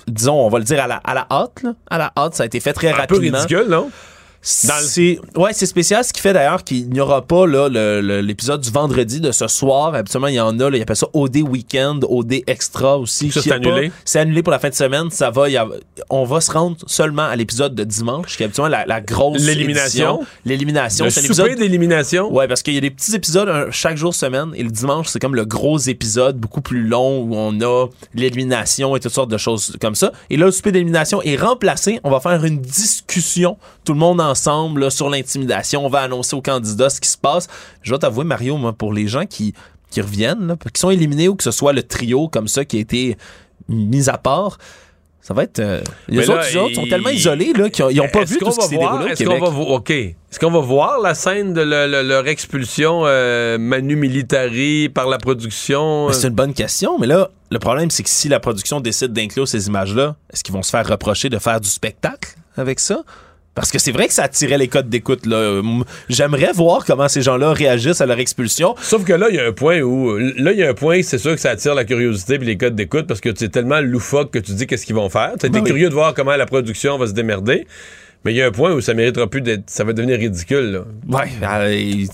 [0.08, 2.46] disons, on va le dire à la, à la hâte, À la hâte, ça a
[2.46, 3.38] été fait très rapidement.
[3.38, 3.92] Un peu ridicule, non?
[4.44, 7.70] C'est ouais, c'est spécial ce qui fait d'ailleurs qu'il n'y aura pas là
[8.22, 9.94] l'épisode du vendredi de ce soir.
[9.94, 13.32] Habituellement, il y en a là, il appelle ça OD Weekend, OD Extra aussi.
[13.32, 13.92] c'est annulé.
[14.04, 15.46] C'est annulé pour la fin de semaine, ça va
[16.10, 19.42] on va se rendre seulement à l'épisode de dimanche qui est habituellement la, la grosse
[19.42, 20.22] l'élimination.
[20.46, 22.34] L'élimination, c'est un épisode d'élimination.
[22.34, 25.20] Ouais, parce qu'il y a des petits épisodes chaque jour semaine et le dimanche, c'est
[25.20, 29.38] comme le gros épisode beaucoup plus long où on a l'élimination et toutes sortes de
[29.38, 30.12] choses comme ça.
[30.30, 34.21] Et là, le souper d'élimination est remplacé, on va faire une discussion tout le monde
[34.21, 35.86] en ensemble sur l'intimidation.
[35.86, 37.47] On va annoncer aux candidats ce qui se passe.
[37.82, 39.53] Je dois t'avouer, Mario, pour les gens qui,
[39.89, 42.79] qui reviennent, qui sont éliminés ou que ce soit le trio comme ça qui a
[42.79, 43.17] été
[43.67, 44.58] mis à part,
[45.21, 45.59] ça va être.
[45.59, 49.12] Euh, les autres, sont tellement isolés qu'ils n'ont pas vu tout ce qui s'est déroulé
[49.12, 49.91] Est-ce qu'on va OK.
[49.91, 56.12] Est-ce qu'on va voir la scène de leur expulsion euh, manu militari par la production?
[56.12, 59.47] C'est une bonne question, mais là, le problème, c'est que si la production décide d'inclure
[59.47, 63.03] ces images-là, est-ce qu'ils vont se faire reprocher de faire du spectacle avec ça?
[63.54, 65.26] Parce que c'est vrai que ça attirait les codes d'écoute.
[65.26, 65.62] là.
[66.08, 68.76] J'aimerais voir comment ces gens-là réagissent à leur expulsion.
[68.82, 70.18] Sauf que là, il y a un point où.
[70.18, 72.58] Là, il y a un point, c'est sûr que ça attire la curiosité et les
[72.58, 75.34] codes d'écoute parce que tu es tellement loufoque que tu dis qu'est-ce qu'ils vont faire.
[75.40, 77.68] Tu es ben curieux de voir comment la production va se démerder.
[78.24, 79.64] Mais il y a un point où ça méritera plus d'être.
[79.68, 80.72] Ça va devenir ridicule.
[80.72, 80.82] Là.
[81.10, 81.30] Ouais.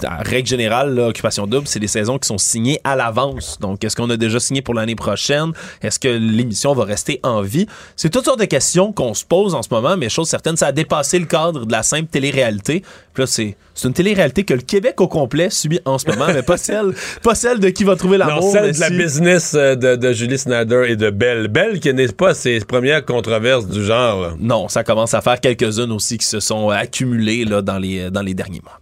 [0.07, 3.59] En règle générale, l'occupation double, c'est des saisons qui sont signées à l'avance.
[3.59, 5.51] Donc, est-ce qu'on a déjà signé pour l'année prochaine?
[5.81, 7.67] Est-ce que l'émission va rester en vie?
[7.97, 10.67] C'est toutes sortes de questions qu'on se pose en ce moment, mais chose certaine, ça
[10.67, 12.83] a dépassé le cadre de la simple télé-réalité.
[13.13, 16.41] Puis c'est, c'est une télé-réalité que le Québec au complet subit en ce moment, mais
[16.41, 18.41] pas celle, pas celle de qui va trouver l'amour.
[18.41, 21.47] Non, celle de la business euh, de, de, Julie Snyder et de Belle.
[21.47, 24.35] Belle qui n'est pas ses premières controverses du genre.
[24.39, 28.23] Non, ça commence à faire quelques-unes aussi qui se sont accumulés là, dans, les, dans
[28.23, 28.79] les derniers mois.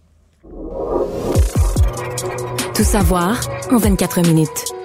[2.74, 3.38] Tout savoir
[3.70, 4.75] en 24 minutes.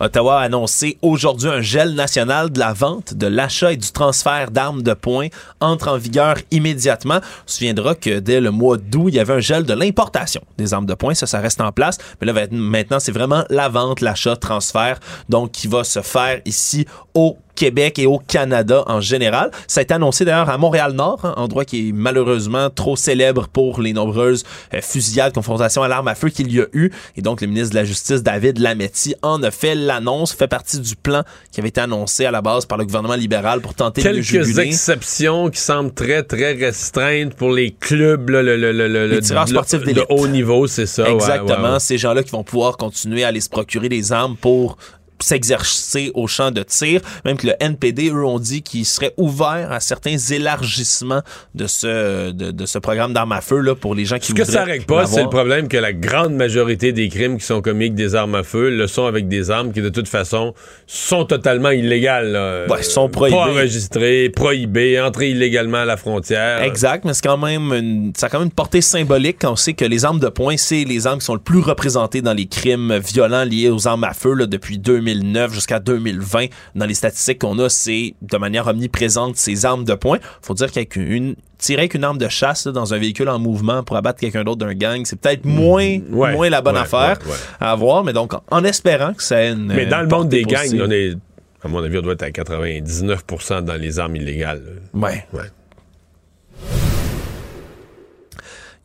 [0.00, 4.52] Ottawa a annoncé aujourd'hui un gel national de la vente, de l'achat et du transfert
[4.52, 5.26] d'armes de poing
[5.60, 7.16] entre en vigueur immédiatement.
[7.16, 10.40] On se souviendra que dès le mois d'août, il y avait un gel de l'importation
[10.56, 11.14] des armes de poing.
[11.14, 11.98] Ça, ça reste en place.
[12.20, 16.86] Mais là, maintenant, c'est vraiment la vente, l'achat, transfert, donc qui va se faire ici
[17.14, 19.50] au Québec et au Canada en général.
[19.66, 23.80] Ça a été annoncé d'ailleurs à Montréal-Nord, hein, endroit qui est malheureusement trop célèbre pour
[23.80, 24.44] les nombreuses
[24.74, 26.90] euh, fusillades, confrontations à l'arme à feu qu'il y a eu.
[27.16, 30.78] Et donc, le ministre de la Justice, David Lametti, en a fait l'annonce, fait partie
[30.78, 34.02] du plan qui avait été annoncé à la base par le gouvernement libéral pour tenter
[34.02, 39.20] de Quelques exceptions qui semblent très, très restreintes pour les clubs, le, le, le, les
[39.20, 41.08] tireurs sportifs de haut niveau, c'est ça.
[41.08, 41.80] Exactement.
[41.80, 44.76] Ces gens-là qui vont pouvoir continuer à aller se procurer des armes pour
[45.20, 47.00] s'exercer au champ de tir.
[47.24, 51.22] Même que le NPD, eux, ont dit qu'ils seraient ouverts à certains élargissements
[51.54, 54.44] de ce, de, ce programme d'armes à feu là, pour les gens qui Ce que
[54.44, 57.86] ça règle pas, c'est le problème que la grande majorité des crimes qui sont commis
[57.86, 60.54] avec des armes à feu le sont avec des armes qui, de toute façon,
[60.86, 62.32] sont totalement illégales.
[62.32, 62.66] Là.
[62.68, 63.36] Ouais, sont prohibées.
[63.36, 66.62] Pas enregistrées, prohibées, entrées illégalement à la frontière.
[66.62, 69.56] Exact, mais c'est quand même une, ça a quand même une portée symbolique quand on
[69.56, 72.32] sait que les armes de poing, c'est les armes qui sont le plus représentées dans
[72.32, 76.86] les crimes violents liés aux armes à feu là, depuis 2000 2009 jusqu'à 2020, dans
[76.86, 80.18] les statistiques qu'on a, c'est de manière omniprésente ces armes de poing.
[80.42, 83.82] Faut dire qu'avec une tirer avec une arme de chasse dans un véhicule en mouvement
[83.82, 85.50] pour abattre quelqu'un d'autre d'un gang, c'est peut-être hmm.
[85.50, 87.18] moins, moins la bonne affaire
[87.60, 89.66] à avoir, mais donc en espérant que ça ait une.
[89.66, 91.14] Mais dans le monde des gangs, on est,
[91.62, 94.62] à mon avis, on doit être à 99% dans les armes illégales.
[94.94, 95.26] Ouais.
[95.32, 95.42] ouais.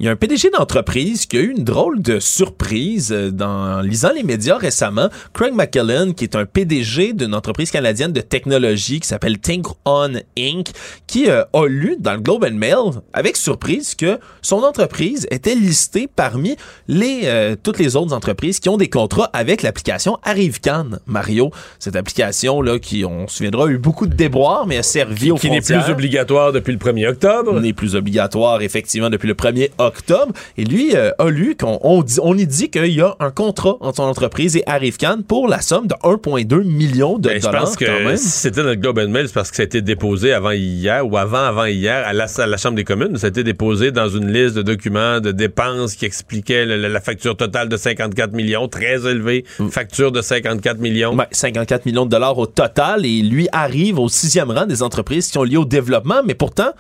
[0.04, 3.80] Il y a un PDG d'entreprise qui a eu une drôle de surprise euh, dans
[3.80, 5.08] lisant les médias récemment.
[5.32, 10.12] Craig McKellen, qui est un PDG d'une entreprise canadienne de technologie qui s'appelle Think On
[10.38, 10.72] Inc.,
[11.08, 15.56] qui euh, a lu dans le Globe and Mail avec surprise que son entreprise était
[15.56, 16.58] listée parmi
[16.90, 20.98] les euh, toutes les autres entreprises qui ont des contrats avec l'application Arrivecan.
[21.06, 24.84] Mario, cette application là qui on se souviendra a eu beaucoup de déboires mais a
[24.84, 27.58] servi aux qui n'est plus obligatoire depuis le 1er octobre.
[27.62, 30.34] N'est plus obligatoire effectivement depuis le 1er octobre octobre.
[30.58, 33.78] Et lui euh, a lu qu'on on, on y dit qu'il y a un contrat
[33.80, 37.62] entre son entreprise et Arifcan pour la somme de 1,2 million de ben, dollars.
[37.62, 39.82] Je pense que si c'était notre Globe and Mail, c'est parce que ça a été
[39.82, 43.18] déposé avant hier ou avant avant hier à la, la Chambre des communes.
[43.18, 47.36] Ça a été déposé dans une liste de documents de dépenses qui expliquait la, facture
[47.36, 49.70] totale de 54 millions, très élevée, mm.
[49.70, 51.16] facture de 54 millions.
[51.32, 55.34] 54 millions de dollars au total et lui arrive au sixième rang des entreprises qui
[55.34, 56.72] sont liées au développement, mais pourtant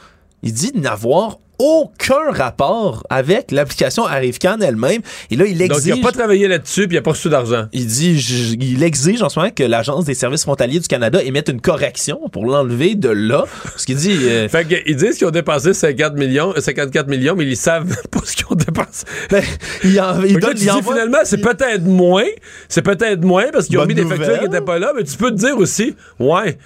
[0.43, 5.01] Il dit n'avoir aucun rapport avec l'application Arrivecan elle-même.
[5.31, 5.69] Et là, il exige.
[5.69, 7.67] Donc, il n'a pas travaillé là-dessus puis il n'a pas reçu d'argent.
[7.71, 11.49] Il dit, il exige en ce moment que l'Agence des services frontaliers du Canada émette
[11.49, 13.45] une correction pour l'enlever de là.
[13.77, 14.17] Ce qu'il dit.
[14.23, 18.19] Euh, fait qu'ils disent qu'ils ont dépensé 50 millions, 54 millions, mais ils savent pas
[18.23, 19.05] ce qu'ils ont dépensé.
[19.29, 19.43] Ben,
[19.83, 22.25] il en, il donne, finalement, c'est peut-être moins.
[22.67, 25.15] C'est peut-être moins parce qu'ils ont mis des factures qui n'étaient pas là, mais tu
[25.17, 26.57] peux te dire aussi, ouais.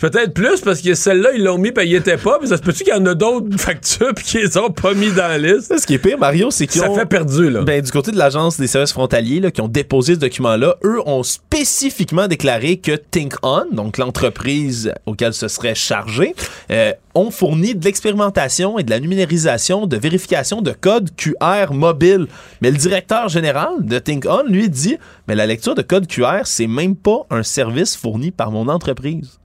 [0.00, 2.38] C'est peut-être plus parce que celle-là, ils l'ont mis et ils étaient pas.
[2.40, 5.10] Mais ça se peut-tu qu'il y en a d'autres factures puis qu'ils ont pas mis
[5.10, 5.76] dans la liste?
[5.76, 7.62] Ce qui est pire, Mario, c'est qu'ils Ça fait perdu, là.
[7.62, 11.00] Ben, du côté de l'Agence des services frontaliers, là, qui ont déposé ce document-là, eux
[11.04, 16.36] ont spécifiquement déclaré que Think On, donc l'entreprise auquel ce serait chargé,
[16.70, 22.28] euh, ont fourni de l'expérimentation et de la numérisation de vérification de code QR mobile.
[22.62, 24.96] Mais le directeur général de Think On, lui, dit,
[25.26, 29.40] mais la lecture de code QR, c'est même pas un service fourni par mon entreprise.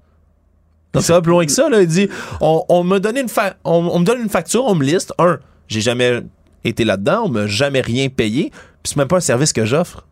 [1.01, 1.69] Ça va plus loin que ça.
[1.69, 1.81] Là.
[1.81, 2.09] Il dit
[2.41, 3.27] on, me donne une
[3.63, 5.13] on, me donne une facture, on me liste.
[5.17, 6.21] Un, j'ai jamais
[6.63, 10.05] été là-dedans, on m'a jamais rien payé, puis c'est même pas un service que j'offre.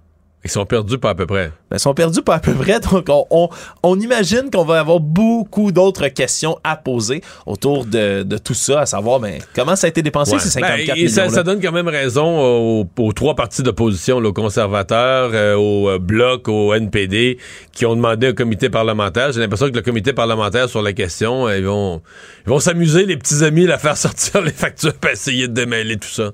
[0.44, 1.52] Ils sont perdus pas à peu près.
[1.70, 2.80] Ben, ils sont perdus pas à peu près.
[2.80, 3.50] Donc, on,
[3.84, 8.82] on, imagine qu'on va avoir beaucoup d'autres questions à poser autour de, de, tout ça,
[8.82, 11.62] à savoir ben, comment ça a été dépensé ces 54 ben, et ça, ça, donne
[11.62, 17.38] quand même raison aux, trois partis d'opposition, aux conservateurs, euh, au euh, Bloc, au NPD,
[17.72, 19.32] qui ont demandé un comité parlementaire.
[19.32, 22.02] J'ai l'impression que le comité parlementaire sur la question, euh, ils vont
[22.48, 25.98] ils vont s'amuser, les petits amis, à faire sortir les factures pour essayer de démêler
[25.98, 26.32] tout ça.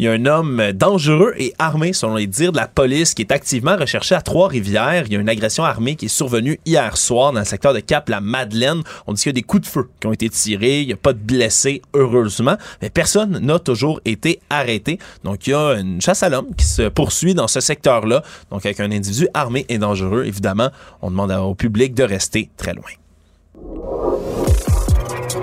[0.00, 3.22] Il y a un homme dangereux et armé, selon les dires de la police, qui
[3.22, 5.04] est activement recherché à Trois-Rivières.
[5.06, 7.78] Il y a une agression armée qui est survenue hier soir dans le secteur de
[7.78, 8.82] Cap-la-Madeleine.
[9.06, 10.80] On dit qu'il y a des coups de feu qui ont été tirés.
[10.80, 12.56] Il n'y a pas de blessés, heureusement.
[12.82, 14.98] Mais personne n'a toujours été arrêté.
[15.22, 18.22] Donc, il y a une chasse à l'homme qui se poursuit dans ce secteur-là.
[18.50, 20.70] Donc, avec un individu armé et dangereux, évidemment,
[21.02, 22.90] on demande au public de rester très loin.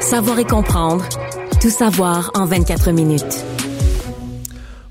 [0.01, 1.07] Savoir et comprendre.
[1.61, 3.45] Tout savoir en 24 minutes.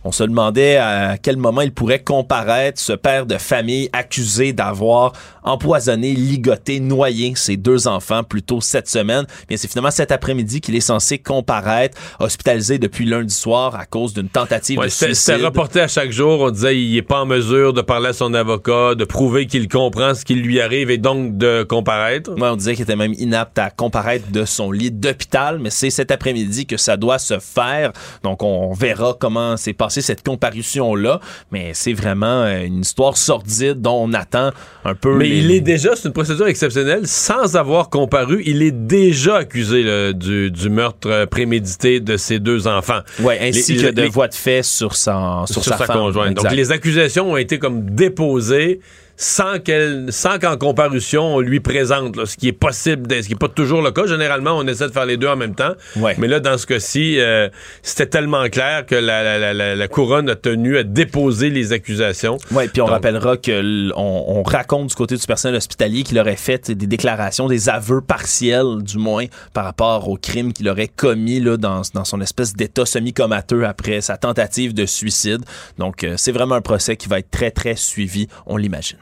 [0.02, 5.12] On se demandait à quel moment il pourrait comparaître ce père de famille accusé d'avoir
[5.42, 9.26] empoisonné, ligoté, noyé ses deux enfants plus tôt cette semaine.
[9.48, 14.14] Bien, c'est finalement cet après-midi qu'il est censé comparaître, hospitalisé depuis lundi soir à cause
[14.14, 15.14] d'une tentative de suicide.
[15.14, 16.40] C'est reporté à chaque jour.
[16.40, 19.68] On disait il est pas en mesure de parler à son avocat, de prouver qu'il
[19.68, 22.32] comprend ce qui lui arrive et donc de comparaître.
[22.32, 25.90] Ouais, on disait qu'il était même inapte à comparaître de son lit d'hôpital, mais c'est
[25.90, 27.92] cet après-midi que ça doit se faire.
[28.22, 33.80] Donc, on verra comment c'est passé cette comparution-là, mais c'est vraiment euh, une histoire sordide
[33.80, 34.50] dont on attend
[34.84, 35.16] un peu.
[35.16, 40.12] Mais il est déjà, c'est une procédure exceptionnelle, sans avoir comparu, il est déjà accusé
[40.14, 43.00] du, meurtre prémédité de ses deux enfants.
[43.20, 46.34] Oui, ainsi que de voies de fait sur, sa, sur, sa, conjointe.
[46.34, 48.80] Donc les accusations ont été comme déposées
[49.20, 53.38] sans qu'elle, sans qu'en comparution on lui présente ce qui est possible, ce qui est
[53.38, 54.06] pas toujours le cas.
[54.06, 55.74] Généralement, on essaie de faire les deux en même temps.
[56.16, 57.50] Mais là, dans ce cas-ci, euh,
[57.82, 62.38] c'était tellement clair que la, couronne a tenu à déposer les accusations.
[62.50, 66.70] Oui, puis on rappellera que on, raconte du côté du personnel hospitalier qu'il aurait fait
[66.70, 71.58] des déclarations, des aveux partiels, du moins, par rapport au crime qu'il aurait commis là,
[71.58, 75.42] dans, dans son espèce d'état semi-comateux après sa tentative de suicide.
[75.78, 78.96] Donc, euh, c'est vraiment un procès qui va être très, très suivi, on l'imagine.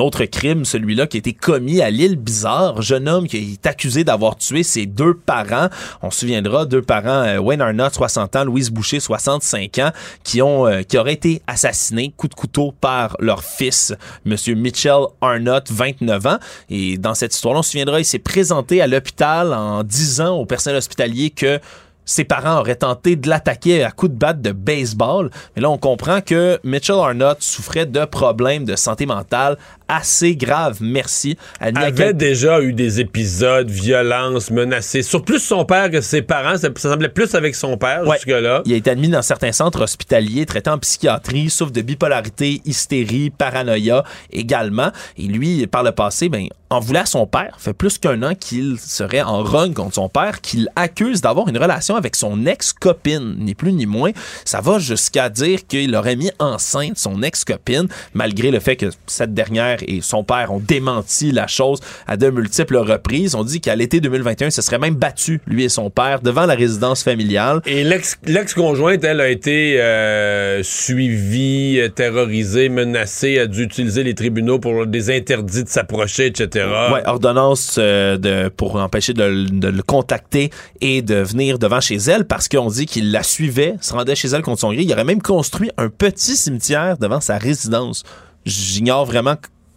[0.00, 2.82] Autre crime, celui-là qui a été commis à l'île Bizarre.
[2.82, 5.68] Jeune homme qui est accusé d'avoir tué ses deux parents.
[6.02, 9.92] On se souviendra, deux parents, euh, Wayne Arnott, 60 ans, Louise Boucher, 65 ans,
[10.24, 13.94] qui ont, euh, qui auraient été assassinés coup de couteau par leur fils,
[14.24, 16.38] Monsieur Mitchell Arnott, 29 ans.
[16.70, 20.44] Et dans cette histoire-là, on se souviendra, il s'est présenté à l'hôpital en disant au
[20.44, 21.60] personnel hospitalier que
[22.04, 25.30] ses parents auraient tenté de l'attaquer à coups de batte de baseball.
[25.56, 29.56] Mais là, on comprend que Mitchell Arnott souffrait de problèmes de santé mentale
[29.88, 30.78] assez graves.
[30.80, 31.36] Merci.
[31.60, 36.56] Il avait déjà eu des épisodes, violence, menacés, sur plus son père que ses parents.
[36.56, 38.62] Ça, semblait plus avec son père jusque-là.
[38.66, 43.30] Il a été admis dans certains centres hospitaliers traitant en psychiatrie, souffre de bipolarité, hystérie,
[43.30, 44.90] paranoïa également.
[45.16, 47.56] Et lui, par le passé, ben, en voulait à son père.
[47.58, 51.58] fait plus qu'un an qu'il serait en run contre son père, qu'il accuse d'avoir une
[51.58, 54.10] relation avec son ex-copine, ni plus ni moins.
[54.44, 59.34] Ça va jusqu'à dire qu'il aurait mis enceinte son ex-copine, malgré le fait que cette
[59.34, 63.34] dernière et son père ont démenti la chose à de multiples reprises.
[63.34, 66.54] On dit qu'à l'été 2021, ce serait même battu, lui et son père, devant la
[66.54, 67.60] résidence familiale.
[67.66, 74.86] Et l'ex-conjointe, elle, a été euh, suivie, terrorisée, menacée, a dû utiliser les tribunaux pour
[74.86, 76.66] des interdits de s'approcher, etc.
[76.92, 80.50] Ouais, ordonnance euh, de, pour empêcher de, de, le contacter
[80.80, 84.28] et de venir devant chez elle parce qu'on dit qu'il la suivait, se rendait chez
[84.28, 84.82] elle contre son gré.
[84.82, 88.04] Il aurait même construit un petit cimetière devant sa résidence.
[88.46, 89.36] J'ignore vraiment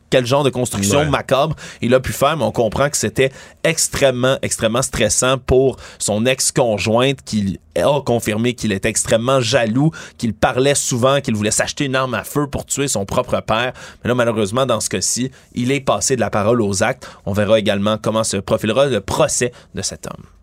[0.10, 3.32] quel genre de construction macabre il a pu faire, mais on comprend que c'était
[3.64, 10.76] extrêmement, extrêmement stressant pour son ex-conjointe qui a confirmé qu'il était extrêmement jaloux, qu'il parlait
[10.76, 13.74] souvent, qu'il voulait s'acheter une arme à feu pour tuer son propre père.
[14.04, 17.10] Mais là, malheureusement, dans ce cas-ci, il est passé de la parole aux actes.
[17.26, 20.37] On verra également comment se profilera le procès de cet homme.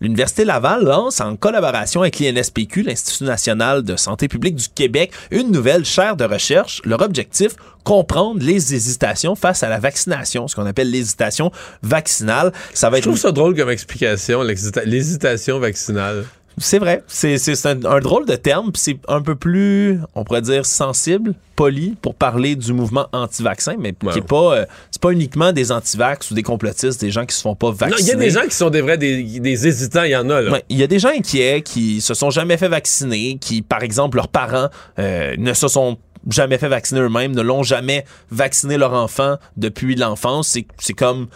[0.00, 5.50] L'Université Laval lance, en collaboration avec l'INSPQ, l'Institut national de santé publique du Québec, une
[5.50, 6.80] nouvelle chaire de recherche.
[6.84, 11.50] Leur objectif, comprendre les hésitations face à la vaccination, ce qu'on appelle l'hésitation
[11.82, 12.52] vaccinale.
[12.74, 13.04] Ça va être...
[13.04, 14.42] Je trouve ça drôle comme explication,
[14.84, 16.24] l'hésitation vaccinale.
[16.60, 17.02] C'est vrai.
[17.06, 21.96] C'est un, drôle de terme, puis c'est un peu plus, on pourrait dire, sensible, poli,
[22.00, 26.30] pour parler du mouvement anti-vaccin, mais qui est pas, euh, c'est pas uniquement des anti-vax
[26.30, 28.00] ou des complotistes, des gens qui se font pas vacciner.
[28.00, 30.40] il y a des gens qui sont des vrais, des, hésitants, il y en a,
[30.40, 30.60] là.
[30.68, 34.16] Il y a des gens inquiets qui se sont jamais fait vacciner, qui, par exemple,
[34.16, 34.68] leurs parents
[34.98, 35.98] euh, ne se sont
[36.28, 40.56] jamais fait vacciner eux-mêmes, ne l'ont jamais vacciné leur enfant depuis l'enfance.
[40.78, 41.28] C'est comme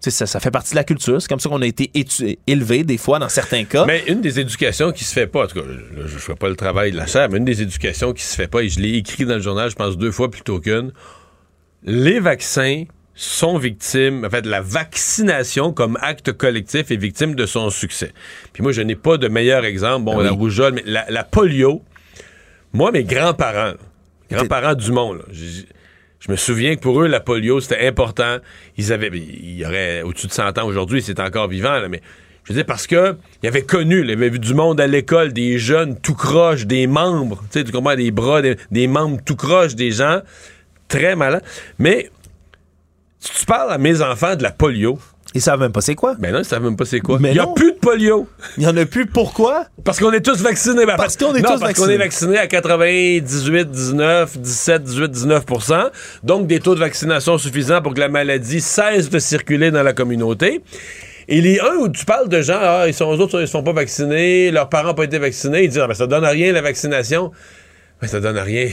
[0.00, 1.20] ça, ça fait partie de la culture.
[1.20, 1.90] C'est comme ça qu'on a été
[2.46, 3.84] élevé des fois dans certains cas.
[3.86, 5.66] Mais une des éducations qui se fait pas, en tout cas,
[6.06, 8.34] je ne fais pas le travail de la chair, mais une des éducations qui se
[8.34, 10.92] fait pas, et je l'ai écrit dans le journal, je pense deux fois plutôt qu'une,
[11.84, 17.70] les vaccins sont victimes, en fait, la vaccination comme acte collectif est victime de son
[17.70, 18.12] succès.
[18.52, 20.04] Puis moi, je n'ai pas de meilleur exemple.
[20.04, 21.82] Bon, la rougeole, mais la, polio,
[22.74, 23.74] moi, mes grands-parents,
[24.30, 25.24] grands-parents du monde,
[26.20, 28.38] je me souviens que pour eux, la polio, c'était important.
[28.76, 32.00] Ils avaient, il y aurait au-dessus de 100 ans aujourd'hui, c'est encore vivant, mais
[32.44, 35.32] je veux dire, parce que il avait connu, il avait vu du monde à l'école,
[35.32, 39.34] des jeunes tout croches, des membres, tu sais, tu comprends, des bras, des, membres tout
[39.34, 40.20] croches, des gens
[40.86, 41.40] très malins.
[41.78, 42.10] Mais
[43.18, 44.98] si tu parles à mes enfants de la polio,
[45.36, 46.14] ils savent même pas c'est quoi.
[46.18, 47.18] Mais ben non, ils savent même pas c'est quoi.
[47.20, 48.26] Mais il y a plus de polio.
[48.56, 49.06] Il y en a plus.
[49.06, 49.66] Pourquoi?
[49.84, 50.86] Parce qu'on est tous vaccinés.
[50.86, 55.90] Ben, parce qu'on est tous parce qu'on est vaccinés à 98, 19, 17, 18, 19%
[56.22, 59.92] Donc, des taux de vaccination suffisants pour que la maladie cesse de circuler dans la
[59.92, 60.62] communauté.
[61.28, 63.62] Et les uns où tu parles de gens, ah, ils sont, eux autres, ils sont
[63.62, 66.52] pas vaccinés, leurs parents n'ont pas été vaccinés, ils disent, ah, ben, ça donne rien
[66.52, 67.32] la vaccination.
[68.00, 68.70] Mais ben, ça donne rien.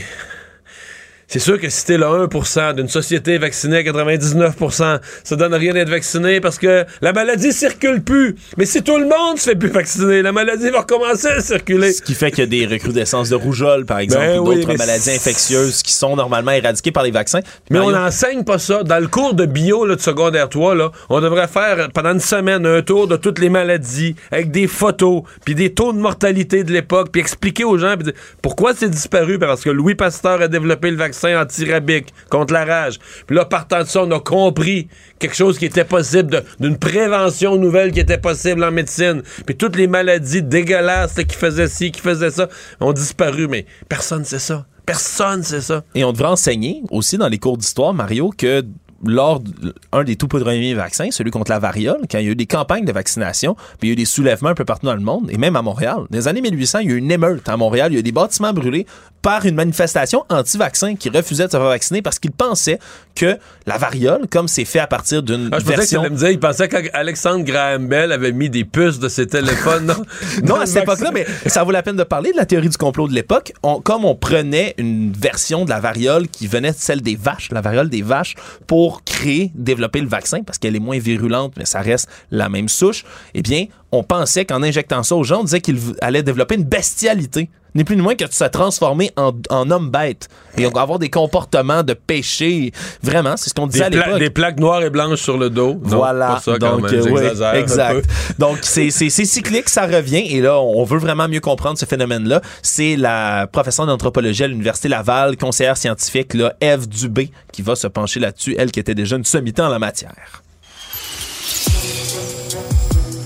[1.34, 5.72] C'est sûr que si t'es le 1% d'une société vaccinée à 99%, ça donne rien
[5.72, 8.36] d'être vacciné parce que la maladie circule plus.
[8.56, 11.92] Mais si tout le monde se fait plus vacciner, la maladie va recommencer à circuler.
[11.92, 14.76] Ce qui fait qu'il y a des recrudescences de rougeole, par exemple, ben ou d'autres
[14.76, 17.40] maladies infectieuses qui sont normalement éradiquées par les vaccins.
[17.68, 18.84] Mais on n'enseigne pas ça.
[18.84, 22.20] Dans le cours de bio là, de secondaire 3, là, on devrait faire pendant une
[22.20, 26.62] semaine un tour de toutes les maladies avec des photos, puis des taux de mortalité
[26.62, 27.96] de l'époque, puis expliquer aux gens
[28.40, 29.40] pourquoi c'est disparu?
[29.40, 32.98] Parce que Louis Pasteur a développé le vaccin antirabique contre la rage.
[33.26, 34.88] Puis là, partant de ça, on a compris
[35.18, 39.22] quelque chose qui était possible, d'une prévention nouvelle qui était possible en médecine.
[39.46, 42.48] Puis toutes les maladies dégueulasses qui faisaient ci, qui faisaient ça,
[42.80, 43.48] ont disparu.
[43.48, 44.66] Mais personne ne sait ça.
[44.86, 45.82] Personne sait ça.
[45.94, 48.62] Et on devrait enseigner aussi dans les cours d'histoire, Mario, que
[49.06, 52.36] lors d'un des tout premiers vaccins, celui contre la variole, quand il y a eu
[52.36, 54.94] des campagnes de vaccination, puis il y a eu des soulèvements un peu partout dans
[54.94, 56.04] le monde, et même à Montréal.
[56.10, 57.92] Dans les années 1800, il y a eu une émeute à Montréal.
[57.92, 58.86] Il y a eu des bâtiments brûlés
[59.24, 62.78] par une manifestation anti-vaccin qui refusait de se faire vacciner parce qu'ils pensaient
[63.14, 66.02] que la variole, comme c'est fait à partir d'une ah, je version...
[66.02, 69.86] Que me dire, il pensait qu'Alexandre Graham Bell avait mis des puces de ses téléphones,
[69.86, 70.04] non?
[70.44, 72.76] non, à cette époque-là, mais ça vaut la peine de parler de la théorie du
[72.76, 73.54] complot de l'époque.
[73.82, 77.62] comme on prenait une version de la variole qui venait de celle des vaches, la
[77.62, 78.34] variole des vaches,
[78.66, 82.68] pour créer, développer le vaccin parce qu'elle est moins virulente, mais ça reste la même
[82.68, 83.04] souche,
[83.34, 86.64] eh bien, on pensait qu'en injectant ça aux gens, on disait qu'il allait développer une
[86.64, 87.50] bestialité.
[87.74, 90.28] Ni plus ni moins que de se transformer en, homme bête.
[90.56, 92.70] Et avoir des comportements de péché.
[93.02, 94.18] Vraiment, c'est ce qu'on disait à l'époque.
[94.18, 95.80] Des plaques noires et blanches sur le dos.
[95.82, 96.40] Voilà.
[96.60, 98.06] Donc, euh, exact.
[98.38, 100.24] Donc, c'est cyclique, ça revient.
[100.36, 102.40] Et là, on veut vraiment mieux comprendre ce phénomène-là.
[102.62, 107.86] C'est la professeure d'anthropologie à l'Université Laval, conseillère scientifique, là, Eve Dubé, qui va se
[107.86, 110.42] pencher là-dessus, elle qui était déjà une sommité en la matière.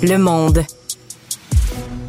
[0.02, 0.64] Le Monde.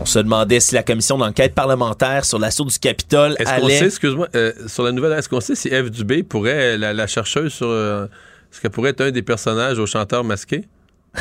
[0.01, 3.61] On se demandait si la commission d'enquête parlementaire sur l'assaut du Capitole est-ce allait...
[3.61, 7.07] Qu'on sait, excuse-moi, euh, sur la nouvelle, est-ce qu'on sait si Eve Dubé pourrait, la,
[7.07, 7.67] chercheuse sur...
[7.67, 8.05] Euh,
[8.51, 10.65] est-ce qu'elle pourrait être un des personnages au chanteur masqué?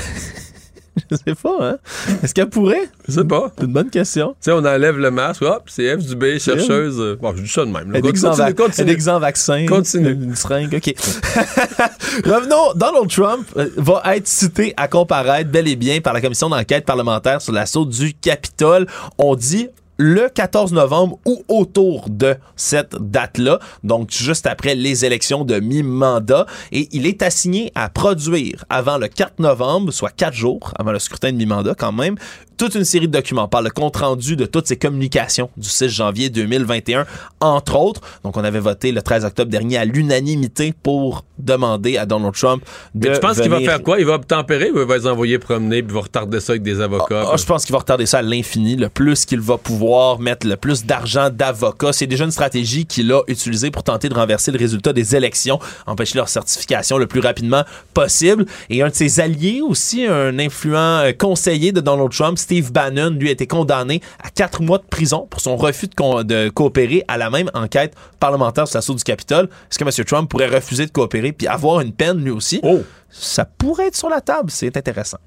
[1.10, 1.78] Je sais pas, hein?
[2.22, 2.88] Est-ce qu'elle pourrait?
[3.06, 3.52] Je sais pas.
[3.56, 4.28] C'est une bonne question.
[4.30, 7.18] Tu sais, on enlève le masque, hop, c'est Eve Dubé, chercheuse.
[7.20, 7.92] Bon, je dis ça de même.
[7.94, 9.66] Elle est en vaccin.
[9.66, 10.12] Continue.
[10.12, 10.94] Une seringue, OK.
[12.24, 16.48] Revenons, Donald Trump euh, va être cité à comparaître bel et bien par la commission
[16.48, 18.86] d'enquête parlementaire sur l'assaut du Capitole.
[19.18, 19.68] On dit
[19.98, 26.46] le 14 novembre ou autour de cette date-là, donc juste après les élections de mi-mandat,
[26.72, 30.98] et il est assigné à produire avant le 4 novembre, soit quatre jours avant le
[30.98, 32.14] scrutin de mi-mandat quand même,
[32.56, 35.88] toute une série de documents par le compte rendu de toutes ces communications du 6
[35.88, 37.06] janvier 2021,
[37.40, 38.00] entre autres.
[38.24, 42.64] Donc, on avait voté le 13 octobre dernier à l'unanimité pour demander à Donald Trump
[42.96, 43.08] de.
[43.08, 44.00] Mais tu penses qu'il va faire quoi?
[44.00, 46.62] Il va obtempérer ou il va les envoyer promener puis il va retarder ça avec
[46.62, 47.28] des avocats?
[47.32, 48.74] Ah, je pense qu'il va retarder ça à l'infini.
[48.74, 49.87] Le plus qu'il va pouvoir
[50.18, 51.92] mettre le plus d'argent d'avocats.
[51.92, 55.58] C'est déjà une stratégie qu'il a utilisée pour tenter de renverser le résultat des élections,
[55.86, 58.46] empêcher leur certification le plus rapidement possible.
[58.70, 63.10] Et un de ses alliés aussi, un influent euh, conseiller de Donald Trump, Steve Bannon,
[63.10, 67.16] lui, a été condamné à quatre mois de prison pour son refus de, coopérer à
[67.16, 69.48] la même enquête parlementaire sur l'assaut du Capitole.
[69.70, 70.04] Est-ce que M.
[70.04, 72.60] Trump pourrait refuser de coopérer puis avoir une peine lui aussi?
[72.62, 72.82] Oh!
[73.10, 74.50] Ça pourrait être sur la table.
[74.50, 75.18] C'est intéressant.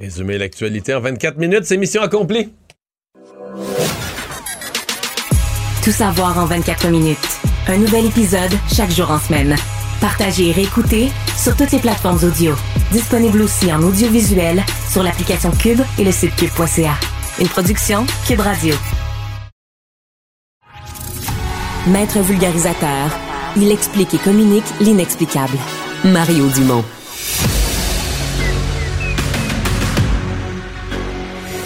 [0.00, 2.50] Résumer l'actualité en 24 minutes, c'est mission accomplie.
[5.84, 7.40] Tout savoir en 24 minutes.
[7.68, 9.54] Un nouvel épisode chaque jour en semaine.
[10.00, 12.54] Partagez et réécoutez sur toutes les plateformes audio.
[12.90, 16.94] Disponible aussi en audiovisuel sur l'application Cube et le site cube.ca.
[17.38, 18.74] Une production Cube Radio.
[21.88, 23.10] Maître vulgarisateur,
[23.58, 25.58] il explique et communique l'inexplicable.
[26.02, 26.84] Mario Dumont.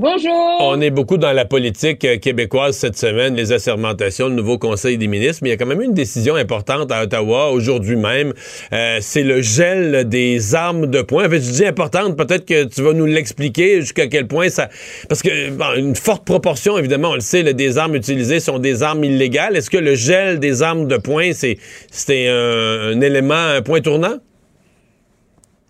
[0.00, 0.58] Bonjour.
[0.60, 4.96] On est beaucoup dans la politique euh, québécoise cette semaine, les assermentations, le nouveau Conseil
[4.96, 8.32] des ministres, mais il y a quand même une décision importante à Ottawa aujourd'hui même.
[8.72, 11.26] Euh, c'est le gel des armes de poing.
[11.26, 14.68] En fait, je dis importante, peut-être que tu vas nous l'expliquer jusqu'à quel point ça...
[15.08, 19.02] Parce que une forte proportion, évidemment, on le sait, des armes utilisées sont des armes
[19.02, 19.56] illégales.
[19.56, 21.58] Est-ce que le gel des armes de poing, c'est
[22.28, 24.18] un, un élément, un point tournant?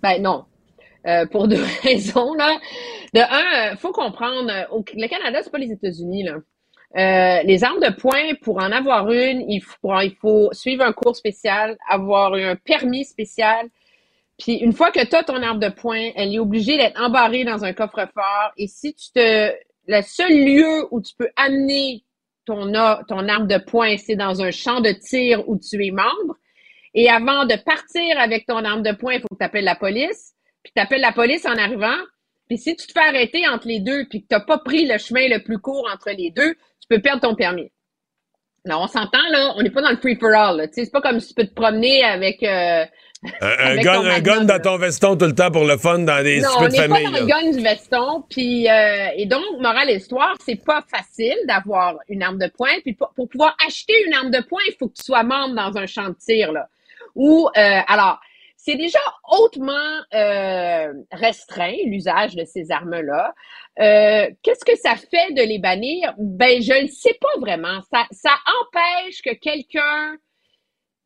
[0.03, 0.45] Ben non.
[1.07, 2.35] Euh, pour deux raisons.
[2.35, 2.59] Là.
[3.15, 6.25] De un, euh, faut comprendre, euh, le Canada, c'est pas les États-Unis.
[6.25, 7.43] là.
[7.43, 11.17] les armes de poing, pour en avoir une, il faut, il faut suivre un cours
[11.17, 13.69] spécial, avoir un permis spécial.
[14.39, 17.45] Puis une fois que tu as ton arme de poing, elle est obligée d'être embarrée
[17.45, 18.53] dans un coffre-fort.
[18.57, 19.53] Et si tu te.
[19.91, 22.05] Le seul lieu où tu peux amener
[22.45, 22.71] ton,
[23.09, 26.37] ton arme de poing, c'est dans un champ de tir où tu es membre.
[26.93, 29.77] Et avant de partir avec ton arme de poing, il faut que tu appelles la
[29.77, 31.97] police puis tu appelles la police en arrivant,
[32.49, 34.87] puis si tu te fais arrêter entre les deux, puis que tu n'as pas pris
[34.87, 37.71] le chemin le plus court entre les deux, tu peux perdre ton permis.
[38.65, 40.69] Alors, on s'entend, là, on n'est pas dans le free-for-all.
[40.73, 42.43] C'est pas comme si tu peux te promener avec...
[42.43, 42.85] Euh,
[43.41, 46.41] un, gun, un gun dans ton veston tout le temps pour le fun dans des
[46.41, 48.25] non, on n'est pas dans le gun du veston.
[48.31, 52.71] Puis, euh, et donc, morale histoire, c'est pas facile d'avoir une arme de poing.
[52.83, 55.77] Puis pour, pouvoir acheter une arme de poing, il faut que tu sois membre dans
[55.79, 56.53] un champ de tir.
[56.53, 56.69] Là.
[57.17, 58.21] Ou, euh, alors,
[58.59, 58.99] c'est déjà
[59.31, 59.73] hautement
[60.13, 63.33] euh, restreint, l'usage de ces armes-là.
[63.81, 66.13] Euh, qu'est-ce que ça fait de les bannir?
[66.19, 67.81] Ben, je ne sais pas vraiment.
[67.93, 70.17] Ça, ça empêche que quelqu'un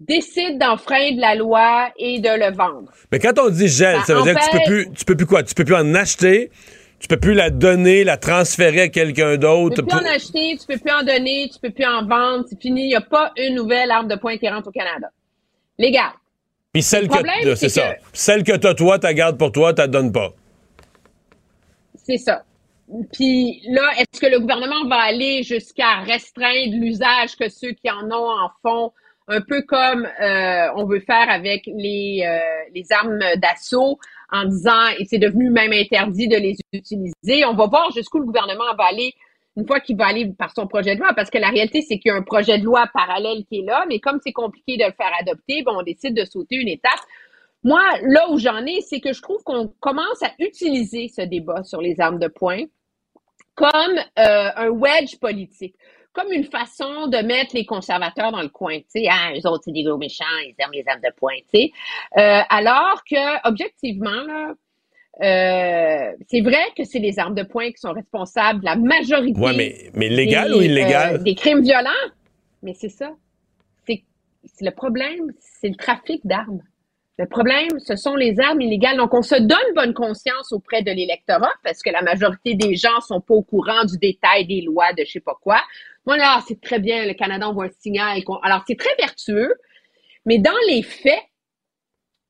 [0.00, 2.90] décide d'enfreindre la loi et de le vendre.
[3.12, 5.26] Mais quand on dit gel, ça, veut dire que tu peux plus, tu peux plus
[5.26, 5.42] quoi?
[5.42, 6.50] Tu peux plus en acheter,
[6.98, 9.76] tu peux plus la donner, la transférer à quelqu'un d'autre.
[9.76, 12.46] Tu peux plus en acheter, tu peux plus en donner, tu peux plus en vendre,
[12.48, 12.84] c'est fini.
[12.84, 15.08] Il n'y a pas une nouvelle arme de poing qui rentre au Canada.
[15.78, 16.12] Légal.
[16.72, 17.94] Puis celle que c'est ça.
[18.12, 20.32] Celle que t'as toi, tu gardes pour toi, tu donnes pas.
[21.96, 22.44] C'est ça.
[23.12, 28.10] Puis là, est-ce que le gouvernement va aller jusqu'à restreindre l'usage que ceux qui en
[28.10, 28.92] ont en font,
[29.28, 32.38] un peu comme euh, on veut faire avec les, euh,
[32.74, 33.98] les armes d'assaut,
[34.30, 37.44] en disant et c'est devenu même interdit de les utiliser.
[37.44, 39.14] On va voir jusqu'où le gouvernement va aller
[39.56, 41.98] une fois qu'il va aller par son projet de loi, parce que la réalité, c'est
[41.98, 44.76] qu'il y a un projet de loi parallèle qui est là, mais comme c'est compliqué
[44.76, 47.00] de le faire adopter, bon, on décide de sauter une étape.
[47.64, 51.62] Moi, là où j'en ai, c'est que je trouve qu'on commence à utiliser ce débat
[51.62, 52.64] sur les armes de poing
[53.54, 55.74] comme euh, un wedge politique,
[56.12, 58.78] comme une façon de mettre les conservateurs dans le coin.
[58.78, 61.34] Tu sais, ah, eux autres, c'est des gros méchants, ils aiment les armes de poing.
[61.52, 61.72] Tu sais.
[62.16, 64.54] Euh, alors que, objectivement, là,
[65.20, 69.38] euh, c'est vrai que c'est les armes de poing qui sont responsables de la majorité.
[69.38, 71.16] Ouais, mais, mais légal ou illégal?
[71.16, 71.90] Euh, des crimes violents.
[72.62, 73.10] Mais c'est ça.
[73.86, 76.62] C'est le problème, c'est le trafic d'armes.
[77.16, 78.96] Le problème, ce sont les armes illégales.
[78.96, 83.00] Donc, on se donne bonne conscience auprès de l'électorat parce que la majorité des gens
[83.06, 85.60] sont pas au courant du détail des lois de je sais pas quoi.
[86.04, 88.18] Voilà, c'est très bien, le Canada envoie un signal.
[88.42, 89.54] Alors, c'est très vertueux,
[90.26, 91.22] mais dans les faits,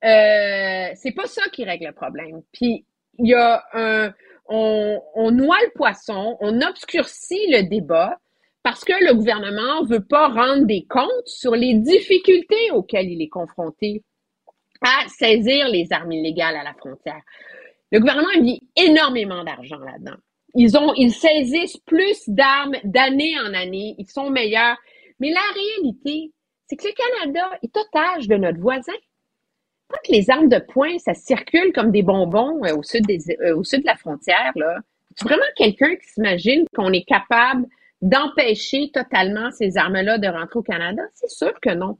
[0.05, 2.43] euh, c'est pas ça qui règle le problème.
[2.53, 2.85] Puis
[3.19, 4.13] il y a un,
[4.49, 8.19] on, on noie le poisson, on obscurcit le débat
[8.63, 13.29] parce que le gouvernement veut pas rendre des comptes sur les difficultés auxquelles il est
[13.29, 14.03] confronté
[14.81, 17.21] à saisir les armes illégales à la frontière.
[17.91, 20.17] Le gouvernement a mis énormément d'argent là-dedans.
[20.55, 23.95] Ils ont, ils saisissent plus d'armes d'année en année.
[23.99, 24.77] Ils sont meilleurs.
[25.19, 26.33] Mais la réalité,
[26.67, 28.93] c'est que le Canada est otage de notre voisin.
[30.09, 33.65] Les armes de poing, ça circule comme des bonbons euh, au, sud des, euh, au
[33.65, 34.79] sud de la frontière, là,
[35.17, 37.67] c'est vraiment quelqu'un qui s'imagine qu'on est capable
[38.01, 41.03] d'empêcher totalement ces armes-là de rentrer au Canada?
[41.15, 41.97] C'est sûr que non.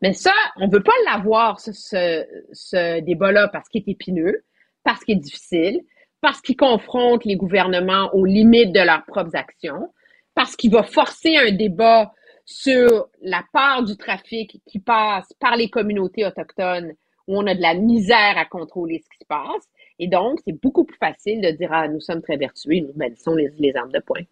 [0.00, 4.42] Mais ça, on ne veut pas l'avoir, ce, ce, débat-là, parce qu'il est épineux,
[4.82, 5.80] parce qu'il est difficile,
[6.20, 9.92] parce qu'il confronte les gouvernements aux limites de leurs propres actions,
[10.34, 12.12] parce qu'il va forcer un débat
[12.44, 16.92] sur la part du trafic qui passe par les communautés autochtones
[17.28, 19.68] où on a de la misère à contrôler ce qui se passe.
[19.98, 23.34] Et donc, c'est beaucoup plus facile de dire, ah, nous sommes très vertueux, nous bannissons
[23.34, 24.22] les, les armes de poing.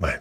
[0.00, 0.20] Ouais.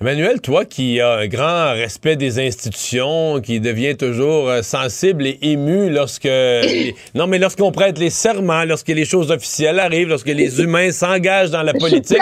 [0.00, 5.40] Emmanuel, toi qui as un grand respect des institutions, qui devient toujours euh, sensible et
[5.42, 6.28] ému lorsque...
[7.16, 11.50] non, mais lorsqu'on prête les serments, lorsque les choses officielles arrivent, lorsque les humains s'engagent
[11.50, 12.16] dans la politique...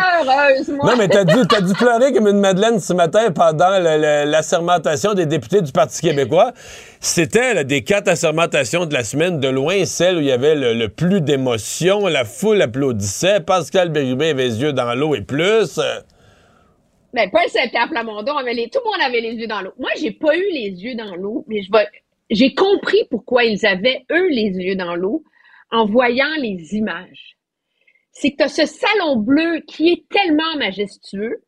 [0.57, 0.93] Je suis moi.
[0.93, 5.27] Non, mais t'as dû, as dû pleurer comme une madeleine ce matin pendant l'assermentation des
[5.27, 6.55] députés du Parti québécois.
[7.01, 10.89] C'était des quatre assermentations de la semaine, de loin celle où il y avait le,
[10.89, 12.07] plus d'émotion.
[12.07, 13.41] La foule applaudissait.
[13.41, 15.79] Pascal Bérubé avait les yeux dans l'eau et plus.
[17.17, 19.73] Ben, Paul Saint-Pierre Plamondon les, tout le monde avait les yeux dans l'eau.
[19.79, 21.89] Moi, j'ai pas eu les yeux dans l'eau, mais je vais,
[22.29, 25.25] j'ai compris pourquoi ils avaient, eux, les yeux dans l'eau
[25.71, 27.39] en voyant les images.
[28.13, 31.43] C'est que tu as ce salon bleu qui est tellement majestueux.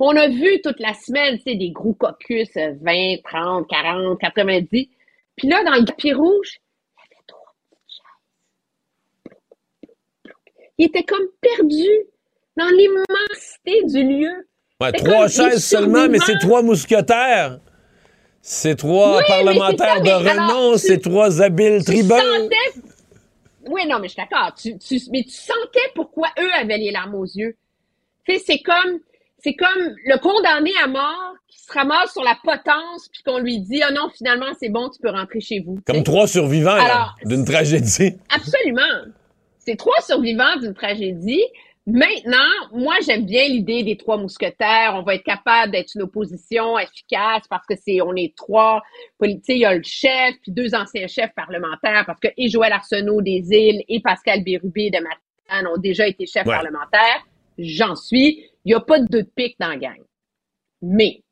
[0.00, 4.88] On a vu toute la semaine, tu sais, des gros caucus, 20, 30, 40, 90.
[5.36, 6.58] Puis là, dans le tapis rouge,
[6.96, 7.96] il y avait trois petites
[9.28, 9.36] chaises.
[10.78, 11.88] Il était comme perdu
[12.56, 14.49] dans l'immensité du lieu
[14.92, 17.58] trois chaises seulement, mais c'est trois mousquetaires.
[18.42, 22.48] C'est trois parlementaires de renom, c'est trois habiles tribunaux.
[23.68, 24.54] Oui, non, mais je suis d'accord.
[25.12, 27.56] mais tu sentais pourquoi eux avaient les larmes aux yeux.
[28.26, 28.98] Tu sais, c'est comme,
[29.38, 33.60] c'est comme le condamné à mort qui se ramasse sur la potence puis qu'on lui
[33.60, 35.78] dit, oh non, finalement, c'est bon, tu peux rentrer chez vous.
[35.86, 36.78] Comme trois survivants
[37.24, 38.16] d'une tragédie.
[38.34, 39.12] Absolument.
[39.58, 41.42] C'est trois survivants d'une tragédie.
[41.92, 44.94] Maintenant, moi, j'aime bien l'idée des trois mousquetaires.
[44.94, 48.82] On va être capable d'être une opposition efficace parce que c'est, on est trois
[49.18, 49.56] politiques.
[49.56, 53.22] Il y a le chef, puis deux anciens chefs parlementaires parce que et Joël Arsenault
[53.22, 57.26] des Îles et Pascal Bérubé de Matane ont déjà été chefs parlementaires.
[57.58, 58.46] J'en suis.
[58.64, 60.00] Il n'y a pas de deux de pique dans la gang.
[60.82, 61.22] Mais,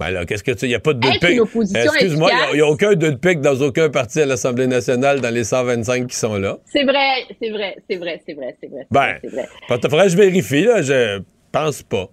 [0.00, 0.64] ben là, qu'est-ce que tu.
[0.64, 3.42] Il n'y a pas de deux de Excuse-moi, il n'y a, aucun deux de pique
[3.42, 6.56] dans aucun parti à l'Assemblée nationale dans les 125 qui sont là.
[6.64, 8.86] C'est vrai, c'est vrai, c'est vrai, c'est vrai, c'est vrai.
[8.90, 9.46] Ben, vrai.
[9.68, 10.80] faudrait que je vérifie, là.
[10.80, 11.20] Je
[11.52, 12.08] pense pas.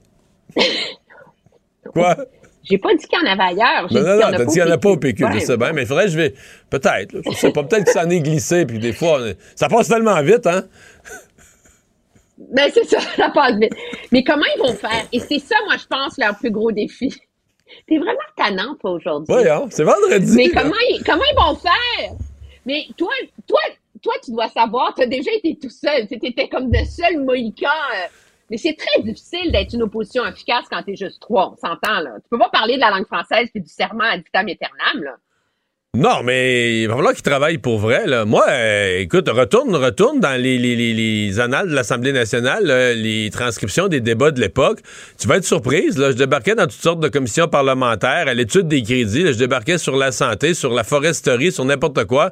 [1.94, 2.18] Quoi?
[2.70, 3.88] J'ai pas dit qu'il y en avait ailleurs.
[3.90, 5.72] Non, non, non, t'as dit qu'il n'y en a pas au PQ, je sais bien,
[5.72, 6.34] mais il faudrait que je vais.
[6.70, 9.22] Peut-être, je sais pas, peut-être que ça en est glissé, puis des fois,
[9.56, 10.66] ça passe tellement vite, hein?
[12.38, 13.74] Ben, c'est ça, ça passe vite.
[14.12, 15.08] Mais comment ils vont faire?
[15.14, 17.16] Et c'est ça, moi, je pense, leur plus gros défi.
[17.88, 19.34] T'es vraiment tannant, toi, aujourd'hui.
[19.35, 19.65] Oui, hein?
[19.69, 20.35] c'est vendredi.
[20.35, 22.11] Mais comment ils, comment ils vont faire?
[22.65, 23.11] Mais toi,
[23.48, 23.60] toi,
[24.02, 26.07] toi, tu dois savoir, tu as déjà été tout seul.
[26.07, 27.68] Tu étais comme de seul mohican.
[27.95, 28.07] Euh.
[28.49, 31.53] mais c'est très difficile d'être une opposition efficace quand tu es juste trois.
[31.53, 32.15] On s'entend, là.
[32.22, 35.15] Tu peux pas parler de la langue française et du serment ad vitam aeternam, là.
[35.96, 38.04] Non, mais il va falloir qu'il travaille pour vrai.
[38.26, 42.66] Moi, euh, écoute, retourne, retourne dans les, les, les, annales de l'Assemblée nationale,
[42.96, 44.80] les transcriptions des débats de l'époque.
[45.20, 45.96] Tu vas être surprise.
[45.98, 49.26] Je débarquais dans toutes sortes de commissions parlementaires, à l'étude des crédits.
[49.26, 52.30] je débarquais sur la santé, sur la foresterie, sur n'importe quoi.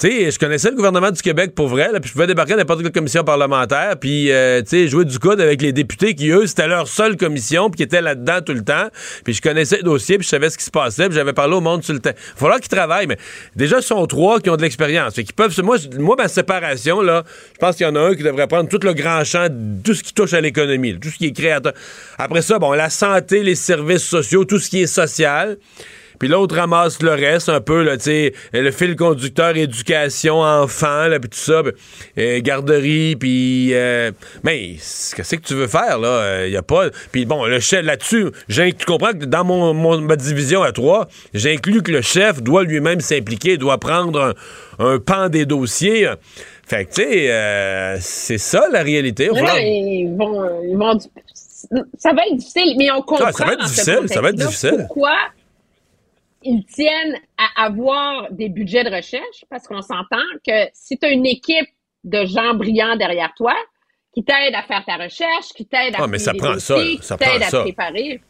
[0.00, 2.60] Tu sais, je connaissais le gouvernement du Québec pour vrai, puis je pouvais débarquer dans
[2.60, 6.30] n'importe quelle commission parlementaire, puis euh, tu sais, jouer du coude avec les députés qui,
[6.30, 8.88] eux, c'était leur seule commission, puis qui étaient là-dedans tout le temps.
[9.22, 11.56] Puis je connaissais le dossier, puis je savais ce qui se passait, puis j'avais parlé
[11.56, 12.12] au monde sur le temps.
[12.14, 13.16] Il va falloir qu'ils travaillent mais
[13.56, 15.14] déjà, ce sont trois qui ont de l'expérience.
[15.14, 15.58] Qui peuvent.
[15.62, 17.24] Moi, moi, ma séparation, là,
[17.54, 19.48] je pense qu'il y en a un qui devrait prendre tout le grand champ,
[19.84, 21.72] tout ce qui touche à l'économie, tout ce qui est créateur.
[22.18, 25.58] Après ça, bon, la santé, les services sociaux, tout ce qui est social
[26.18, 31.08] puis l'autre ramasse le reste un peu, là, tu sais, le fil conducteur, éducation, enfants,
[31.08, 31.62] là, puis tout ça,
[32.18, 33.70] euh, garderie, puis...
[33.72, 34.10] Euh,
[34.42, 34.76] mais
[35.16, 36.46] qu'est-ce que tu veux faire, là?
[36.46, 36.90] Il euh, a pas...
[37.10, 41.82] Puis bon, le chef, là-dessus, tu comprends que dans mon, ma division à trois, j'inclus
[41.82, 44.34] que le chef doit lui-même s'impliquer, doit prendre
[44.78, 46.08] un, pan des dossiers.
[46.66, 49.30] Fait que, tu sais, c'est ça, la réalité.
[49.32, 50.98] ils vont, ils vont...
[51.96, 53.30] Ça va être difficile, mais on comprend...
[53.32, 54.84] ça va être difficile, ça va être difficile.
[54.88, 55.16] Pourquoi
[56.44, 61.10] ils tiennent à avoir des budgets de recherche parce qu'on s'entend que si tu as
[61.10, 61.68] une équipe
[62.04, 63.54] de gens brillants derrière toi,
[64.14, 67.16] qui t'aide à faire ta recherche, qui t'aide à ah, mais ça prend ça, ça
[67.16, 68.20] qui t'aide à préparer.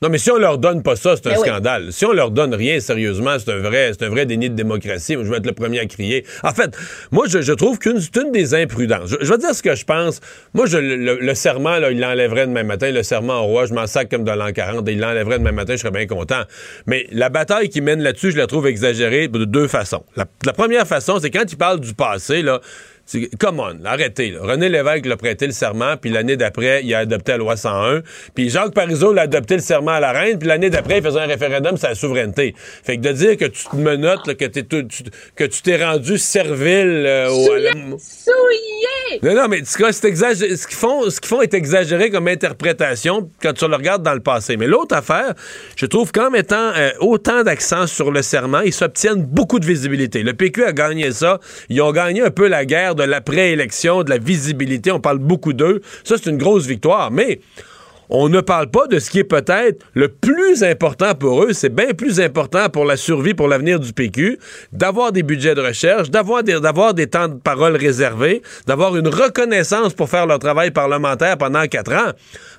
[0.00, 1.92] Non, mais si on leur donne pas ça, c'est un ben scandale.
[1.92, 5.14] Si on leur donne rien, sérieusement, c'est un vrai, c'est un vrai déni de démocratie.
[5.14, 6.24] Je vais être le premier à crier.
[6.44, 6.76] En fait,
[7.10, 9.10] moi, je, trouve qu'une, c'est une des imprudences.
[9.20, 10.20] Je, vais dire ce que je pense.
[10.54, 12.92] Moi, je, le, serment, là, il l'enlèverait demain matin.
[12.92, 15.50] Le serment au roi, je m'en sac comme dans l'an 40 et il l'enlèverait demain
[15.50, 16.42] matin, je serais bien content.
[16.86, 20.04] Mais la bataille qui mène là-dessus, je la trouve exagérée de deux façons.
[20.14, 22.60] La, la première façon, c'est quand il parle du passé, là,
[23.38, 24.34] Come on, arrêtez.
[24.38, 28.02] René Lévesque l'a prêté le serment, puis l'année d'après, il a adopté la loi 101.
[28.34, 31.20] Puis Jacques Parizeau l'a adopté le serment à la reine, puis l'année d'après, il faisait
[31.20, 32.54] un référendum sur la souveraineté.
[32.58, 37.30] Fait que de dire que tu te menottes, que, que tu t'es rendu servile euh,
[37.30, 37.44] au...
[37.98, 39.20] Souillé!
[39.22, 43.66] Non, non, mais ce qu'ils font, ce qu'ils font est exagéré comme interprétation quand tu
[43.66, 44.56] le regardes dans le passé.
[44.56, 45.34] Mais l'autre affaire,
[45.76, 50.22] je trouve qu'en mettant euh, autant d'accent sur le serment, ils s'obtiennent beaucoup de visibilité.
[50.22, 51.40] Le PQ a gagné ça.
[51.70, 54.92] Ils ont gagné un peu la guerre de l'après-élection, de la visibilité.
[54.92, 55.80] On parle beaucoup d'eux.
[56.04, 57.10] Ça, c'est une grosse victoire.
[57.10, 57.40] Mais
[58.10, 61.52] on ne parle pas de ce qui est peut-être le plus important pour eux.
[61.52, 64.38] C'est bien plus important pour la survie, pour l'avenir du PQ,
[64.72, 70.08] d'avoir des budgets de recherche, d'avoir des, temps de parole réservés, d'avoir une reconnaissance pour
[70.08, 72.12] faire leur travail parlementaire pendant quatre ans.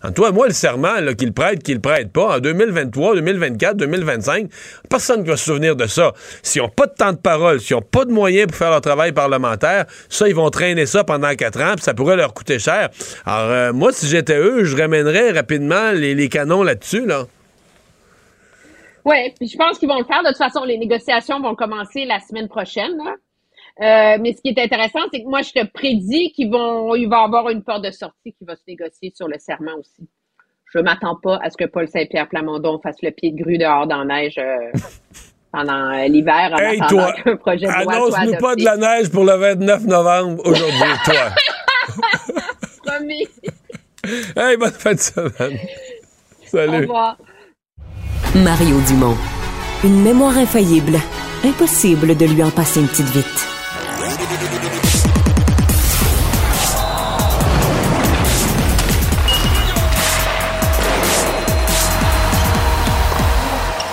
[0.03, 4.49] En toi, moi, le serment qu'ils prêtent, qu'ils prêtent pas, en 2023, 2024, 2025,
[4.89, 6.13] personne ne va se souvenir de ça.
[6.43, 8.81] S'ils n'ont pas de temps de parole, s'ils n'ont pas de moyens pour faire leur
[8.81, 12.59] travail parlementaire, ça, ils vont traîner ça pendant quatre ans, puis ça pourrait leur coûter
[12.59, 12.89] cher.
[13.25, 17.25] Alors, euh, moi, si j'étais eux, je ramènerais rapidement les, canons là-dessus, là.
[19.05, 20.21] Oui, puis je pense qu'ils vont le faire.
[20.21, 22.99] De toute façon, les négociations vont commencer la semaine prochaine.
[23.81, 27.07] Euh, mais ce qui est intéressant, c'est que moi, je te prédis qu'il vont, il
[27.07, 30.09] va y avoir une porte de sortie qui va se négocier sur le serment aussi.
[30.73, 33.87] Je m'attends pas à ce que Paul Saint-Pierre Plamondon fasse le pied de grue dehors
[33.87, 34.71] dans la neige euh,
[35.53, 40.93] pendant euh, l'hiver hey, toi, Annonce-nous pas de la neige pour le 29 novembre aujourd'hui,
[41.05, 41.29] toi.
[42.85, 43.27] Promis.
[44.35, 45.59] Hey, bonne fin de semaine.
[46.45, 46.77] Salut.
[46.77, 47.17] Au revoir.
[48.35, 49.17] Mario Dumont.
[49.83, 50.99] Une mémoire infaillible.
[51.43, 53.25] Impossible de lui en passer une petite vite.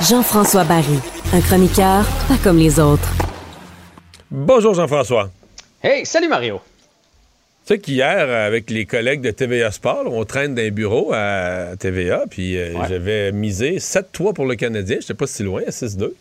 [0.09, 1.01] Jean-François Barry,
[1.33, 3.09] un chroniqueur pas comme les autres.
[4.31, 5.31] Bonjour Jean-François.
[5.83, 6.61] Hey, salut Mario.
[7.67, 12.23] Tu sais qu'hier, avec les collègues de TVA Sport, on traîne d'un bureau à TVA,
[12.31, 14.99] puis euh, j'avais misé 7-3 pour le Canadien.
[15.01, 16.13] J'étais pas si loin, à 6-2.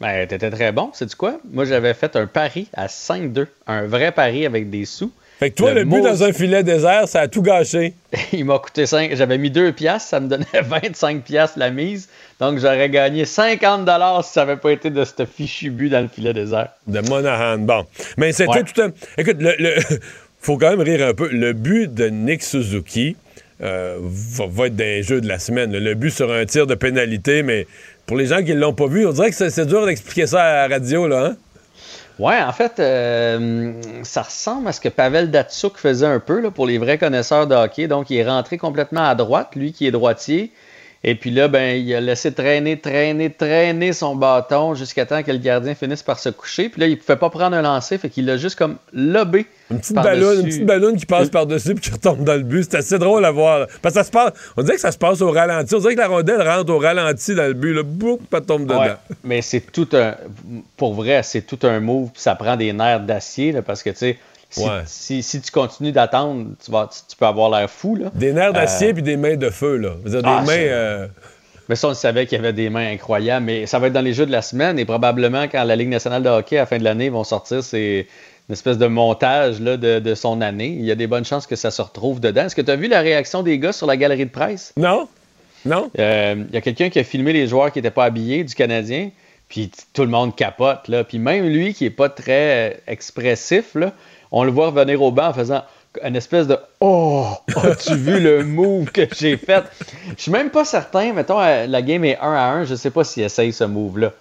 [0.00, 0.88] Ben, t'étais très bon.
[0.94, 1.38] C'est du quoi?
[1.52, 3.46] Moi, j'avais fait un pari à 5-2.
[3.66, 5.12] Un vrai pari avec des sous.
[5.38, 7.92] Fait que toi, le, but dans un filet désert, ça a tout gâché.
[8.32, 9.14] Il m'a coûté 5.
[9.16, 12.08] J'avais mis 2 piastres, ça me donnait 25 piastres la mise.
[12.40, 16.00] Donc, j'aurais gagné 50 dollars si ça n'avait pas été de ce fichu but dans
[16.00, 16.70] le filet désert.
[16.86, 17.58] De Monahan.
[17.58, 17.84] Bon.
[18.16, 18.92] Mais c'était tout un.
[19.18, 19.76] Écoute, le,
[20.46, 21.28] faut quand même rire un peu.
[21.28, 23.16] Le but de Nick Suzuki
[23.62, 25.76] euh, va, être des jeux de la semaine.
[25.76, 27.66] Le but sera un tir de pénalité, mais
[28.06, 30.44] pour les gens qui ne l'ont pas vu, on dirait que c'est dur d'expliquer ça
[30.44, 31.26] à la radio, là.
[31.26, 31.36] Hein?
[32.20, 33.72] Ouais, en fait, euh,
[34.04, 37.48] ça ressemble à ce que Pavel Datsuk faisait un peu là, pour les vrais connaisseurs
[37.48, 37.88] de hockey.
[37.88, 40.52] Donc, il est rentré complètement à droite, lui qui est droitier.
[41.08, 45.30] Et puis là, ben, il a laissé traîner, traîner, traîner son bâton jusqu'à temps que
[45.30, 46.68] le gardien finisse par se coucher.
[46.68, 49.46] Puis là, il pouvait pas prendre un lancer, fait qu'il l'a juste comme lobé.
[49.70, 52.66] Une petite ballonne, une petite ballonne qui passe par-dessus puis qui retombe dans le but.
[52.68, 53.68] C'est assez drôle à voir.
[53.82, 55.76] Parce que ça se passe, on dirait que ça se passe au ralenti.
[55.76, 57.72] On dirait que la rondelle rentre au ralenti dans le but.
[57.72, 58.96] Là, boum, pas tombe dedans.
[59.22, 60.16] mais c'est tout un,
[60.76, 62.10] pour vrai, c'est tout un move.
[62.10, 64.18] Puis ça prend des nerfs d'acier parce que tu sais,
[64.86, 67.96] si, si, tu continues d'attendre, tu, vas, tu, peux avoir l'air fou.
[67.96, 68.10] Là.
[68.14, 69.76] Des nerfs d'acier euh, puis des mains de feu.
[69.76, 69.90] Là.
[70.04, 70.52] Dire, des ah, mains.
[70.52, 71.06] Euh,
[71.68, 73.44] mais ça, on savait qu'il y avait des mains incroyables.
[73.44, 75.88] Mais ça va être dans les jeux de la semaine et probablement quand la Ligue
[75.88, 78.06] nationale de hockey à la fin de l'année vont sortir, c'est
[78.48, 80.76] une espèce de montage là, de, de, son année.
[80.78, 82.44] Il y a des bonnes chances que ça se retrouve dedans.
[82.44, 84.72] Est-ce que tu as vu la réaction des gars sur la galerie de presse?
[84.76, 85.08] Non.
[85.64, 85.90] Non.
[85.98, 88.54] Euh, il y a quelqu'un qui a filmé les joueurs qui n'étaient pas habillés du
[88.54, 89.10] Canadien.
[89.48, 90.88] Puis tout le monde capote.
[90.88, 91.04] Là.
[91.04, 93.92] Puis même lui qui n'est pas très expressif, là,
[94.32, 95.62] on le voit revenir au banc en faisant
[96.04, 97.26] une espèce de Oh,
[97.56, 99.64] as-tu vu le move que j'ai fait?
[100.16, 102.90] Je suis même pas certain, mettons, euh, la game est 1 à 1, je sais
[102.90, 104.12] pas s'il essaye ce move-là.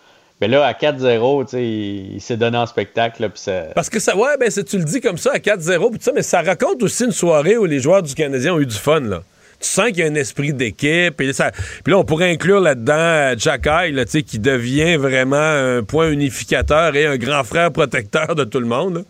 [0.41, 3.29] Mais là, à 4-0, il, il s'est donné en spectacle.
[3.73, 6.41] Parce que ça, ouais, ben, tu le dis comme ça, à 4-0, ça, mais ça
[6.41, 8.99] raconte aussi une soirée où les joueurs du Canadien ont eu du fun.
[8.99, 9.23] Là.
[9.59, 11.15] Tu sens qu'il y a un esprit d'équipe.
[11.15, 16.95] Puis, là, on pourrait inclure là-dedans euh, Jack Eye, qui devient vraiment un point unificateur
[16.95, 19.05] et un grand frère protecteur de tout le monde.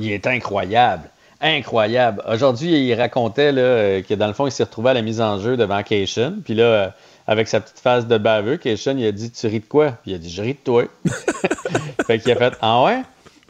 [0.00, 1.08] Il est incroyable.
[1.40, 2.22] Incroyable.
[2.28, 5.38] Aujourd'hui, il racontait là, que dans le fond, il s'est retrouvé à la mise en
[5.38, 6.36] jeu devant Cation.
[6.44, 6.94] Puis là,
[7.26, 9.92] avec sa petite face de baveux, Cation, il a dit Tu ris de quoi?
[10.02, 10.84] Puis il a dit Je ris de toi.
[12.06, 13.02] fait qu'il a fait Ah ouais?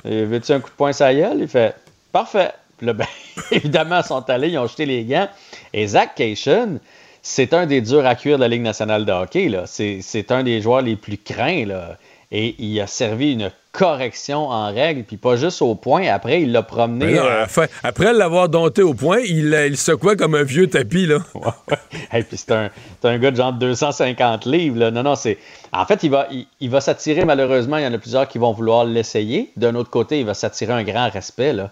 [0.04, 1.38] Veux-tu un coup de poing ça gueule?
[1.40, 1.74] Il fait
[2.12, 2.52] Parfait.
[2.78, 3.06] Puis là, ben,
[3.50, 5.28] évidemment, ils sont allés, ils ont jeté les gants.
[5.72, 6.80] Et Zach Cation,
[7.22, 9.50] c'est un des durs à cuire de la Ligue nationale de hockey.
[9.66, 11.66] C'est un des joueurs les plus craints.
[11.66, 11.96] Là.
[12.32, 16.06] Et il a servi une correction en règle, puis pas juste au point.
[16.06, 17.18] Après, il l'a promené.
[17.18, 17.44] Euh,
[17.82, 21.06] après l'avoir dompté au point, il, il secouait comme un vieux tapis.
[21.06, 21.18] Là.
[22.12, 22.70] Et puis c'est un,
[23.02, 24.78] un, gars de genre 250 livres.
[24.78, 24.90] Là.
[24.92, 25.38] Non, non, c'est.
[25.72, 26.28] En fait, il va,
[26.60, 29.50] il, va s'attirer, malheureusement, il y en a plusieurs qui vont vouloir l'essayer.
[29.56, 31.52] D'un autre côté, il va s'attirer un grand respect.
[31.52, 31.70] Là.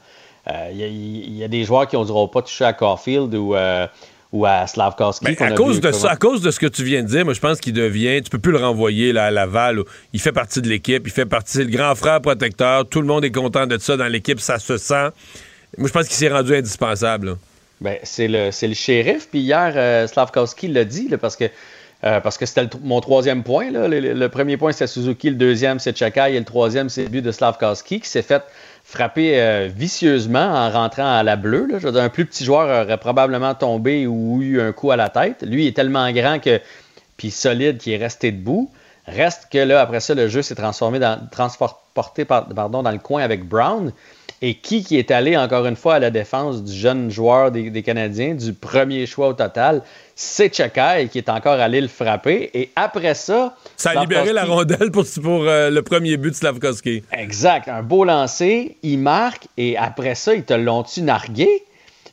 [0.51, 3.55] Euh, il, y a, des joueurs qui n'oseront pas toucher à Caulfield ou.
[3.55, 3.87] Euh,
[4.33, 5.25] ou à Slavkovski.
[5.25, 7.35] Ben, à, cause de ça, à cause de ce que tu viens de dire, moi,
[7.35, 8.21] je pense qu'il devient.
[8.23, 9.83] Tu peux plus le renvoyer là, à Laval.
[10.13, 11.07] il fait partie de l'équipe.
[11.07, 11.59] Il fait partie.
[11.59, 12.87] le grand frère protecteur.
[12.87, 14.41] Tout le monde est content de ça dans l'équipe.
[14.41, 15.09] Ça se sent.
[15.77, 17.37] Moi, je pense qu'il s'est rendu indispensable.
[17.81, 19.29] Ben, c'est le, le shérif.
[19.31, 21.45] Puis hier, euh, Slavkovski l'a dit, parce que.
[22.05, 23.71] Euh, parce que c'était mon troisième point.
[23.73, 25.31] Le, premier point, c'est Suzuki.
[25.31, 26.35] Le deuxième, c'est Chakai.
[26.35, 28.45] Et le troisième, c'est le but de Slavkovski qui s'est fait
[28.89, 31.69] frappé euh, vicieusement en rentrant à la bleue.
[31.85, 35.43] Un plus petit joueur aurait probablement tombé ou eu un coup à la tête.
[35.47, 36.59] Lui est tellement grand que
[37.19, 38.71] puis solide qu'il est resté debout.
[39.07, 43.23] Reste que là, après ça, le jeu s'est transformé dans, transporté pardon, dans le coin
[43.23, 43.93] avec Brown.
[44.41, 47.83] Et qui qui est allé encore une fois à la défense du jeune joueur des,
[47.83, 49.83] Canadiens, du premier choix au total,
[50.15, 52.51] c'est Chakai qui est encore allé le frapper.
[52.55, 53.57] Et après ça...
[53.77, 57.03] Ça a libéré la rondelle pour, pour euh, le premier but de Slavkovski.
[57.13, 57.69] Exact.
[57.69, 61.65] Un beau lancer, il marque et après ça, ils te l'ont-tu nargué?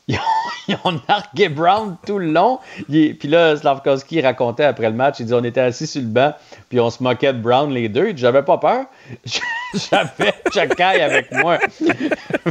[0.68, 2.58] Ils ont, nargué Brown tout le long.
[2.88, 6.32] puis là, Slavkovski racontait après le match, il dit on était assis sur le banc,
[6.68, 8.12] puis on se moquait de Brown les deux.
[8.16, 8.86] J'avais pas peur.
[9.74, 11.58] J'avais Chakai avec moi.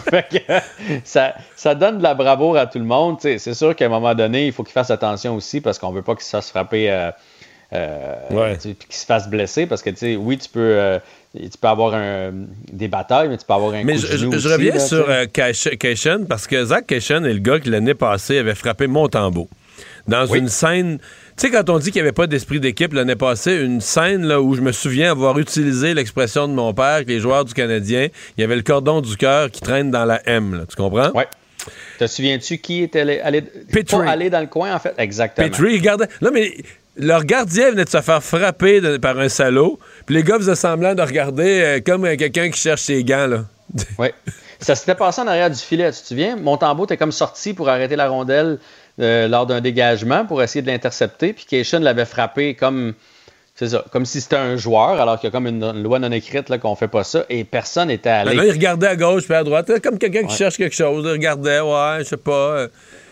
[0.09, 0.53] fait que,
[1.03, 3.17] ça, ça donne de la bravoure à tout le monde.
[3.19, 6.01] c'est sûr qu'à un moment donné, il faut qu'il fasse attention aussi parce qu'on veut
[6.01, 6.91] pas qu'il se fasse frapper.
[6.91, 7.11] Euh,
[7.73, 10.99] euh, qu'il se fasse blesser parce que tu sais, oui, tu peux, euh,
[11.33, 11.99] tu peux avoir
[12.71, 15.25] des batailles, mais tu peux avoir un mais je, je, reviens sur euh,
[16.27, 19.49] parce que Zach Cation est le gars qui l'année passée avait frappé Montembeau.
[20.07, 23.15] Dans une scène, tu sais, quand on dit qu'il n'y avait pas d'esprit d'équipe l'année
[23.15, 27.09] passée, une scène là, où je me souviens avoir utilisé l'expression de mon père que
[27.09, 30.21] les joueurs du Canadien, il y avait le cordon du cœur qui traîne dans la
[30.29, 31.09] M, tu comprends?
[31.15, 31.23] Oui.
[31.97, 34.93] Te souviens-tu qui était allé, allé, dans le coin, en fait?
[34.97, 35.47] Exactement.
[35.47, 36.05] Petrie, regardez.
[36.21, 36.53] Non, mais
[36.97, 40.95] leur gardien venait de se faire frapper par un salaud, puis les gars faisaient semblant
[40.95, 43.45] de regarder euh, comme euh, quelqu'un qui cherche ses gants, là.
[43.97, 44.07] oui.
[44.59, 46.37] Ça s'était passé en arrière du filet, tu te souviens?
[46.37, 48.59] Montembeau était comme sorti pour arrêter la rondelle
[49.01, 52.93] euh, lors d'un dégagement pour essayer de l'intercepter, puis Cation l'avait frappé comme...
[53.57, 56.11] C'est ça, comme si c'était un joueur, alors qu'il y a comme une, loi non
[56.11, 58.35] écrite là, qu'on fait pas ça, et personne n'était allé.
[58.35, 61.05] Là, il regardait à gauche puis à droite, comme quelqu'un qui cherche quelque chose.
[61.05, 62.67] Il regardait, ouais, je sais pas.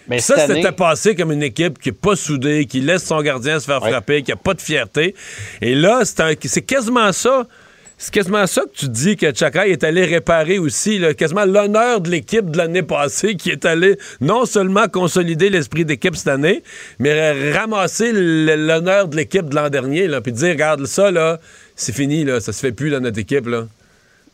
[0.08, 3.60] Mais ça, c'était passé comme une équipe qui n'est pas soudée, qui laisse son gardien
[3.60, 5.16] se faire frapper, qui n'a pas de fierté.
[5.62, 7.48] Et là, c'est quasiment ça.
[7.96, 12.10] C'est quasiment ça que tu dis que Chakai est allé réparer aussi, quasiment l'honneur de
[12.10, 16.64] l'équipe de l'année passée qui est allé non seulement consolider l'esprit d'équipe cette année,
[17.00, 21.40] mais ramasser l'honneur de l'équipe de l'an dernier, là, puis dire, regarde ça, là,
[21.78, 23.48] c'est fini, là, ça se fait plus dans notre équipe.
[23.48, 23.68] Là.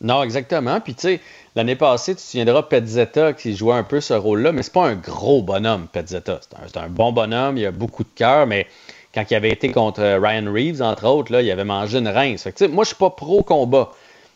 [0.00, 0.80] Non, exactement.
[0.80, 1.20] Puis tu sais,
[1.56, 4.86] L'année passée, tu te souviendras, Petzetta qui jouait un peu ce rôle-là, mais c'est pas
[4.86, 6.40] un gros bonhomme, Petzetta.
[6.66, 8.68] C'est un, bon bonhomme, il a beaucoup de cœur, mais
[9.12, 12.46] quand il avait été contre Ryan Reeves, entre autres, là, il avait mangé une rince.
[12.70, 13.90] moi, je suis pas pro-combat,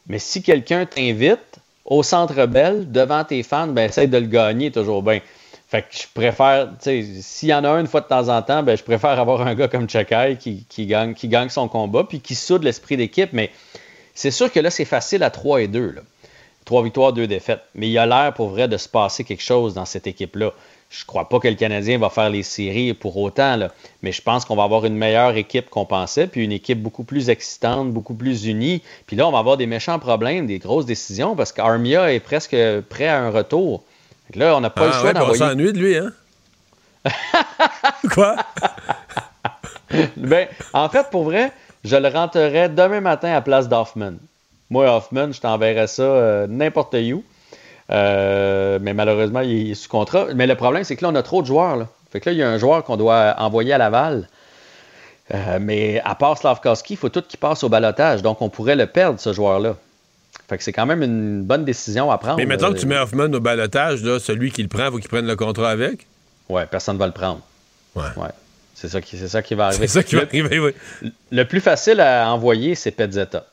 [0.09, 4.73] mais si quelqu'un t'invite au Centre Bell, devant tes fans, ben, essaye de le gagner
[4.73, 5.21] toujours bien.
[5.69, 8.65] Fait que je préfère, s'il y en a un une fois de temps en temps,
[8.65, 12.19] ben, je préfère avoir un gars comme Chakai qui, gagne, qui gagne son combat, puis
[12.21, 13.51] qui soude l'esprit d'équipe, mais
[14.15, 15.93] c'est sûr que là, c'est facile à 3 et 2.
[15.93, 16.01] Là.
[16.65, 17.61] Trois victoires, deux défaites.
[17.75, 20.53] Mais il y a l'air pour vrai de se passer quelque chose dans cette équipe-là.
[20.91, 23.73] Je crois pas que le Canadien va faire les séries pour autant, là.
[24.03, 27.03] mais je pense qu'on va avoir une meilleure équipe qu'on pensait, puis une équipe beaucoup
[27.03, 28.81] plus excitante, beaucoup plus unie.
[29.07, 32.57] Puis là, on va avoir des méchants problèmes, des grosses décisions, parce qu'Armia est presque
[32.89, 33.83] prêt à un retour.
[34.35, 35.43] là, on n'a pas le ah choix d'envoyer...
[35.43, 36.13] On s'ennuie de lui, hein?
[38.15, 38.37] Quoi?
[40.17, 41.51] ben, en fait, pour vrai,
[41.83, 44.15] je le rentrerai demain matin à place d'Hoffman.
[44.75, 47.23] Moi, Hoffman, je t'enverrais ça euh, n'importe où.
[47.91, 50.27] Euh, mais malheureusement, il est sous contrat.
[50.35, 51.77] Mais le problème, c'est que là, on a trop de joueurs.
[51.77, 51.87] Là.
[52.11, 54.29] Fait que là, il y a un joueur qu'on doit envoyer à Laval.
[55.33, 58.21] Euh, mais à part Slavkowski, il faut tout qu'il passe au balotage.
[58.23, 59.77] Donc, on pourrait le perdre, ce joueur-là.
[60.49, 62.39] Fait que c'est quand même une bonne décision à prendre.
[62.39, 65.09] Mais maintenant que tu mets Hoffman au balotage, celui qui le prend, il faut qu'il
[65.09, 66.09] prenne le contrat avec?
[66.49, 67.43] Ouais, personne ne va le prendre.
[67.95, 68.03] Ouais.
[68.75, 69.87] C'est ça, qui, ça qui va arriver.
[69.87, 71.11] C'est ça qui va arriver, oui.
[71.31, 73.47] Le plus facile à envoyer, c'est Pezzetta.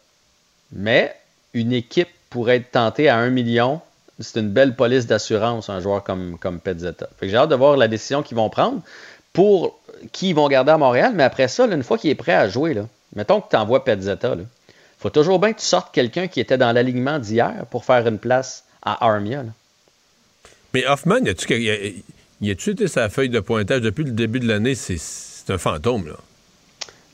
[0.71, 1.15] Mais
[1.53, 3.81] une équipe pourrait être tentée à 1 million.
[4.19, 7.09] C'est une belle police d'assurance, un joueur comme, comme Petzetta.
[7.21, 8.81] J'ai hâte de voir la décision qu'ils vont prendre
[9.33, 9.79] pour
[10.11, 11.13] qui ils vont garder à Montréal.
[11.15, 13.83] Mais après ça, une fois qu'il est prêt à jouer, là, mettons que tu envoies
[13.83, 14.45] Petzetta, il
[14.99, 18.19] faut toujours bien que tu sortes quelqu'un qui était dans l'alignement d'hier pour faire une
[18.19, 19.43] place à Armia.
[20.73, 21.19] Mais Hoffman,
[22.41, 24.75] y a-tu sa feuille de pointage depuis le début de l'année?
[24.75, 26.15] C'est un fantôme.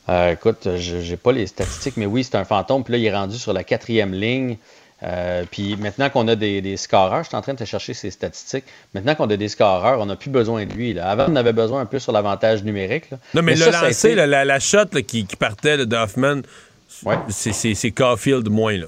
[0.09, 2.83] Euh, écoute, j'ai pas les statistiques, mais oui, c'est un fantôme.
[2.83, 4.57] Puis là, il est rendu sur la quatrième ligne.
[5.03, 7.93] Euh, puis maintenant qu'on a des, des, scoreurs, je suis en train de te chercher
[7.93, 8.63] ces statistiques.
[8.95, 10.97] Maintenant qu'on a des scoreurs, on n'a plus besoin de lui.
[10.99, 13.11] Avant, on avait besoin un peu sur l'avantage numérique.
[13.33, 16.41] Non, mais, le lancer, la, shot qui, partait de Hoffman,
[17.29, 18.77] c'est Caulfield moins.
[18.77, 18.87] Là.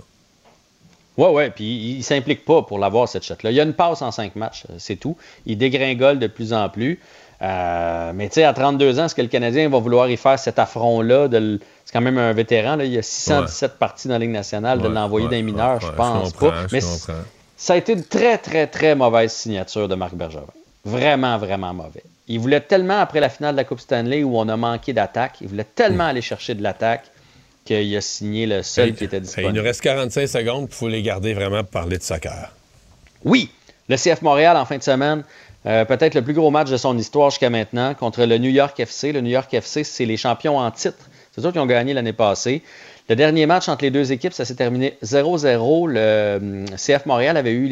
[1.20, 3.52] Oui, oui, puis il, ne s'implique pas pour l'avoir, cette shot-là.
[3.52, 5.18] Il y a une passe en cinq matchs, euh, c'est tout.
[5.46, 6.98] Il dégringole de plus en plus.
[7.41, 10.38] Euh, mais tu sais, à 32 ans, est-ce que le Canadien va vouloir y faire
[10.38, 11.30] cet affront-là?
[11.32, 12.84] C'est quand même un vétéran, là.
[12.84, 16.34] il y a 617 parties dans la Ligue nationale, de l'envoyer d'un mineur, je pense
[16.34, 16.66] pas.
[16.72, 20.45] Mais ça a été une très, très, très mauvaise signature de Marc Bergevin.
[20.86, 22.03] Vraiment, vraiment mauvais.
[22.28, 25.38] Il voulait tellement, après la finale de la Coupe Stanley, où on a manqué d'attaque,
[25.41, 26.10] il voulait tellement mm.
[26.10, 27.06] aller chercher de l'attaque
[27.66, 29.53] qu'il a signé le seul qui était disponible.
[29.53, 32.53] il nous reste 45 secondes, il faut les garder vraiment pour parler de soccer.
[33.26, 33.52] Oui,
[33.90, 35.24] le CF Montréal en fin de semaine,
[35.65, 38.80] euh, peut-être le plus gros match de son histoire jusqu'à maintenant contre le New York
[38.80, 39.11] FC.
[39.11, 41.10] Le New York FC, c'est les champions en titre.
[41.31, 42.64] C'est eux qui ont gagné l'année passée.
[43.10, 45.88] Le dernier match entre les deux équipes, ça s'est terminé 0-0.
[45.90, 47.69] Le hum, CF Montréal avait eu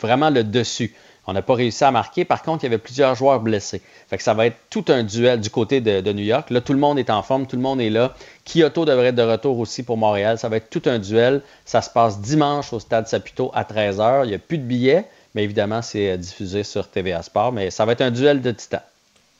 [0.00, 0.94] vraiment le dessus.
[1.26, 2.24] On n'a pas réussi à marquer.
[2.24, 3.80] Par contre, il y avait plusieurs joueurs blessés.
[4.08, 6.50] Fait ça va être tout un duel du côté de, New York.
[6.50, 8.14] Là, tout le monde est en forme, tout le monde est là.
[8.44, 10.38] Kyoto devrait être de retour aussi pour Montréal.
[10.38, 11.40] Ça va être tout un duel.
[11.64, 14.24] Ça se passe dimanche au Stade Saputo à 13h.
[14.24, 17.52] Il n'y a plus de billets, mais évidemment, c'est euh, diffusé sur TVA Sport.
[17.52, 18.82] Mais ça va être un duel de titans.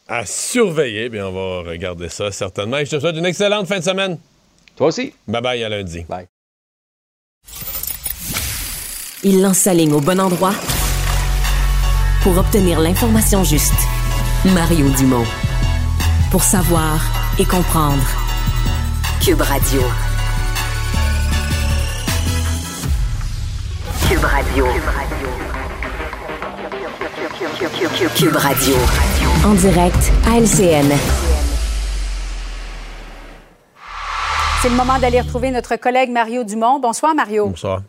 [0.09, 1.09] À surveiller.
[1.09, 2.79] Bien, on va regarder ça certainement.
[2.85, 4.19] je te souhaite une excellente fin de semaine.
[4.77, 5.15] Toi aussi.
[5.27, 6.05] Bye bye à lundi.
[6.09, 6.27] Bye.
[9.23, 10.55] Il lance sa ligne au bon endroit
[12.23, 13.73] pour obtenir l'information juste.
[14.45, 15.25] Mario Dumont.
[16.31, 17.01] Pour savoir
[17.39, 18.05] et comprendre.
[19.25, 19.81] Cube Radio.
[24.09, 24.67] Cube Radio.
[24.67, 25.44] Cube Radio.
[29.45, 30.91] En direct à LCN.
[34.63, 36.79] C'est le moment d'aller retrouver notre collègue Mario Dumont.
[36.79, 37.49] Bonsoir, Mario.
[37.49, 37.83] Bonsoir.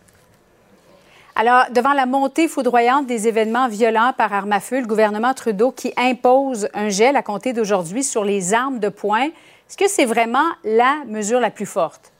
[1.37, 5.71] Alors, devant la montée foudroyante des événements violents par arme à feu, le gouvernement Trudeau
[5.71, 10.05] qui impose un gel à compter d'aujourd'hui sur les armes de poing, est-ce que c'est
[10.05, 12.11] vraiment la mesure la plus forte?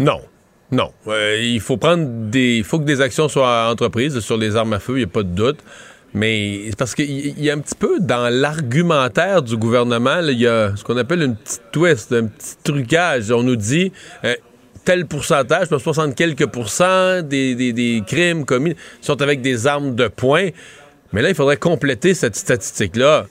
[0.00, 0.20] Non.
[0.72, 0.90] Non.
[1.06, 2.56] Euh, il faut prendre des.
[2.56, 5.06] Il faut que des actions soient entreprises sur les armes à feu, il n'y a
[5.06, 5.60] pas de doute.
[6.14, 10.46] Mais c'est parce qu'il y a un petit peu dans l'argumentaire du gouvernement, il y
[10.46, 13.32] a ce qu'on appelle une petite twist, un petit trucage.
[13.32, 13.90] On nous dit
[14.24, 14.34] euh,
[14.84, 20.50] tel pourcentage, 60 quelques pourcents des, crimes commis sont avec des armes de poing.
[21.12, 23.26] Mais là, il faudrait compléter cette statistique-là.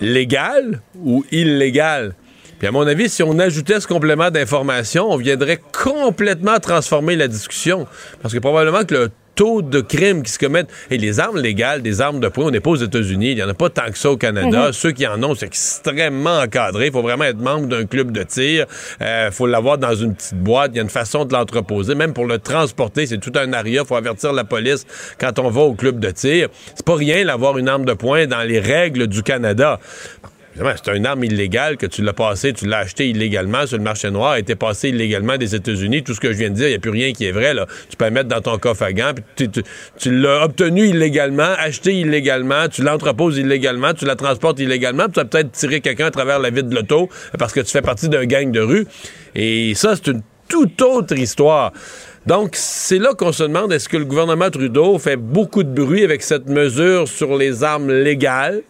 [0.00, 2.14] Légal ou illégal?
[2.58, 7.28] Puis à mon avis, si on ajoutait ce complément d'information, on viendrait complètement transformer la
[7.28, 7.86] discussion.
[8.22, 10.70] Parce que probablement que le taux de crimes qui se commettent.
[10.90, 13.30] Et les armes légales, des armes de poing, on n'est pas aux États-Unis.
[13.30, 14.66] Il n'y en a pas tant que ça au Canada.
[14.66, 14.72] Mhm.
[14.72, 16.86] Ceux qui en ont, c'est extrêmement encadré.
[16.86, 18.66] Il faut vraiment être membre d'un club de tir.
[19.00, 20.72] Il euh, faut l'avoir dans une petite boîte.
[20.74, 21.94] Il y a une façon de l'entreposer.
[21.94, 23.82] Même pour le transporter, c'est tout un aria.
[23.82, 24.86] Il faut avertir la police
[25.18, 26.48] quand on va au club de tir.
[26.74, 29.78] C'est pas rien d'avoir une arme de poing dans les règles du Canada.
[30.54, 34.10] C'est une arme illégale que tu l'as passé, tu l'as acheté illégalement sur le marché
[34.10, 36.02] noir, a été passé illégalement des États-Unis.
[36.02, 37.54] Tout ce que je viens de dire, il n'y a plus rien qui est vrai.
[37.54, 37.66] Là.
[37.88, 39.12] Tu peux la mettre dans ton coffre à gants.
[39.36, 39.48] Puis
[39.98, 45.20] tu, l'as obtenu illégalement, acheté illégalement, tu l'entreposes illégalement, tu la transportes illégalement, puis tu
[45.20, 47.08] as peut-être tiré quelqu'un à travers la vitre de l'auto
[47.38, 48.86] parce que tu fais partie d'un gang de rue.
[49.34, 51.72] Et ça, c'est une toute autre histoire.
[52.26, 56.04] Donc, c'est là qu'on se demande est-ce que le gouvernement Trudeau fait beaucoup de bruit
[56.04, 58.62] avec cette mesure sur les armes légales?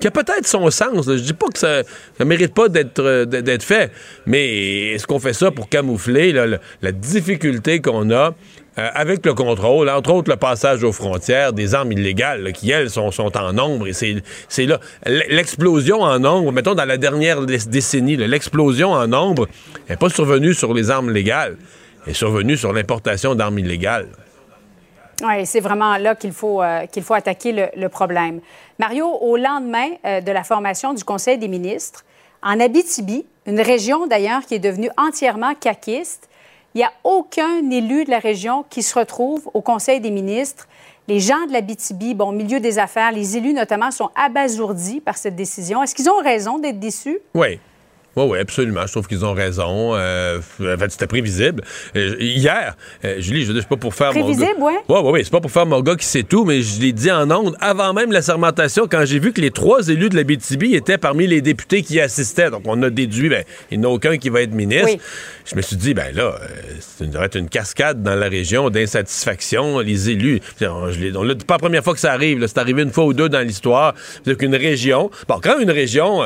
[0.00, 1.06] Qui a peut-être son sens.
[1.06, 1.82] Je dis pas que ça
[2.20, 2.66] ne mérite pas
[2.98, 3.90] euh, d'être fait,
[4.26, 8.34] mais est-ce qu'on fait ça pour camoufler la, difficulté qu'on a
[8.76, 12.90] euh, avec le contrôle, entre autres le passage aux frontières des armes illégales qui, elles,
[12.90, 13.86] sont, sont en nombre.
[13.86, 14.80] Et c'est là.
[15.06, 19.48] L'explosion en nombre, mettons dans la dernière décennie, l'explosion en nombre
[19.88, 21.56] n'est pas survenue sur les armes légales,
[22.04, 24.08] elle est survenue sur l'importation d'armes illégales.
[25.22, 28.40] Oui, c'est vraiment là qu'il faut, euh, qu'il faut attaquer le, problème.
[28.78, 32.04] Mario, au lendemain euh, de la formation du Conseil des ministres,
[32.42, 36.28] en Abitibi, une région d'ailleurs qui est devenue entièrement caquiste,
[36.74, 40.66] il n'y a aucun élu de la région qui se retrouve au Conseil des ministres.
[41.06, 45.36] Les gens de l'Abitibi, bon, milieu des affaires, les élus notamment, sont abasourdis par cette
[45.36, 45.82] décision.
[45.82, 47.18] Est-ce qu'ils ont raison d'être déçus?
[47.34, 47.60] Oui.
[48.16, 48.86] Oui, oui, absolument.
[48.86, 49.94] Je trouve qu'ils ont raison.
[49.94, 51.62] Euh, en fait, c'était prévisible.
[51.96, 54.78] Euh, hier, euh, Julie, je ne suis pas pour faire prévisible, mon gars.
[54.88, 55.20] Oui, oui, oui.
[55.24, 57.56] C'est pas pour faire mon gars qui sait tout, mais je l'ai dit en ondes
[57.60, 60.98] avant même la sermentation, quand j'ai vu que les trois élus de la BTB étaient
[60.98, 62.50] parmi les députés qui assistaient.
[62.50, 65.02] Donc, on a déduit, ben, il n'y en a aucun qui va être ministre.
[65.44, 66.36] Je me suis dit, ben là,
[66.80, 69.80] ça devrait être une cascade dans la région d'insatisfaction.
[69.80, 72.46] Les élus, on ne dit pas la première fois que ça arrive.
[72.46, 73.94] C'est arrivé une fois ou deux dans l'histoire.
[74.24, 76.22] C'est qu'une région, bon, quand une région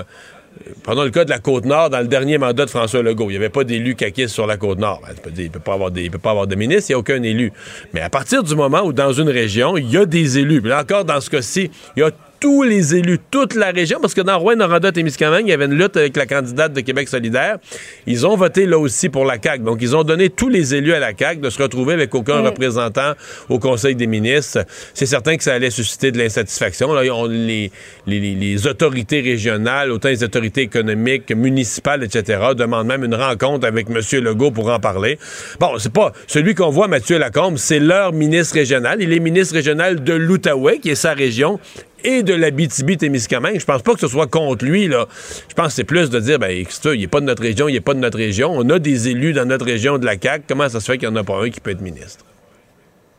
[0.82, 3.26] Prenons le cas de la Côte-Nord, dans le dernier mandat de François Legault.
[3.26, 5.00] Il n'y avait pas d'élu caquiste sur la Côte-Nord.
[5.02, 5.90] Ben, il ne peut, pas avoir
[6.22, 7.52] pas avoir de ministre, il n'y a aucun élu.
[7.92, 10.70] Mais à partir du moment où, dans une région, il y a des élus, puis
[10.70, 12.10] là encore, dans ce cas-ci, il y a
[12.40, 15.64] tous les élus, toute la région, parce que dans Rouen, Noranda, Témiscamingue, il y avait
[15.64, 17.58] une lutte avec la candidate de Québec solidaire.
[18.06, 19.64] Ils ont voté là aussi pour la CAQ.
[19.64, 22.40] Donc, ils ont donné tous les élus à la CAQ de se retrouver avec aucun
[22.40, 23.12] représentant
[23.48, 24.64] au Conseil des ministres.
[24.94, 26.92] C'est certain que ça allait susciter de l'insatisfaction.
[26.92, 27.70] Là, on, les,
[28.06, 33.88] les, les, autorités régionales, autant les autorités économiques, municipales, etc., demandent même une rencontre avec
[33.90, 34.00] M.
[34.22, 35.18] Legault pour en parler.
[35.60, 39.02] Bon, c'est pas celui qu'on voit, Mathieu Lacombe, c'est leur ministre régional.
[39.02, 41.58] Il est ministre régional de l'Outaouais, qui est sa région
[42.04, 43.58] et de la BTB-Témiscamingue.
[43.60, 45.06] Je pense pas que ce soit contre lui, là.
[45.48, 47.76] Je pense que c'est plus de dire, ben, il est pas de notre région, il
[47.76, 48.50] est pas de notre région.
[48.54, 50.44] On a des élus dans notre région de la CAQ.
[50.48, 52.24] Comment ça se fait qu'il n'y en a pas un qui peut être ministre?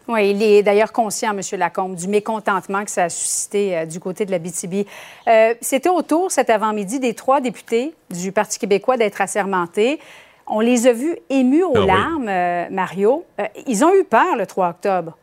[0.08, 1.42] Oui, il est d'ailleurs conscient, M.
[1.60, 4.88] Lacombe, du mécontentement que ça a suscité euh, du côté de la BTB.
[5.28, 10.00] Euh, C'était au tour cet avant-midi des trois députés du Parti québécois d'être assermentés.
[10.48, 11.86] On les a vus émus aux Ah oui.
[11.86, 13.24] larmes, euh, Mario.
[13.68, 15.16] Ils ont eu peur le 3 octobre.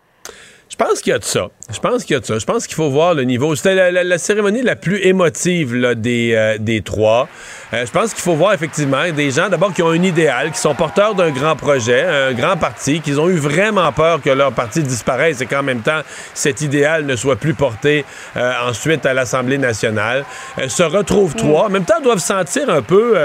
[0.68, 1.48] Je pense qu'il y a de ça.
[1.72, 2.38] Je pense qu'il y a de ça.
[2.40, 3.54] Je pense qu'il faut voir le niveau.
[3.54, 7.28] C'était la, la- la cérémonie la plus émotive là, des, euh, des trois.
[7.72, 10.58] Euh, je pense qu'il faut voir effectivement des gens d'abord qui ont un idéal, qui
[10.58, 14.52] sont porteurs d'un grand projet, un grand parti, qui ont eu vraiment peur que leur
[14.52, 16.00] parti disparaisse et qu'en même temps
[16.34, 18.04] cet idéal ne soit plus porté
[18.36, 20.24] euh, ensuite à l'Assemblée nationale.
[20.68, 21.66] Se retrouvent trois.
[21.66, 23.16] En même temps, doivent sentir un peu.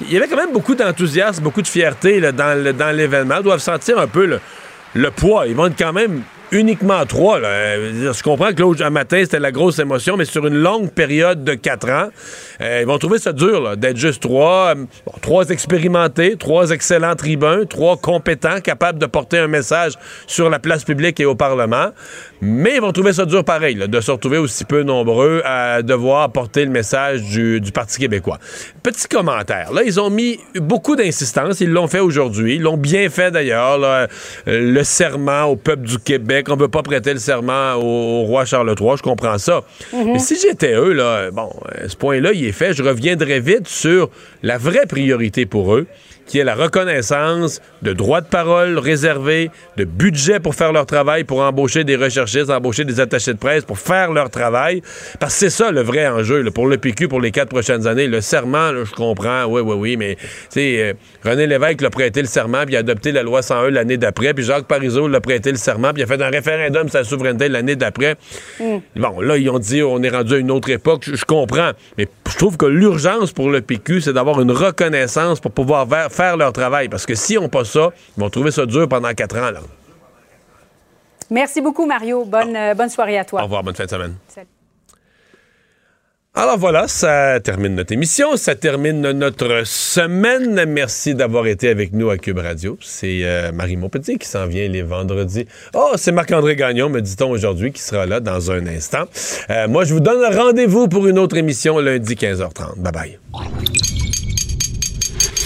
[0.00, 3.40] il y avait quand même beaucoup d'enthousiasme, beaucoup de fierté là, dans, l'événement.
[3.40, 4.40] Doivent sentir un peu le,
[4.94, 5.46] le poids.
[5.46, 6.22] Ils vont être quand même
[6.52, 7.38] uniquement trois.
[7.40, 11.42] Euh, Je comprends que l'autre matin, c'était la grosse émotion, mais sur une longue période
[11.42, 12.08] de quatre ans,
[12.60, 14.74] euh, ils vont trouver ça dur d'être juste trois.
[14.76, 14.84] Euh,
[15.22, 19.92] trois expérimentés, trois excellents tribuns, trois compétents, capables de porter un message
[20.26, 21.88] sur la place publique et au Parlement.
[22.40, 26.30] Mais ils vont trouver ça dur pareil, de se retrouver aussi peu nombreux à devoir
[26.30, 28.38] porter le message du, du Parti québécois.
[28.82, 29.72] Petit commentaire.
[29.72, 31.60] Là, ils ont mis beaucoup d'insistance.
[31.60, 32.56] Ils l'ont fait aujourd'hui.
[32.56, 33.78] Ils l'ont bien fait d'ailleurs.
[33.82, 34.06] Euh,
[34.46, 36.41] Le serment au peuple du Québec.
[36.48, 38.96] On ne peut pas prêter le serment au, roi Charles III.
[38.96, 39.62] Je comprends ça.
[39.92, 40.12] Mhm.
[40.12, 42.72] Mais si j'étais eux, là, bon, euh, ce point-là, il est fait.
[42.72, 44.10] Je reviendrai vite sur
[44.42, 45.86] la vraie priorité pour eux
[46.32, 51.24] qui est la reconnaissance de droits de parole réservés, de budget pour faire leur travail,
[51.24, 54.80] pour embaucher des recherchistes, embaucher des attachés de presse, pour faire leur travail.
[55.20, 57.86] Parce que c'est ça le vrai enjeu là, pour le PQ pour les quatre prochaines
[57.86, 58.06] années.
[58.06, 60.92] Le serment, là, je comprends, oui, oui, oui, mais tu sais, euh,
[61.22, 64.42] René Lévesque l'a prêté le serment, puis a adopté la loi 101 l'année d'après, puis
[64.42, 67.76] Jacques Parizeau l'a prêté le serment, puis a fait un référendum sur sa souveraineté l'année
[67.76, 68.16] d'après.
[68.58, 71.72] Bon, là, ils ont dit on est rendu à une autre époque, je, comprends.
[71.98, 76.10] Mais je trouve que l'urgence pour le PQ, c'est d'avoir une reconnaissance pour pouvoir ver-
[76.22, 76.88] faire leur travail.
[76.88, 79.50] Parce que si on pas ça, ils vont trouver ça dur pendant quatre ans.
[79.50, 79.60] Là.
[81.30, 82.24] Merci beaucoup, Mario.
[82.24, 83.42] Bonne, euh, bonne soirée à Au toi.
[83.42, 84.14] revoir, bonne fin de semaine.
[84.28, 84.46] Salut.
[86.34, 90.64] Alors voilà, ça termine notre émission, ça termine notre semaine.
[90.66, 92.78] Merci d'avoir été avec nous à Cube Radio.
[92.80, 95.46] C'est euh, Marie Montpetit qui s'en vient les vendredis.
[95.74, 99.04] Oh, c'est Marc-André Gagnon, me dit-on aujourd'hui, qui sera là dans un instant.
[99.50, 102.78] Euh, moi, je vous donne rendez-vous pour une autre émission lundi 15h30.
[102.78, 104.01] Bye bye.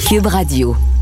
[0.07, 0.96] Cube Radio.